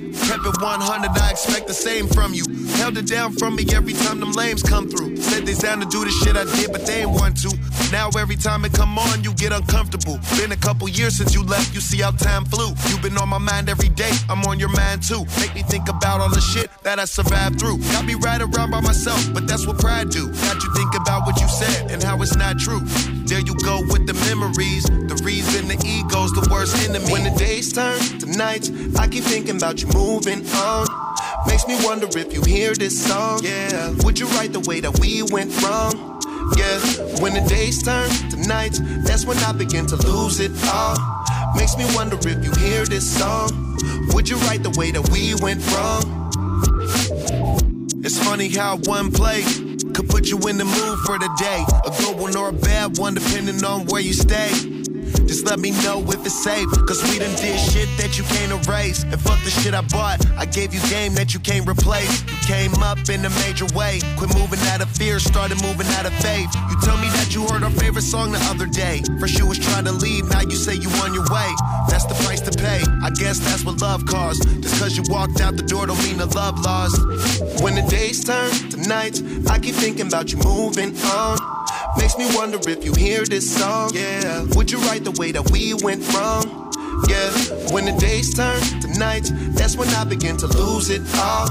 It 0.44 0.62
100, 0.62 1.12
I 1.22 1.32
expect 1.32 1.68
the 1.68 1.74
same 1.74 2.06
from 2.08 2.34
you. 2.34 2.44
Held 2.76 2.98
it 2.98 3.08
down 3.08 3.32
from 3.32 3.56
me 3.56 3.66
every 3.74 3.94
time 3.94 4.20
them 4.20 4.34
lames 4.34 4.62
come 4.62 4.90
through. 4.90 5.16
Said 5.16 5.46
they 5.46 5.54
down 5.54 5.80
to 5.80 5.86
do 5.86 6.04
the 6.04 6.12
shit 6.12 6.36
I 6.36 6.44
did, 6.44 6.74
but 6.74 6.86
they 6.86 7.04
ain't 7.04 7.12
want 7.12 7.40
to. 7.44 7.58
Now 7.94 8.10
every 8.20 8.36
time 8.36 8.66
it 8.66 8.74
come 8.74 9.00
on, 9.00 9.24
you 9.24 9.34
get 9.36 9.54
uncomfortable. 9.54 10.20
Been 10.36 10.52
a 10.52 10.58
couple 10.58 10.90
years 10.90 11.16
since 11.16 11.34
you 11.34 11.44
left, 11.44 11.74
you 11.74 11.80
see 11.80 12.02
how 12.02 12.12
time 12.12 12.44
flew. 12.44 12.76
You've 12.90 13.02
been 13.02 13.18
on 13.18 13.30
my 13.30 13.38
mind 13.38 13.70
every 13.70 13.90
day, 13.90 14.12
I'm 14.30 14.44
on 14.44 14.60
your 14.60 14.74
mind 14.76 15.04
too. 15.08 15.24
Make 15.40 15.56
me 15.56 15.64
think 15.64 15.88
about 15.88 16.20
all 16.20 16.30
the 16.30 16.42
shit 16.42 16.70
that 16.84 17.00
I 17.00 17.06
survived 17.06 17.58
through. 17.58 17.78
Got 17.94 18.06
me 18.06 18.16
right 18.16 18.42
around 18.42 18.72
by 18.72 18.82
myself, 18.82 19.22
but 19.34 19.48
that's 19.48 19.66
what 19.66 19.80
pride 19.80 20.10
do. 20.10 20.28
Got 20.28 20.62
you 20.64 20.74
think 20.74 20.94
about 20.96 21.26
what 21.26 21.40
you 21.40 21.48
said 21.48 21.92
and 21.92 22.04
how 22.04 22.22
it's 22.22 22.36
not 22.36 22.60
true. 22.60 22.82
There 23.32 23.40
you 23.40 23.56
go 23.64 23.80
with 23.88 24.08
the 24.08 24.14
memories. 24.28 24.84
The 24.84 25.22
reason 25.24 25.68
the 25.68 25.80
ego's 25.86 26.32
the 26.34 26.48
worst 26.52 26.76
enemy. 26.84 27.12
When 27.12 27.24
the 27.24 27.38
days 27.38 27.72
turn 27.72 27.93
to 28.00 28.26
nights, 28.38 28.72
I 28.98 29.08
keep 29.08 29.24
thinking 29.24 29.58
about 29.58 29.82
you 29.82 29.88
moving 29.94 30.46
on. 30.56 30.88
Makes 31.48 31.68
me 31.68 31.78
wonder 31.84 32.08
if 32.18 32.34
you 32.34 32.42
hear 32.44 32.74
this 32.74 33.06
song. 33.06 33.42
Yeah, 33.44 33.94
would 34.04 34.18
you 34.20 34.28
write 34.28 34.54
the 34.54 34.62
way 34.62 34.80
that 34.80 35.00
we 35.00 35.24
went 35.24 35.52
wrong? 35.62 36.22
Yeah, 36.58 36.80
when 37.22 37.34
the 37.34 37.46
days 37.48 37.84
turn 37.84 38.10
to 38.32 38.38
nights, 38.48 38.80
that's 39.06 39.26
when 39.26 39.38
I 39.38 39.52
begin 39.52 39.86
to 39.88 39.96
lose 40.08 40.40
it 40.40 40.52
all. 40.68 40.98
Makes 41.56 41.78
me 41.78 41.86
wonder 41.96 42.18
if 42.18 42.44
you 42.44 42.52
hear 42.64 42.86
this 42.86 43.10
song. 43.10 43.50
Would 44.14 44.30
you 44.30 44.38
write 44.48 44.64
the 44.64 44.74
way 44.78 44.92
that 44.92 45.10
we 45.10 45.36
went 45.42 45.66
wrong? 45.74 46.04
It's 48.04 48.18
funny 48.24 48.50
how 48.50 48.78
one 48.84 49.12
play 49.12 49.44
could 49.94 50.10
put 50.10 50.28
you 50.28 50.38
in 50.48 50.58
the 50.58 50.66
mood 50.66 51.00
for 51.06 51.18
the 51.20 51.30
day. 51.38 51.64
A 51.86 51.92
good 52.02 52.20
one 52.20 52.36
or 52.36 52.50
a 52.50 52.54
bad 52.54 52.98
one, 52.98 53.14
depending 53.14 53.64
on 53.64 53.86
where 53.86 54.02
you 54.02 54.14
stay. 54.14 54.50
Just 55.28 55.46
let 55.46 55.60
me 55.60 55.72
know 55.84 56.04
if 56.08 56.26
it's 56.26 56.44
safe. 56.44 56.70
Cause 56.88 57.02
we 57.04 57.20
done 57.20 57.36
did 57.36 57.60
shit 57.60 57.90
that 57.98 58.18
you 58.18 58.24
can't 58.26 58.52
erase. 58.52 59.04
And 59.04 59.20
fuck 59.20 59.42
the 59.44 59.50
shit 59.50 59.74
I 59.74 59.82
bought. 59.82 60.26
I 60.38 60.46
gave 60.46 60.74
you 60.74 60.82
game 60.90 61.14
that 61.16 61.34
you 61.34 61.40
can't 61.40 61.68
replace. 61.68 62.24
You 62.24 62.38
came 62.46 62.74
up 62.84 62.98
in 63.10 63.24
a 63.26 63.30
major 63.46 63.66
way. 63.76 64.00
Quit 64.18 64.34
moving 64.36 64.60
out 64.72 64.82
of 64.82 64.90
fear, 64.90 65.20
started 65.20 65.62
moving 65.62 65.88
out 65.96 66.06
of 66.06 66.14
faith. 66.20 66.50
You 66.70 66.76
tell 66.82 66.98
me 66.98 67.08
that 67.16 67.34
you 67.34 67.46
heard 67.48 67.64
our 67.64 67.72
favorite 67.72 68.04
song 68.04 68.32
the 68.32 68.42
other 68.52 68.66
day. 68.66 69.02
First 69.20 69.38
you 69.38 69.48
was 69.48 69.60
trying 69.60 69.86
to 69.86 69.92
leave, 69.92 70.30
now 70.30 70.42
you 70.42 70.56
say 70.56 70.76
you 70.76 70.90
on 71.04 71.14
your 71.14 71.26
way. 71.32 71.50
That's 71.90 72.06
the 72.06 72.16
price 72.26 72.42
to 72.42 72.52
pay. 72.52 72.82
I 73.04 73.10
guess 73.12 73.40
that's 73.40 73.64
what 73.64 73.82
love 73.82 74.06
costs. 74.06 74.46
Just 74.46 74.80
cause 74.80 74.98
you 74.98 75.04
walked 75.10 75.42
out 75.42 75.56
the 75.56 75.64
door 75.64 75.88
don't 75.88 76.02
mean 76.04 76.18
the 76.18 76.26
love 76.28 76.60
lost. 76.62 76.98
When 77.62 77.76
the 77.76 77.86
days 77.90 78.24
turn 78.24 78.52
to 78.72 78.78
nights, 78.88 79.22
I 79.48 79.60
keep 79.60 79.76
thinking 79.76 80.08
about 80.08 80.32
you 80.32 80.40
moving 80.40 80.96
on. 81.06 81.38
Makes 81.98 82.18
me 82.18 82.28
wonder 82.36 82.58
if 82.70 82.84
you 82.84 82.94
hear 82.94 83.26
this 83.26 83.56
song. 83.56 83.92
Yeah, 83.94 84.46
would 84.56 84.72
you 84.72 84.80
write 84.80 85.04
the 85.04 85.12
way 85.12 85.32
that 85.32 85.52
we 85.52 85.74
went 85.74 86.04
from? 86.04 86.72
Yeah, 87.08 87.32
when 87.74 87.86
the 87.86 87.96
days 88.00 88.34
turn 88.34 88.62
to 88.82 88.88
nights, 89.00 89.32
that's 89.56 89.76
when 89.76 89.90
I 89.90 90.04
begin 90.04 90.38
to 90.38 90.48
lose 90.48 90.90
it 90.90 91.02
all. 91.16 91.48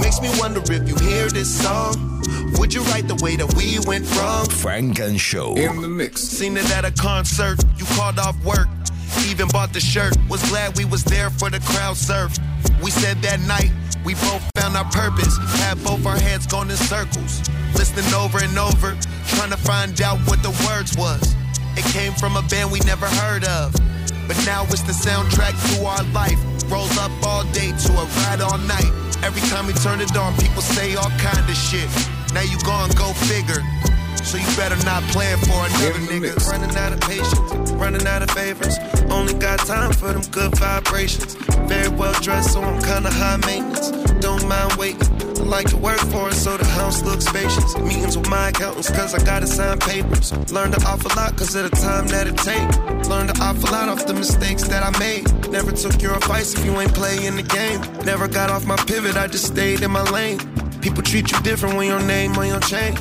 Makes 0.00 0.20
me 0.20 0.30
wonder 0.38 0.60
if 0.60 0.88
you 0.88 0.96
hear 0.96 1.28
this 1.28 1.62
song. 1.62 2.22
Would 2.58 2.74
you 2.74 2.82
write 2.82 3.08
the 3.08 3.18
way 3.22 3.36
that 3.36 3.54
we 3.54 3.78
went 3.86 4.06
from? 4.06 4.46
Funk 4.46 4.98
and 5.00 5.20
Show. 5.20 5.54
In 5.54 5.80
the 5.80 5.88
mix. 5.88 6.22
Seen 6.22 6.56
it 6.56 6.70
at 6.72 6.84
a 6.84 6.90
concert, 6.90 7.62
you 7.76 7.84
called 7.96 8.18
off 8.18 8.36
work. 8.44 8.68
Even 9.28 9.48
bought 9.48 9.72
the 9.72 9.80
shirt, 9.80 10.16
was 10.28 10.42
glad 10.50 10.76
we 10.76 10.84
was 10.84 11.04
there 11.04 11.30
for 11.30 11.50
the 11.50 11.60
crowd 11.60 11.96
surf. 11.96 12.36
We 12.82 12.90
said 12.90 13.22
that 13.22 13.40
night, 13.40 13.70
we 14.04 14.14
both 14.14 14.42
found 14.56 14.76
our 14.76 14.84
purpose. 14.90 15.36
Had 15.60 15.82
both 15.82 16.04
our 16.06 16.18
heads 16.18 16.46
going 16.46 16.70
in 16.70 16.76
circles. 16.76 17.42
Listening 17.74 18.12
over 18.14 18.38
and 18.38 18.56
over, 18.58 18.96
trying 19.36 19.50
to 19.50 19.56
find 19.56 20.00
out 20.00 20.18
what 20.26 20.42
the 20.42 20.50
words 20.64 20.96
was. 20.96 21.36
It 21.76 21.84
came 21.92 22.12
from 22.14 22.36
a 22.36 22.42
band 22.48 22.72
we 22.72 22.80
never 22.80 23.06
heard 23.20 23.44
of. 23.44 23.72
But 24.26 24.36
now 24.46 24.64
it's 24.72 24.82
the 24.82 24.96
soundtrack 24.96 25.52
to 25.76 25.84
our 25.84 26.02
life. 26.16 26.40
Rolls 26.72 26.96
up 26.98 27.12
all 27.22 27.44
day 27.52 27.70
to 27.70 27.92
a 27.92 28.04
ride 28.24 28.40
all 28.40 28.58
night. 28.64 28.90
Every 29.22 29.42
time 29.52 29.66
we 29.66 29.74
turn 29.84 30.00
it 30.00 30.16
on, 30.16 30.34
people 30.36 30.62
say 30.62 30.94
all 30.96 31.10
kind 31.20 31.44
of 31.44 31.54
shit. 31.54 31.88
Now 32.32 32.42
you 32.42 32.56
gon' 32.64 32.90
go 32.96 33.12
figure. 33.28 33.60
So 34.26 34.38
you 34.38 34.56
better 34.56 34.74
not 34.84 35.04
plan 35.14 35.38
for 35.38 35.54
another 35.54 36.00
nigga. 36.10 36.34
Running 36.50 36.76
out 36.76 36.92
of 36.92 37.00
patience, 37.02 37.70
running 37.78 38.04
out 38.08 38.22
of 38.22 38.30
favors. 38.32 38.76
Only 39.08 39.34
got 39.34 39.60
time 39.60 39.92
for 39.92 40.12
them 40.12 40.22
good 40.32 40.52
vibrations. 40.58 41.34
Very 41.68 41.88
well 41.90 42.12
dressed, 42.20 42.54
so 42.54 42.60
I'm 42.60 42.82
kinda 42.82 43.08
high 43.08 43.36
maintenance. 43.46 43.92
Don't 44.20 44.48
mind 44.48 44.72
waiting. 44.72 45.08
I 45.38 45.44
like 45.44 45.68
to 45.68 45.76
work 45.76 46.00
for 46.10 46.28
it, 46.28 46.34
so 46.34 46.56
the 46.56 46.64
house 46.64 47.04
looks 47.04 47.26
spacious. 47.26 47.78
Meetings 47.78 48.18
with 48.18 48.28
my 48.28 48.48
accountants, 48.48 48.90
cause 48.90 49.14
I 49.14 49.24
gotta 49.24 49.46
sign 49.46 49.78
papers. 49.78 50.32
Learned 50.50 50.74
an 50.74 50.82
awful 50.84 51.12
lot, 51.14 51.36
cause 51.36 51.54
of 51.54 51.70
the 51.70 51.76
time 51.76 52.08
that 52.08 52.26
it 52.26 52.36
take. 52.38 52.68
Learned 53.08 53.30
an 53.30 53.40
awful 53.40 53.70
lot 53.70 53.88
off 53.88 54.08
the 54.08 54.14
mistakes 54.14 54.64
that 54.64 54.82
I 54.82 54.90
made. 54.98 55.22
Never 55.52 55.70
took 55.70 56.02
your 56.02 56.16
advice 56.16 56.52
if 56.52 56.64
you 56.64 56.72
ain't 56.80 56.94
playing 56.94 57.36
the 57.36 57.44
game. 57.44 57.80
Never 58.04 58.26
got 58.26 58.50
off 58.50 58.66
my 58.66 58.76
pivot, 58.90 59.16
I 59.16 59.28
just 59.28 59.46
stayed 59.46 59.82
in 59.82 59.92
my 59.92 60.02
lane. 60.10 60.40
People 60.80 61.04
treat 61.04 61.30
you 61.30 61.38
different 61.42 61.76
when 61.76 61.86
your 61.86 62.02
name 62.02 62.36
on 62.36 62.48
your 62.48 62.60
chain. 62.60 62.96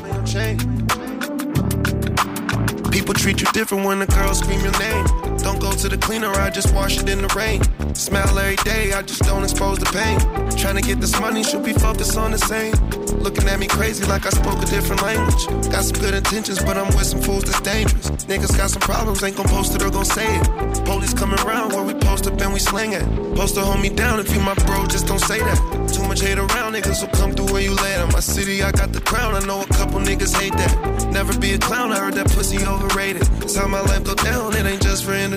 People 2.95 3.13
treat 3.13 3.41
you 3.41 3.47
different 3.51 3.85
when 3.85 3.99
the 3.99 4.05
girls 4.05 4.39
scream 4.39 4.61
your 4.61 4.71
name. 4.79 5.24
Don't 5.45 5.61
go 5.61 5.71
to 5.71 5.87
the 5.87 5.97
cleaner, 5.97 6.31
I 6.31 6.49
just 6.49 6.73
wash 6.73 6.97
it 6.97 7.07
in 7.07 7.21
the 7.21 7.31
rain. 7.37 7.61
Smile 7.93 8.39
every 8.39 8.55
day, 8.65 8.93
I 8.93 9.03
just 9.03 9.21
don't 9.21 9.43
expose 9.43 9.77
the 9.77 9.85
pain. 9.85 10.17
Trying 10.57 10.77
to 10.77 10.81
get 10.81 10.99
this 10.99 11.19
money, 11.21 11.43
should 11.43 11.63
be 11.63 11.71
focused 11.71 12.17
on 12.17 12.31
the 12.31 12.39
same. 12.39 12.73
Looking 13.21 13.47
at 13.47 13.59
me 13.59 13.67
crazy 13.67 14.05
like 14.05 14.25
I 14.25 14.31
spoke 14.31 14.57
a 14.57 14.65
different 14.65 15.03
language. 15.03 15.45
Got 15.69 15.85
some 15.85 15.99
good 16.01 16.15
intentions, 16.15 16.63
but 16.63 16.77
I'm 16.77 16.87
with 16.97 17.05
some 17.05 17.21
fools 17.21 17.43
that's 17.43 17.61
dangerous. 17.61 18.09
Niggas 18.25 18.57
got 18.57 18.71
some 18.71 18.81
problems, 18.81 19.21
ain't 19.21 19.37
gon' 19.37 19.45
post 19.45 19.75
it 19.75 19.83
or 19.83 19.91
gon' 19.91 20.05
say 20.05 20.25
it. 20.25 20.83
Police 20.83 21.13
coming 21.13 21.39
around 21.41 21.73
where 21.73 21.83
we 21.83 21.93
post 21.93 22.25
up 22.25 22.41
and 22.41 22.51
we 22.51 22.59
sling 22.59 22.93
it. 22.93 23.05
Post 23.35 23.53
to 23.53 23.61
hold 23.61 23.81
me 23.81 23.89
down 23.89 24.19
if 24.19 24.33
you 24.33 24.41
my 24.41 24.55
bro, 24.65 24.87
just 24.87 25.05
don't 25.05 25.21
say 25.21 25.37
that. 25.37 25.59
Too 25.93 26.03
much 26.07 26.21
hate 26.21 26.39
around, 26.39 26.73
niggas 26.73 27.01
will 27.01 27.13
come 27.13 27.33
through 27.33 27.53
where 27.53 27.61
you 27.61 27.75
lay. 27.75 27.93
In 28.01 28.09
my 28.09 28.19
city, 28.19 28.63
I 28.63 28.71
got 28.71 28.93
the 28.93 29.01
crown, 29.01 29.35
I 29.35 29.45
know 29.45 29.61
a 29.61 29.67
couple 29.67 29.99
niggas 29.99 30.35
hate 30.39 30.53
that. 30.53 31.11
Never 31.11 31.37
be 31.39 31.53
a 31.53 31.59
clown, 31.59 31.91
I 31.91 31.99
heard 31.99 32.15
that 32.15 32.31
pussy 32.31 32.57
overrated. 32.65 33.23
That's 33.39 33.55
how 33.55 33.67
my 33.67 33.81
life 33.81 34.03
go 34.03 34.15
down, 34.15 34.55
it 34.55 34.65
ain't 34.65 34.81
just 34.81 35.05
for 35.05 35.11
entertainment. 35.11 35.34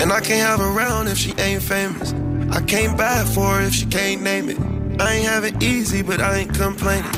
And 0.00 0.12
I 0.12 0.20
can't 0.20 0.46
have 0.46 0.60
her 0.60 0.76
around 0.76 1.08
if 1.08 1.18
she 1.18 1.32
ain't 1.38 1.62
famous. 1.62 2.12
I 2.50 2.60
can't 2.62 2.96
buy 2.96 3.24
for 3.24 3.54
her 3.54 3.62
if 3.62 3.74
she 3.74 3.86
can't 3.86 4.22
name 4.22 4.48
it. 4.48 4.58
I 5.00 5.14
ain't 5.14 5.26
have 5.26 5.44
it 5.44 5.62
easy, 5.62 6.02
but 6.02 6.20
I 6.20 6.38
ain't 6.38 6.54
complaining. 6.54 7.10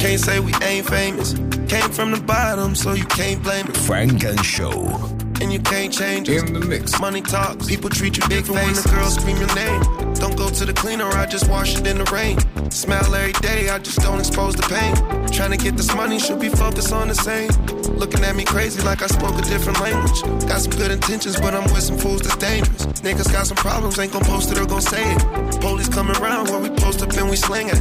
Can't 0.00 0.20
say 0.20 0.40
we 0.40 0.52
ain't 0.62 0.88
famous. 0.88 1.34
Came 1.68 1.90
from 1.90 2.12
the 2.12 2.22
bottom, 2.24 2.74
so 2.74 2.94
you 2.94 3.04
can't 3.04 3.42
blame 3.42 3.66
it. 3.66 3.76
Funk 3.76 4.24
and 4.24 4.44
Show. 4.44 5.19
And 5.40 5.52
you 5.52 5.58
can't 5.60 5.92
change 5.92 6.28
it. 6.28 6.48
In 6.48 6.52
the 6.52 6.60
mix. 6.60 7.00
Money 7.00 7.22
talks. 7.22 7.66
People 7.66 7.90
treat 7.90 8.16
you 8.16 8.22
different 8.28 8.62
when 8.62 8.74
the 8.74 8.88
girls 8.94 9.14
scream 9.14 9.36
your 9.38 9.54
name. 9.54 10.14
Don't 10.14 10.36
go 10.36 10.50
to 10.50 10.64
the 10.66 10.72
cleaner, 10.74 11.06
I 11.06 11.24
just 11.26 11.48
wash 11.48 11.76
it 11.78 11.86
in 11.86 11.96
the 11.96 12.04
rain. 12.12 12.38
Smile 12.70 13.14
every 13.14 13.32
day, 13.40 13.70
I 13.70 13.78
just 13.78 14.00
don't 14.00 14.18
expose 14.18 14.54
the 14.54 14.62
pain. 14.62 14.94
Trying 15.32 15.52
to 15.52 15.56
get 15.56 15.76
this 15.76 15.94
money, 15.94 16.18
should 16.18 16.40
be 16.40 16.50
focused 16.50 16.92
on 16.92 17.08
the 17.08 17.14
same. 17.14 17.48
Looking 17.96 18.22
at 18.24 18.36
me 18.36 18.44
crazy 18.44 18.82
like 18.82 19.02
I 19.02 19.06
spoke 19.06 19.38
a 19.38 19.42
different 19.42 19.80
language. 19.80 20.22
Got 20.46 20.60
some 20.60 20.72
good 20.72 20.90
intentions, 20.90 21.40
but 21.40 21.54
I'm 21.54 21.64
with 21.72 21.82
some 21.82 21.96
fools 21.96 22.20
that's 22.20 22.36
dangerous. 22.36 22.84
Niggas 23.00 23.32
got 23.32 23.46
some 23.46 23.56
problems, 23.56 23.98
ain't 23.98 24.12
gon' 24.12 24.24
post 24.24 24.52
it 24.52 24.58
or 24.58 24.66
gon' 24.66 24.82
say 24.82 25.02
it. 25.14 25.60
Police 25.60 25.88
coming 25.88 26.16
around 26.16 26.50
where 26.50 26.60
we 26.60 26.68
post 26.68 27.02
up 27.02 27.12
and 27.12 27.30
we 27.30 27.36
sling 27.36 27.68
it. 27.68 27.80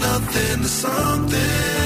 nothing 0.00 0.62
to 0.62 0.68
something. 0.68 1.79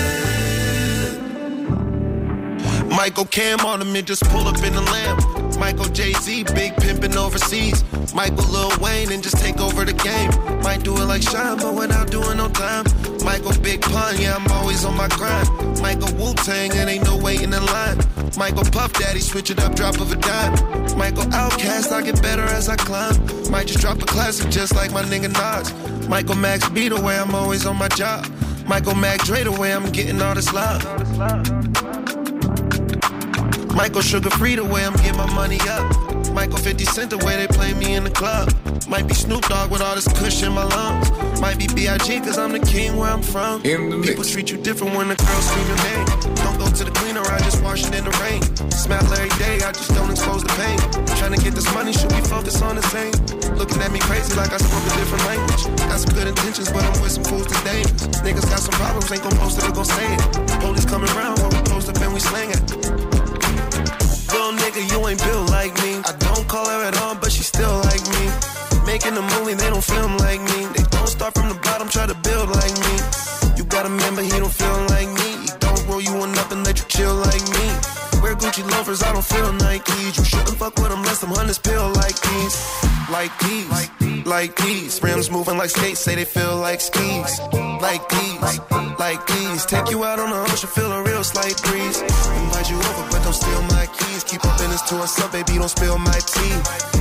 Michael 3.05 3.27
Cam 3.27 3.61
on 3.67 3.83
him 3.83 3.95
and 3.95 4.07
just 4.07 4.25
pull 4.31 4.49
up 4.49 4.57
in 4.65 4.73
the 4.73 4.81
lamb. 4.81 5.61
Michael 5.61 5.93
Jay 5.93 6.15
Z, 6.15 6.45
big 6.55 6.73
pimpin' 6.77 7.17
overseas. 7.17 7.85
Michael 8.15 8.47
Lil 8.47 8.71
Wayne 8.81 9.13
and 9.13 9.23
just 9.23 9.37
take 9.37 9.61
over 9.61 9.85
the 9.85 9.93
game. 9.93 10.31
Might 10.63 10.85
do 10.85 10.97
it 10.97 11.05
like 11.05 11.21
Sean, 11.21 11.59
but 11.59 11.75
without 11.75 12.11
doing 12.11 12.39
no 12.39 12.49
time. 12.49 12.87
Michael 13.23 13.53
Big 13.61 13.83
Pun, 13.83 14.19
yeah, 14.19 14.35
I'm 14.35 14.51
always 14.53 14.87
on 14.87 14.97
my 14.97 15.09
grind. 15.09 15.51
Michael 15.83 16.15
Wu 16.17 16.33
Tang, 16.33 16.73
and 16.73 16.89
ain't 16.89 17.05
no 17.05 17.19
waiting 17.19 17.53
in 17.53 17.67
line. 17.67 17.99
Michael 18.39 18.65
Puff 18.65 18.95
Daddy, 18.95 19.21
switch 19.21 19.51
it 19.51 19.61
up, 19.61 19.75
drop 19.75 20.01
of 20.01 20.11
a 20.11 20.17
dime. 20.17 20.55
Michael 20.97 21.25
OutKast, 21.25 21.93
I 21.93 22.01
get 22.01 22.23
better 22.23 22.45
as 22.57 22.71
I 22.71 22.77
climb. 22.77 23.15
Might 23.51 23.67
just 23.67 23.81
drop 23.81 24.01
a 24.01 24.07
classic 24.07 24.51
just 24.51 24.75
like 24.75 24.93
my 24.93 25.03
nigga 25.03 25.29
Nas. 25.29 26.09
Michael 26.09 26.37
Max 26.37 26.71
beat 26.71 26.93
away, 26.93 27.19
I'm 27.19 27.35
always 27.35 27.67
on 27.67 27.77
my 27.77 27.89
job. 27.89 28.25
Michael 28.67 28.95
Mac 28.95 29.21
Dre 29.25 29.45
the 29.45 29.53
way 29.53 29.75
I'm 29.75 29.93
getting 29.93 30.23
all 30.23 30.35
this 30.35 30.51
love. 30.55 31.94
Michael 33.75 34.03
Suga 34.03 34.31
Free 34.39 34.55
the 34.55 34.64
way 34.64 34.87
I'm 34.87 34.95
getting 34.95 35.16
my 35.16 35.27
money 35.35 35.59
up. 35.68 35.85
Michael 36.33 36.59
50 36.59 36.85
Cent 36.85 37.11
the 37.11 37.18
way 37.18 37.37
they 37.37 37.49
play 37.49 37.75
me 37.75 37.95
in 37.95 38.05
the 38.05 38.11
club. 38.11 38.55
Might 38.89 39.07
be 39.09 39.14
Snoop 39.14 39.43
Dogg 39.49 39.70
with 39.70 39.83
all 39.83 39.95
this 39.95 40.07
kush 40.18 40.43
in 40.43 40.53
my 40.53 40.64
lungs. 40.64 41.11
Might 41.41 41.59
be 41.59 41.66
B.I.G. 41.75 42.20
cause 42.20 42.39
I'm 42.39 42.53
the 42.53 42.61
king 42.61 42.97
where 42.97 43.11
I'm 43.11 43.22
from. 43.22 43.62
People 43.62 44.25
treat 44.25 44.51
you 44.51 44.59
different 44.59 44.95
when 44.97 45.09
the 45.09 45.16
girls 45.16 45.47
scream 45.47 45.66
your 45.66 45.81
name. 45.91 46.07
Don't 46.47 46.59
go 46.59 46.66
to 46.70 46.85
the 46.85 46.91
cleaner, 46.91 47.22
I 47.22 47.39
just 47.43 47.62
wash 47.62 47.83
it 47.87 47.95
in 47.95 48.05
the 48.05 48.14
rain. 48.22 48.43
Smile 48.70 49.03
every 49.14 49.35
day, 49.39 49.59
I 49.66 49.72
just 49.72 49.91
don't 49.95 50.11
expose 50.11 50.43
the 50.43 50.55
pain. 50.55 50.79
Trying 51.18 51.35
to 51.35 51.41
get 51.43 51.55
this 51.55 51.66
money, 51.75 51.93
should 51.93 52.12
we 52.12 52.20
focus 52.22 52.62
on 52.62 52.77
the 52.77 52.87
same? 52.95 53.14
Looking 53.59 53.83
at 53.83 53.91
me 53.91 53.99
crazy 54.01 54.35
like 54.35 54.53
I 54.53 54.59
spoke 54.59 54.85
a 54.87 54.95
different 54.99 55.25
language. 55.27 55.62
Got 55.91 55.99
some 55.99 56.14
good 56.14 56.29
intentions, 56.29 56.70
but 56.70 56.83
I'm 56.85 56.95
with 57.03 57.12
some 57.12 57.25
fools 57.25 57.47
that's 57.47 57.62
dangerous. 57.66 58.07
Niggas 58.22 58.47
got 58.51 58.61
some 58.62 58.75
problems, 58.79 59.11
ain't 59.11 59.22
gon' 59.22 59.37
post 59.39 59.59
it 59.59 59.66
or 59.66 59.72
gon' 59.72 59.85
say 59.87 60.14
it. 60.14 60.20
Police 60.62 60.87
coming 60.87 61.11
around 61.16 61.39
where 61.41 61.51
we 61.51 61.61
post 61.66 61.89
up 61.89 61.99
and 61.99 62.12
we 62.14 62.20
slang 62.20 62.51
it. 62.51 63.04
Little 64.45 64.61
nigga, 64.61 64.93
you 64.93 65.09
ain't 65.09 65.25
built 65.25 65.49
like 65.49 65.73
me. 65.83 66.03
I 66.05 66.13
don't 66.19 66.47
call 66.47 66.69
her 66.69 66.85
at 66.85 67.01
all, 67.01 67.15
but 67.15 67.33
she 67.33 67.43
still 67.43 67.81
like 67.81 68.05
me. 68.13 68.29
Making 68.85 69.17
a 69.17 69.23
movie, 69.23 69.55
they 69.55 69.71
don't 69.71 69.83
film 69.83 70.19
like 70.19 70.39
me. 70.43 70.67
They 70.77 70.83
don't 70.91 71.09
start 71.09 71.33
from 71.33 71.49
the 71.49 71.55
bottom, 71.55 71.89
try 71.89 72.05
to 72.05 72.15
build 72.15 72.51
like 72.51 72.77
me. 72.85 73.57
You 73.57 73.65
gotta 73.65 73.89
remember, 73.89 74.21
he 74.21 74.29
don't 74.29 74.53
feel 74.53 74.85
like 74.91 75.09
me. 75.09 75.64
Roll 75.87 76.01
you 76.01 76.14
one 76.16 76.37
up 76.39 76.51
and 76.51 76.64
let 76.64 76.78
you 76.78 76.85
chill 76.89 77.14
like 77.14 77.43
me. 77.57 77.66
Wear 78.22 78.35
Gucci 78.35 78.64
loafers, 78.70 79.03
I 79.03 79.12
don't 79.12 79.24
feel 79.24 79.53
Nikes. 79.53 80.16
You 80.16 80.24
shouldn't 80.24 80.57
fuck 80.57 80.74
with 80.76 80.89
them 80.89 81.01
unless 81.01 81.20
them 81.20 81.30
hunters 81.30 81.59
peel 81.59 81.93
like 81.93 82.18
these. 82.20 82.57
Like 83.11 83.32
these, 83.41 84.24
like 84.24 84.57
these. 84.57 85.03
Rims 85.03 85.30
moving 85.30 85.59
like 85.59 85.70
skates, 85.70 86.01
say 86.01 86.14
they 86.14 86.24
feel 86.24 86.57
like 86.57 86.80
skis. 86.80 87.39
Like 87.82 88.09
these, 88.09 88.61
like 88.99 89.26
these. 89.26 89.66
Take 89.66 89.91
you 89.91 90.05
out 90.05 90.18
on 90.18 90.30
the 90.30 90.41
ocean, 90.51 90.68
feel 90.70 90.91
a 90.91 91.03
real 91.03 91.22
slight 91.22 91.61
breeze. 91.64 92.01
Invite 92.01 92.70
you 92.70 92.76
over, 92.76 93.05
but 93.11 93.22
don't 93.22 93.35
steal 93.35 93.62
my 93.76 93.87
keys. 93.87 94.24
Keep 94.24 94.44
to 94.89 94.97
us 94.99 95.18
up, 95.20 95.32
baby, 95.32 95.57
don't 95.57 95.68
spill 95.68 95.99
my 95.99 96.18
tea. 96.18 96.55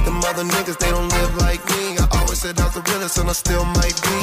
Them 0.06 0.18
other 0.24 0.44
niggas, 0.44 0.78
they 0.78 0.90
don't 0.90 1.10
live 1.10 1.36
like 1.38 1.64
me. 1.70 1.98
I 1.98 2.08
always 2.20 2.40
said 2.40 2.60
I 2.60 2.66
was 2.66 2.76
the 2.76 2.82
realest, 2.82 3.18
and 3.18 3.30
I 3.30 3.34
still 3.34 3.66
might 3.66 3.98
be. 4.08 4.18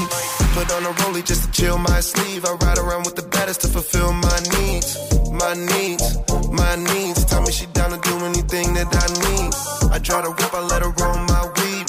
Put 0.56 0.72
on 0.72 0.84
a 0.86 0.92
rollie 1.00 1.24
just 1.24 1.44
to 1.44 1.50
chill 1.50 1.78
my 1.78 2.00
sleeve. 2.00 2.44
I 2.44 2.52
ride 2.52 2.78
around 2.78 3.04
with 3.04 3.16
the 3.16 3.22
baddest 3.22 3.60
to 3.62 3.68
fulfill 3.68 4.12
my 4.12 4.38
needs. 4.56 4.96
My 5.32 5.54
needs, 5.54 6.06
my 6.50 6.76
needs. 6.76 7.24
Tell 7.26 7.42
me 7.42 7.52
she 7.52 7.66
down 7.66 7.90
to 7.90 7.98
do 7.98 8.14
anything 8.24 8.72
that 8.74 8.88
I 9.04 9.06
need. 9.28 9.50
I 9.92 9.98
draw 9.98 10.22
the 10.22 10.30
whip, 10.30 10.54
I 10.54 10.60
let 10.60 10.82
her 10.82 10.92
roll 11.00 11.18
my 11.32 11.42
weed. 11.56 11.86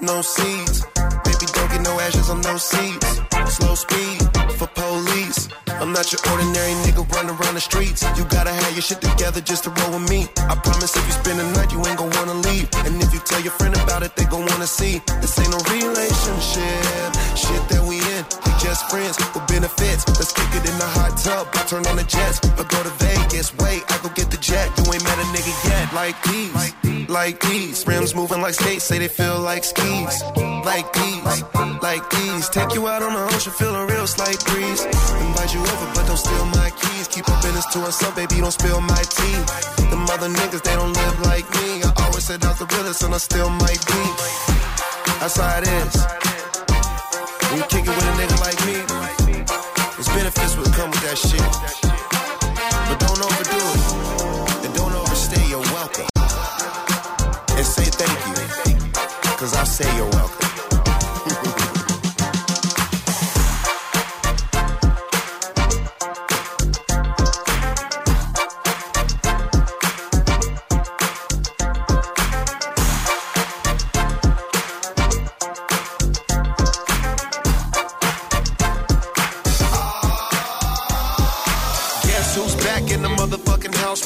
No 0.00 0.22
seeds. 0.22 0.82
Baby, 1.24 1.46
don't 1.54 1.70
get 1.70 1.82
no 1.82 2.00
ashes 2.00 2.30
on 2.30 2.40
no 2.40 2.56
seeds. 2.56 3.20
Slow 3.46 3.74
speed 3.74 4.51
for 4.62 4.70
police. 4.74 5.48
I'm 5.66 5.92
not 5.92 6.12
your 6.12 6.20
ordinary 6.30 6.74
nigga 6.86 7.02
running 7.12 7.34
around 7.34 7.54
the 7.54 7.60
streets. 7.60 8.02
You 8.16 8.24
gotta 8.30 8.50
have 8.50 8.72
your 8.72 8.82
shit 8.82 9.00
together 9.00 9.40
just 9.40 9.64
to 9.64 9.70
roll 9.70 9.98
with 9.98 10.08
me. 10.10 10.28
I 10.46 10.54
promise 10.54 10.94
if 10.96 11.04
you 11.06 11.12
spend 11.12 11.38
the 11.40 11.46
night, 11.58 11.72
you 11.72 11.78
ain't 11.86 11.98
gon' 11.98 12.10
wanna 12.10 12.38
leave. 12.46 12.68
And 12.86 13.02
if 13.02 13.12
you 13.12 13.20
tell 13.20 13.40
your 13.40 13.52
friend 13.52 13.74
about 13.74 14.02
it, 14.02 14.14
they 14.14 14.24
gon' 14.24 14.46
wanna 14.46 14.66
see. 14.66 15.02
This 15.20 15.38
ain't 15.38 15.50
no 15.50 15.58
relationship. 15.66 17.10
Shit 17.34 17.62
that 17.70 17.82
we 17.88 17.98
in, 18.14 18.22
we 18.46 18.52
just 18.62 18.86
friends 18.90 19.18
with 19.18 19.46
benefits. 19.48 20.06
Let's 20.18 20.32
kick 20.32 20.50
it 20.54 20.64
in 20.70 20.76
the 20.78 20.90
hot 20.94 21.18
tub. 21.18 21.48
I 21.54 21.62
turn 21.66 21.86
on 21.86 21.96
the 21.96 22.04
jets. 22.04 22.38
I 22.60 22.62
go 22.62 22.78
to 22.82 22.94
Vegas. 23.02 23.50
Wait, 23.58 23.82
I 23.90 23.98
go 24.02 24.10
get 24.14 24.30
the 24.30 24.38
jet. 24.38 24.70
You 24.78 24.84
ain't 24.92 25.02
met 25.02 25.18
a 25.18 25.26
nigga 25.34 25.52
yet. 25.66 25.92
Like 25.92 26.16
these, 26.30 27.08
like 27.08 27.40
these. 27.40 27.86
Rims 27.86 28.14
moving 28.14 28.40
like 28.40 28.54
skates, 28.54 28.84
say 28.84 28.98
they 28.98 29.08
feel 29.08 29.40
like 29.40 29.64
skis. 29.64 30.22
Like 30.62 30.86
these, 30.92 31.42
like 31.82 32.08
these. 32.10 32.48
Take 32.50 32.74
you 32.74 32.86
out 32.86 33.02
on 33.02 33.12
the 33.14 33.24
ocean, 33.34 33.52
feel 33.52 33.74
a 33.74 33.86
real 33.86 34.06
slight 34.06 34.38
breeze. 34.52 34.84
Invite 34.84 35.52
you 35.54 35.60
over, 35.60 35.88
but 35.94 36.04
don't 36.06 36.16
steal 36.16 36.44
my 36.60 36.70
keys. 36.70 37.08
Keep 37.08 37.28
our 37.28 37.40
business 37.42 37.66
to 37.72 37.78
ourselves, 37.80 38.16
baby, 38.16 38.40
don't 38.40 38.52
spill 38.52 38.80
my 38.80 39.02
tea. 39.16 39.38
Them 39.90 40.04
other 40.12 40.28
niggas, 40.28 40.62
they 40.62 40.74
don't 40.76 40.92
live 40.92 41.16
like 41.24 41.46
me. 41.56 41.82
I 41.82 41.90
always 42.04 42.24
said 42.24 42.44
I 42.44 42.48
was 42.48 42.58
the 42.60 42.68
realest, 42.74 43.02
and 43.02 43.14
I 43.14 43.18
still 43.18 43.50
might 43.50 43.82
be. 43.86 44.02
That's 45.20 45.36
how 45.36 45.58
it 45.58 45.66
is. 45.80 45.94
When 47.48 47.56
you 47.60 47.66
kick 47.72 47.84
it 47.88 47.94
with 47.96 48.10
a 48.12 48.14
nigga 48.20 48.36
like 48.46 48.60
me, 48.68 48.76
there's 49.96 50.10
benefits 50.16 50.56
will 50.56 50.72
come 50.78 50.90
with 50.90 51.02
that 51.06 51.18
shit. 51.18 51.52
But 52.88 52.98
don't 53.04 53.20
overdo 53.26 53.60
it. 53.76 54.64
And 54.64 54.74
don't 54.74 54.94
overstay 54.94 55.44
your 55.48 55.64
welcome. 55.76 56.08
And 57.56 57.66
say 57.66 57.88
thank 58.00 58.18
you. 58.28 58.34
Cause 59.36 59.54
I 59.54 59.64
say 59.64 59.88
you're 59.96 60.10
welcome. 60.10 60.41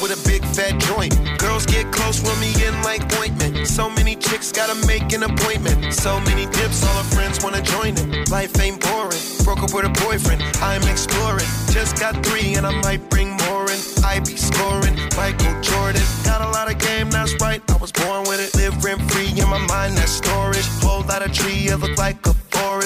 With 0.07 0.19
a 0.19 0.29
big 0.29 0.45
fat 0.55 0.79
joint? 0.79 1.13
Girls 1.39 1.67
get 1.67 1.91
close 1.93 2.21
with 2.23 2.39
me 2.41 2.53
in 2.65 2.75
like 2.83 3.03
ointment. 3.19 3.67
So 3.67 3.91
many 3.91 4.15
chicks 4.15 4.53
gotta 4.53 4.75
make 4.87 5.13
an 5.13 5.23
appointment. 5.23 5.93
So 5.95 6.21
many 6.21 6.47
dips, 6.47 6.85
all 6.85 6.95
her 7.03 7.09
friends 7.15 7.43
wanna 7.43 7.63
join 7.63 7.95
it. 7.97 8.31
Life 8.31 8.59
ain't 8.61 8.81
boring. 8.81 9.21
Broke 9.45 9.63
up 9.63 9.73
with 9.75 9.85
a 9.85 9.95
boyfriend, 10.05 10.43
I'm 10.63 10.83
exploring. 10.83 11.49
Just 11.71 11.99
got 11.99 12.15
three 12.25 12.55
and 12.55 12.67
I 12.67 12.73
might 12.83 13.09
bring 13.11 13.31
more 13.49 13.65
in. 13.71 13.81
I 14.05 14.21
be 14.21 14.37
scoring. 14.37 14.97
Michael 15.17 15.61
Jordan 15.63 16.03
got 16.25 16.41
a 16.41 16.51
lot 16.51 16.71
of 16.71 16.79
game, 16.79 17.11
that's 17.11 17.35
right. 17.41 17.63
I 17.71 17.77
was 17.77 17.91
born 17.91 18.23
with 18.29 18.41
it. 18.41 18.55
Live 18.57 18.85
rent 18.85 19.01
free 19.11 19.31
in 19.31 19.49
my 19.49 19.59
mind, 19.67 19.97
that's 19.97 20.13
storage. 20.13 20.67
Whole 20.83 21.03
lot 21.03 21.23
of 21.27 21.33
tree, 21.33 21.69
it 21.69 21.79
look 21.79 21.99
like 21.99 22.25
a 22.27 22.35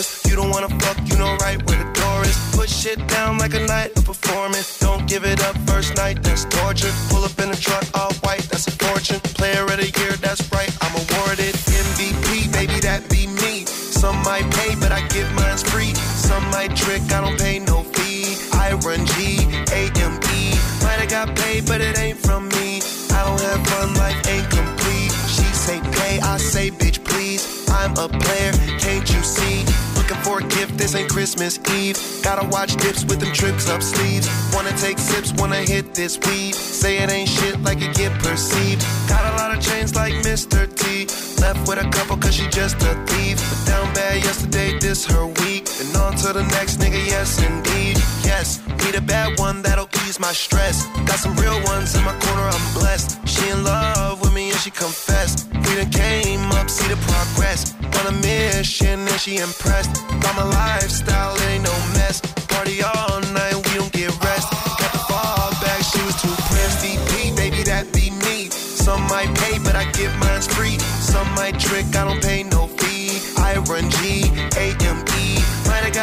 forest. 0.03 0.27
You 0.27 0.37
don't 0.37 0.51
wanna 0.51 0.69
fuck, 0.81 0.99
you 1.07 1.17
know 1.19 1.37
right 1.37 1.59
where 1.67 1.79
the 1.79 1.91
door 1.93 2.23
is. 2.25 2.37
Put 2.57 2.69
shit 2.69 2.99
down 3.09 3.39
like 3.39 3.55
a 3.55 3.67
night 3.67 3.97
of 3.97 4.05
performance. 4.05 4.79
Don't 4.79 5.07
give 5.07 5.25
it 5.25 5.43
up 5.45 5.57
first 5.69 5.97
night, 5.97 6.23
that's 6.23 6.45
torture. 6.45 6.93
Pull 7.09 7.25
up 7.25 7.39
in 7.39 7.51
a 7.51 7.57
truck, 7.57 7.85
all 7.95 8.13
white, 8.25 8.43
that's 8.51 8.67
a 8.67 8.73
fortune. 8.73 9.21
Player 9.39 9.65
of 9.65 9.77
the 9.77 9.91
year, 10.01 10.13
that's 10.21 10.43
right, 10.53 10.71
I'm 10.83 10.95
awarded. 10.95 11.55
MVP, 11.85 12.53
baby, 12.53 12.79
that 12.81 13.09
be 13.11 13.27
me. 13.43 13.67
Some 13.67 14.17
might 14.23 14.49
pay, 14.59 14.75
but 14.77 14.93
I 14.93 15.07
give 15.09 15.31
mine's 15.35 15.63
free. 15.63 15.95
Some 15.95 16.45
might 16.51 16.75
trick, 16.77 17.03
I 17.13 17.21
don't 17.21 17.39
pay 17.39 17.59
no 17.59 17.83
fee. 17.95 18.37
I 18.53 18.73
run 18.85 19.05
G, 19.07 19.47
A-M-E. 19.73 20.43
Might 20.85 21.01
have 21.03 21.11
got 21.11 21.37
paid, 21.37 21.67
but 21.67 21.81
it 21.81 21.99
ain't 21.99 22.19
from 22.19 22.49
me. 22.49 22.81
I 23.13 23.21
don't 23.27 23.41
have 23.41 23.63
fun, 23.67 23.95
life 23.95 24.21
ain't 24.29 24.49
complete. 24.51 25.13
She 25.35 25.47
say 25.65 25.81
pay, 25.93 26.21
I 26.21 26.37
say 26.39 26.71
bitch 26.71 27.05
please. 27.05 27.61
I'm 27.71 27.93
a 27.93 28.09
player, 28.09 28.53
can't 28.79 29.09
you 29.13 29.23
see? 29.23 29.70
This 30.81 30.95
ain't 30.95 31.11
Christmas 31.11 31.61
Eve. 31.77 31.97
Gotta 32.23 32.49
watch 32.49 32.75
dips 32.77 33.05
with 33.05 33.21
them 33.21 33.33
tricks 33.33 33.69
up 33.69 33.83
sleeves. 33.83 34.27
Wanna 34.55 34.73
take 34.79 34.99
sips, 34.99 35.33
wanna 35.35 35.61
hit 35.61 35.95
this 35.95 36.19
weed. 36.27 36.55
Say 36.55 36.99
it 37.03 37.11
ain't 37.11 37.29
shit 37.29 37.61
like 37.63 37.83
it 37.83 37.95
get 37.95 38.13
perceived. 38.23 38.83
Got 39.09 39.25
a 39.33 39.37
lot 39.37 39.55
of 39.55 39.63
chains 39.63 39.95
like 39.95 40.15
Mr. 40.25 40.67
T. 40.75 41.07
Left 41.41 41.69
with 41.69 41.79
a 41.85 41.89
couple 41.91 42.17
cause 42.17 42.35
she 42.35 42.49
just 42.49 42.77
a 42.83 42.95
thief. 43.07 43.37
But 43.51 43.67
down 43.67 43.95
bad 43.95 44.25
yesterday, 44.25 44.79
this 44.79 45.05
her 45.07 45.27
week. 45.27 45.50
On 46.01 46.15
to 46.17 46.33
the 46.33 46.45
next 46.57 46.79
nigga, 46.81 47.01
yes 47.07 47.43
indeed. 47.43 47.97
Yes, 48.25 48.61
need 48.85 48.95
a 48.95 49.01
bad 49.01 49.39
one 49.39 49.63
that'll 49.63 49.89
ease 50.07 50.19
my 50.19 50.33
stress. 50.33 50.87
Got 51.09 51.19
some 51.19 51.35
real 51.37 51.61
ones 51.65 51.95
in 51.95 52.03
my 52.05 52.17
corner, 52.25 52.47
I'm 52.57 52.75
blessed. 52.75 53.19
She 53.29 53.49
in 53.51 53.63
love 53.65 54.21
with 54.21 54.33
me 54.35 54.51
and 54.51 54.59
she 54.61 54.71
confessed. 54.71 55.49
We 55.53 55.73
done 55.77 55.91
came 55.91 56.51
up, 56.53 56.69
see 56.71 56.89
the 56.89 56.99
progress. 57.09 57.75
On 57.99 58.07
a 58.13 58.17
mission 58.23 59.01
and 59.01 59.21
she 59.21 59.37
impressed. 59.39 59.93
By 60.23 60.33
my 60.41 60.45
lifestyle, 60.45 61.35
it 61.37 61.49
ain't 61.53 61.65
no 61.65 61.77
mess. 61.99 62.21
Party 62.49 62.83
all 62.83 63.21
night, 63.37 63.57
we 63.67 63.73
don't 63.79 63.93
get 63.93 64.11
rest. 64.25 64.49
Got 64.81 64.93
the 64.97 65.03
fall 65.11 65.51
back, 65.63 65.81
she 65.83 66.01
was 66.03 66.17
too 66.23 66.35
pressed. 66.49 66.81
VP, 66.83 67.37
baby, 67.37 67.63
that 67.65 67.93
be 67.93 68.11
me. 68.25 68.49
Some 68.51 69.03
might 69.07 69.31
pay, 69.43 69.59
but 69.59 69.77
I 69.77 69.85
give 69.93 70.15
mine's 70.19 70.47
free. 70.47 70.79
Some 71.13 71.29
might 71.35 71.59
trick, 71.61 71.87
I 71.95 72.05
don't 72.05 72.23
pay 72.23 72.43
no 72.43 72.50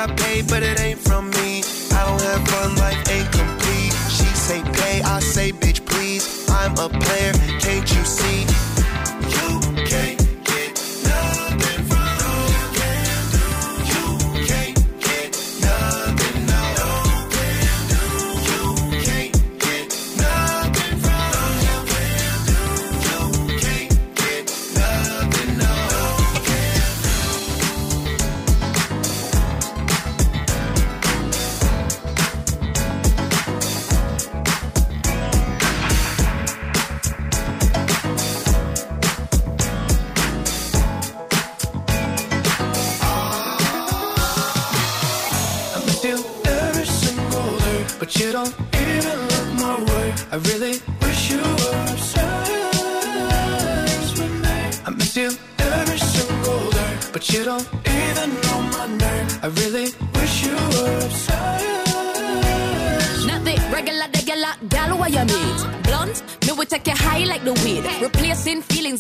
Got 0.08 0.18
paid, 0.18 0.48
but 0.48 0.64
it 0.64 0.80
ain't 0.80 1.00
from 1.00 1.30
me. 1.32 1.64
I 1.92 2.06
don't 2.08 2.22
have 2.22 2.48
fun, 2.48 2.76
life 2.76 3.10
ain't 3.10 3.32
complete. 3.32 3.94
She 4.10 4.26
say 4.36 4.62
pay, 4.74 5.02
I 5.02 5.20
say 5.20 5.52
bitch 5.52 5.86
please. 5.86 6.48
I'm 6.50 6.74
a 6.74 6.90
player, 6.90 7.34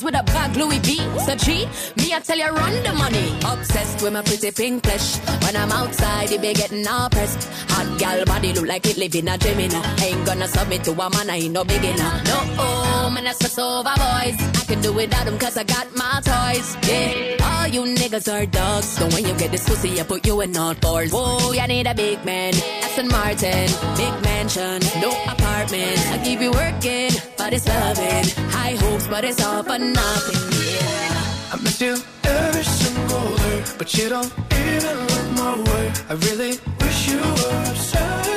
with 0.08 0.16
a 0.16 0.24
bag 0.24 0.55
Louis 0.55 0.80
V. 0.80 0.95
So 1.26 1.36
G, 1.36 1.68
me 1.97 2.14
I 2.14 2.20
tell 2.24 2.38
you 2.38 2.47
run 2.47 2.76
the 2.84 2.93
money. 2.93 3.28
Obsessed 3.43 4.01
with 4.01 4.14
my 4.14 4.22
pretty 4.22 4.51
pink 4.51 4.86
flesh. 4.86 5.18
When 5.43 5.55
I'm 5.58 5.72
outside, 5.72 6.32
it 6.32 6.41
be 6.41 6.53
getting 6.53 6.88
all 6.88 7.10
pressed. 7.10 7.43
Hot 7.72 7.99
gal 7.99 8.24
body 8.24 8.53
look 8.53 8.68
like 8.68 8.86
it 8.88 8.97
live 8.97 9.16
in 9.16 9.28
a 9.28 9.36
know. 9.38 9.84
Ain't 10.05 10.26
gonna 10.26 10.47
submit 10.47 10.86
to 10.86 10.91
a 10.91 11.10
man, 11.10 11.30
I 11.30 11.38
ain't 11.43 11.51
no 11.51 11.64
beginner. 11.66 12.12
No, 12.32 12.39
oh, 12.64 13.12
man, 13.14 13.28
I 13.28 13.34
stress 13.34 13.60
over 13.60 13.95
boys. 14.03 14.38
I 14.62 14.64
can 14.70 14.80
do 14.82 14.93
without 14.93 15.26
them 15.26 15.38
cause 15.38 15.58
I 15.58 15.66
got 15.66 15.88
my 15.93 16.22
toys. 16.24 16.68
Yeah, 16.88 17.45
all 17.49 17.68
you 17.68 17.82
niggas 17.99 18.32
are 18.32 18.45
dogs. 18.45 18.88
So 18.88 19.08
when 19.10 19.26
you 19.28 19.34
get 19.36 19.51
this 19.51 19.68
pussy, 19.68 19.99
I 19.99 20.03
put 20.03 20.26
you 20.26 20.39
in 20.39 20.55
all 20.55 20.74
fours. 20.76 21.12
Whoa, 21.12 21.51
you 21.51 21.68
need 21.68 21.86
a 21.86 21.93
big 21.93 22.24
man. 22.24 22.53
Aston 22.84 23.10
Martin, 23.10 23.68
big 23.97 24.16
mansion, 24.24 24.80
no 25.01 25.12
apartment. 25.28 25.99
I 26.14 26.22
keep 26.24 26.39
you 26.39 26.51
working, 26.51 27.12
but 27.38 27.51
it's 27.51 27.68
loving. 27.68 28.47
High 28.68 28.76
hopes, 28.76 29.07
but 29.07 29.24
it's 29.24 29.41
all 29.45 29.63
for 29.63 29.80
nothing. 29.80 30.41
Yeah. 30.59 31.53
I 31.53 31.55
miss 31.63 31.80
you 31.80 31.95
every 32.26 32.63
single 32.63 33.30
day, 33.38 33.63
but 33.78 33.93
you 33.97 34.09
don't 34.09 34.34
even 34.51 34.95
look 35.11 35.28
my 35.39 35.53
way. 35.68 35.86
I 36.09 36.13
really 36.28 36.59
wish 36.82 37.07
you 37.07 37.22
were 37.39 37.63
obsessed 37.72 38.32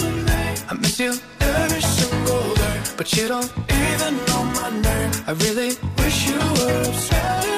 with 0.00 0.16
me. 0.28 0.40
I 0.70 0.74
miss 0.80 0.98
you 0.98 1.12
every 1.40 1.82
single 1.82 2.54
day, 2.54 2.76
but 2.96 3.12
you 3.14 3.28
don't 3.28 3.52
even 3.84 4.12
know 4.28 4.42
my 4.56 4.70
name. 4.86 5.12
I 5.26 5.32
really 5.44 5.76
wish 5.98 6.28
you 6.30 6.40
were 6.58 6.82
obsessed 6.88 7.48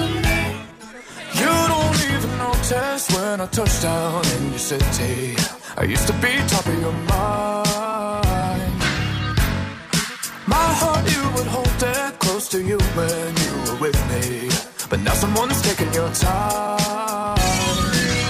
with 0.00 0.16
me. 0.26 0.38
You 1.40 1.52
don't 1.72 1.96
even 2.12 2.30
notice 2.44 3.04
when 3.14 3.40
I 3.40 3.46
touch 3.46 3.80
down 3.80 4.22
in 4.36 4.50
your 4.50 4.58
city. 4.58 5.34
I 5.78 5.84
used 5.84 6.06
to 6.08 6.12
be 6.24 6.32
top 6.46 6.66
of 6.66 6.78
your 6.78 6.92
mind. 7.08 7.65
My 10.46 10.68
heart, 10.80 11.04
you 11.10 11.22
would 11.34 11.46
hold 11.48 11.82
it 11.82 12.18
close 12.20 12.48
to 12.50 12.62
you 12.62 12.78
when 12.78 13.36
you 13.44 13.52
were 13.72 13.78
with 13.80 13.98
me. 14.10 14.48
But 14.88 15.00
now 15.00 15.14
someone's 15.14 15.60
taking 15.62 15.92
your 15.92 16.10
time. 16.12 17.36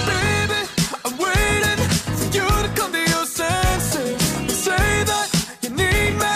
Baby, 0.09 0.61
I'm 1.05 1.15
waiting 1.17 1.79
for 2.19 2.27
you 2.37 2.47
to 2.65 2.69
come 2.75 2.91
to 2.91 3.03
your 3.13 3.25
senses. 3.25 4.21
Say 4.65 4.87
that 5.11 5.27
you 5.61 5.69
need 5.69 6.13
me. 6.23 6.35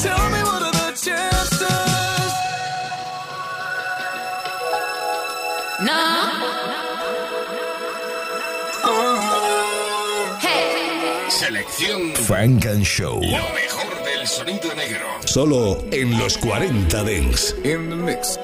Tell 0.00 0.24
me 0.34 0.40
what 0.48 0.62
are 0.68 0.72
the 0.72 0.88
chances? 0.96 2.32
No. 5.84 6.02
Oh. 8.84 10.38
Hey. 10.40 11.28
Selección 11.28 12.14
Funk 12.16 12.64
and 12.64 12.86
Show. 12.86 13.20
No. 13.20 13.57
40 14.48 14.74
Negro. 14.76 15.06
Solo 15.26 15.84
en 15.90 16.18
los 16.18 16.38
40 16.38 17.04
Dents. 17.04 17.54
In 17.64 17.90
the 17.90 17.96
mix. 17.96 18.38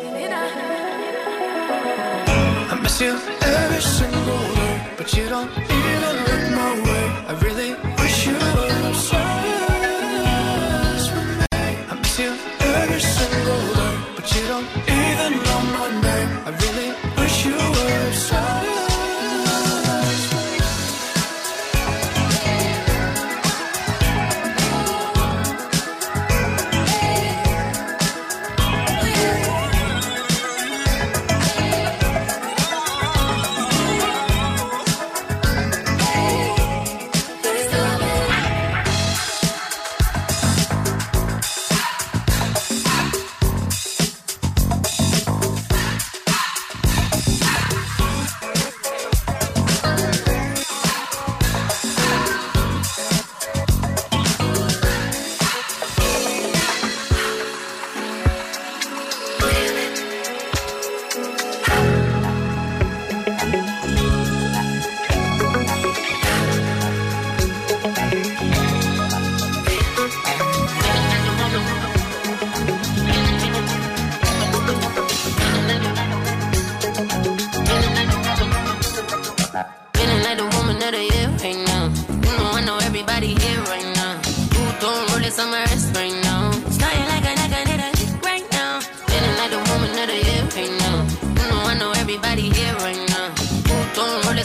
I 2.70 2.78
miss 2.82 3.00
you 3.00 3.16
every 3.40 3.80
single 3.80 4.54
day, 4.54 4.82
but 4.98 5.10
you 5.14 5.30
don't 5.30 5.63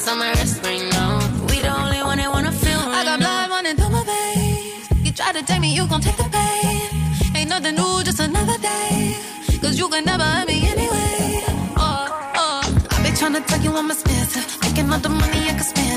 on 0.09 0.17
my 0.17 0.31
wrist 0.31 0.63
right 0.63 0.85
now. 0.91 1.19
We 1.49 1.59
the 1.59 1.71
only 1.81 2.01
one 2.01 2.17
that 2.17 2.29
wanna 2.31 2.51
feel 2.51 2.81
right 2.91 3.01
I 3.01 3.03
got 3.09 3.19
blood 3.19 3.49
running 3.49 3.75
through 3.77 3.93
my 3.97 4.03
veins. 4.11 5.05
You 5.05 5.11
try 5.11 5.31
to 5.37 5.43
take 5.43 5.61
me, 5.61 5.69
you 5.77 5.87
gon' 5.87 6.01
take 6.01 6.17
the 6.17 6.29
pain. 6.37 7.35
Ain't 7.35 7.49
nothing 7.49 7.75
new, 7.75 8.03
just 8.03 8.19
another 8.19 8.57
day. 8.57 9.15
Cause 9.61 9.77
you 9.77 9.87
can 9.89 10.05
never 10.05 10.23
hurt 10.23 10.47
me 10.47 10.57
anyway. 10.73 11.43
Oh, 11.77 12.05
oh. 12.43 12.61
I 12.93 12.97
be 13.03 13.09
tryna 13.19 13.45
tell 13.45 13.61
you 13.61 13.71
I'm 13.79 13.91
expensive. 13.91 14.47
Making 14.63 14.91
all 14.93 14.99
the 14.99 15.09
money, 15.09 15.41
I 15.51 15.53
can 15.59 15.65
spend 15.71 15.88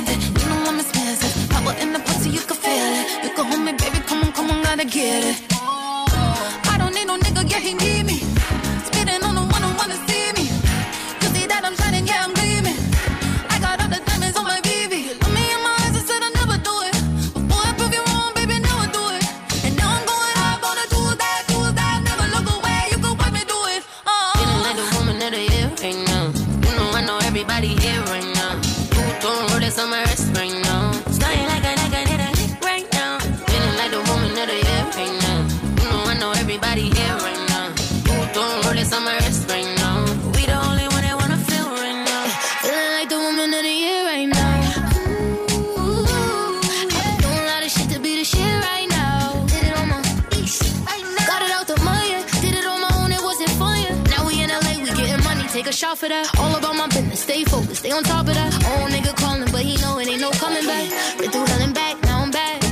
on 58.03 58.11
top 58.11 58.28
of 58.28 58.34
that. 58.34 58.53
Old 58.72 58.90
nigga 58.90 59.14
calling, 59.16 59.50
but 59.53 59.62
he 59.62 59.76
know 59.82 59.98
it 59.98 60.09
ain't 60.09 60.20
no 60.20 60.30
coming 60.32 60.66
back. 60.66 60.88
Been 61.18 61.30
through 61.30 61.46
hell 61.46 61.62
and 61.62 61.74
back, 61.74 62.03
now 62.03 62.22
I'm 62.22 62.30
back. 62.30 62.62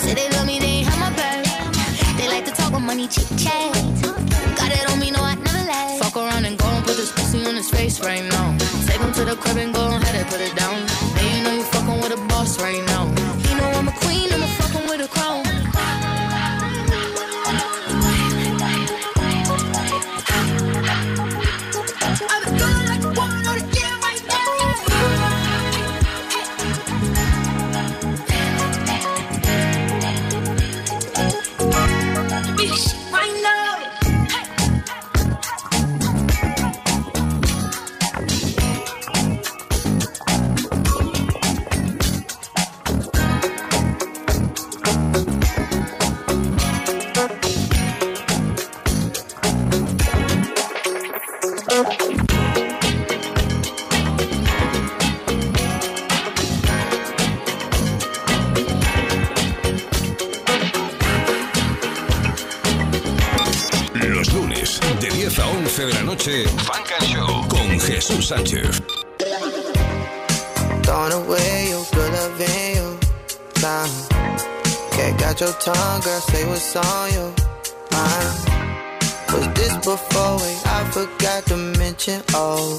Say 0.00 0.14
they 0.14 0.28
love 0.30 0.46
me, 0.46 0.58
they 0.58 0.82
ain't 0.82 0.88
have 0.88 0.98
my 0.98 1.12
back. 1.16 1.44
They 2.16 2.28
like 2.28 2.44
to 2.46 2.52
talk 2.52 2.70
about 2.70 2.82
money, 2.82 3.06
chit 3.08 3.28
chat. 3.38 3.72
Got 4.56 4.70
it 4.72 4.90
on 4.90 4.98
me, 4.98 5.10
no, 5.10 5.22
I 5.22 5.34
never 5.34 5.64
lag. 5.70 6.02
Fuck 6.02 6.16
around 6.16 6.44
and 6.44 6.58
go 6.58 6.66
and 6.66 6.84
put 6.84 6.96
this 6.96 7.12
pussy 7.12 7.44
on 7.46 7.54
his 7.54 7.70
face 7.70 8.00
right 8.00 8.24
now. 8.24 8.56
Take 8.86 9.00
him 9.00 9.12
to 9.12 9.24
the 9.24 9.36
crib 9.36 9.56
and 9.58 9.74
go 9.74 9.82
and 9.82 10.02
put 10.04 10.40
it 10.40 10.54
down. 10.54 10.57
And 10.57 10.57
Sánchez. 68.28 68.82
Throwing 70.82 71.12
away 71.12 71.68
your 71.70 71.84
good 71.94 72.12
loving 72.12 72.76
you 72.76 72.98
time. 73.54 73.88
Can't 74.92 75.18
got 75.18 75.40
your 75.40 75.52
tongue, 75.52 76.00
girl, 76.02 76.20
say 76.20 76.46
what's 76.46 76.76
on 76.76 77.12
your 77.14 77.32
mind. 77.90 78.36
Was 79.32 79.48
this 79.54 79.74
before? 79.78 80.36
Wait, 80.42 80.60
I 80.66 80.84
forgot 80.92 81.46
to 81.46 81.56
mention, 81.80 82.20
oh. 82.34 82.78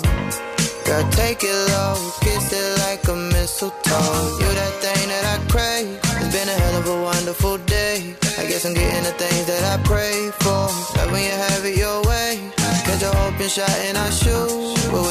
Girl, 0.86 1.04
take 1.14 1.44
it 1.44 1.60
low, 1.74 1.98
kiss 2.22 2.54
it 2.54 2.80
like 2.86 3.08
a 3.08 3.16
mistletoe. 3.16 4.38
You 4.42 4.50
that 4.54 4.74
thing 4.84 5.08
that 5.10 5.26
I 5.34 5.38
crave. 5.50 6.00
It's 6.22 6.32
been 6.32 6.48
a 6.48 6.58
hell 6.62 6.78
of 6.78 6.88
a 6.88 7.02
wonderful 7.02 7.58
day. 7.66 8.16
I 8.38 8.46
guess 8.46 8.66
I'm 8.66 8.76
getting 8.76 9.04
the 9.04 9.16
things 9.18 9.48
that 9.48 9.64
I 9.74 9.82
pray 9.84 10.30
for. 10.42 10.70
Love 10.98 11.12
when 11.12 11.24
you 11.24 11.32
have 11.32 11.66
it 11.66 11.76
your 11.76 12.04
way. 12.04 12.38
Catch 12.86 13.02
a 13.02 13.10
open 13.26 13.50
shot 13.50 13.76
in 13.90 13.98
our 13.98 14.12
shoes. 14.12 14.59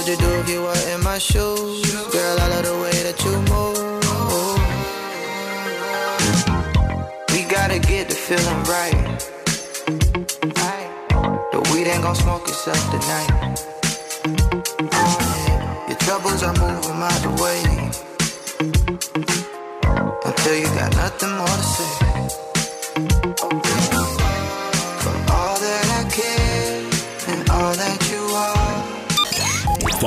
You 0.09 0.16
do 0.16 0.30
if 0.40 0.48
you 0.48 0.62
were 0.62 0.94
in 0.94 1.02
my 1.02 1.18
shoes? 1.18 1.92
Girl, 2.11 2.40
I 2.40 2.48
love 2.48 2.64
the 2.64 2.78
way 2.80 2.96
that 3.04 3.22
you 3.24 3.32
move. 3.52 3.76
We 7.30 7.42
gotta 7.44 7.78
get 7.78 8.09
the 8.09 8.14
feeling 8.14 8.64
right. 8.64 8.96
The 11.52 11.61
weed 11.70 11.88
ain't 11.88 12.04
gon' 12.04 12.14
smoke 12.14 12.48
itself 12.48 12.80
tonight. 12.90 13.28
Your 15.88 15.98
troubles 15.98 16.42
are 16.42 16.54
moving 16.54 17.02
out 17.02 17.20
the 17.20 17.32
way. 17.42 17.61
Until 20.24 20.54
you 20.56 20.68
got 20.68 20.96
nothing 20.96 21.32
more 21.36 21.46
to 21.46 21.62
say. 21.62 22.07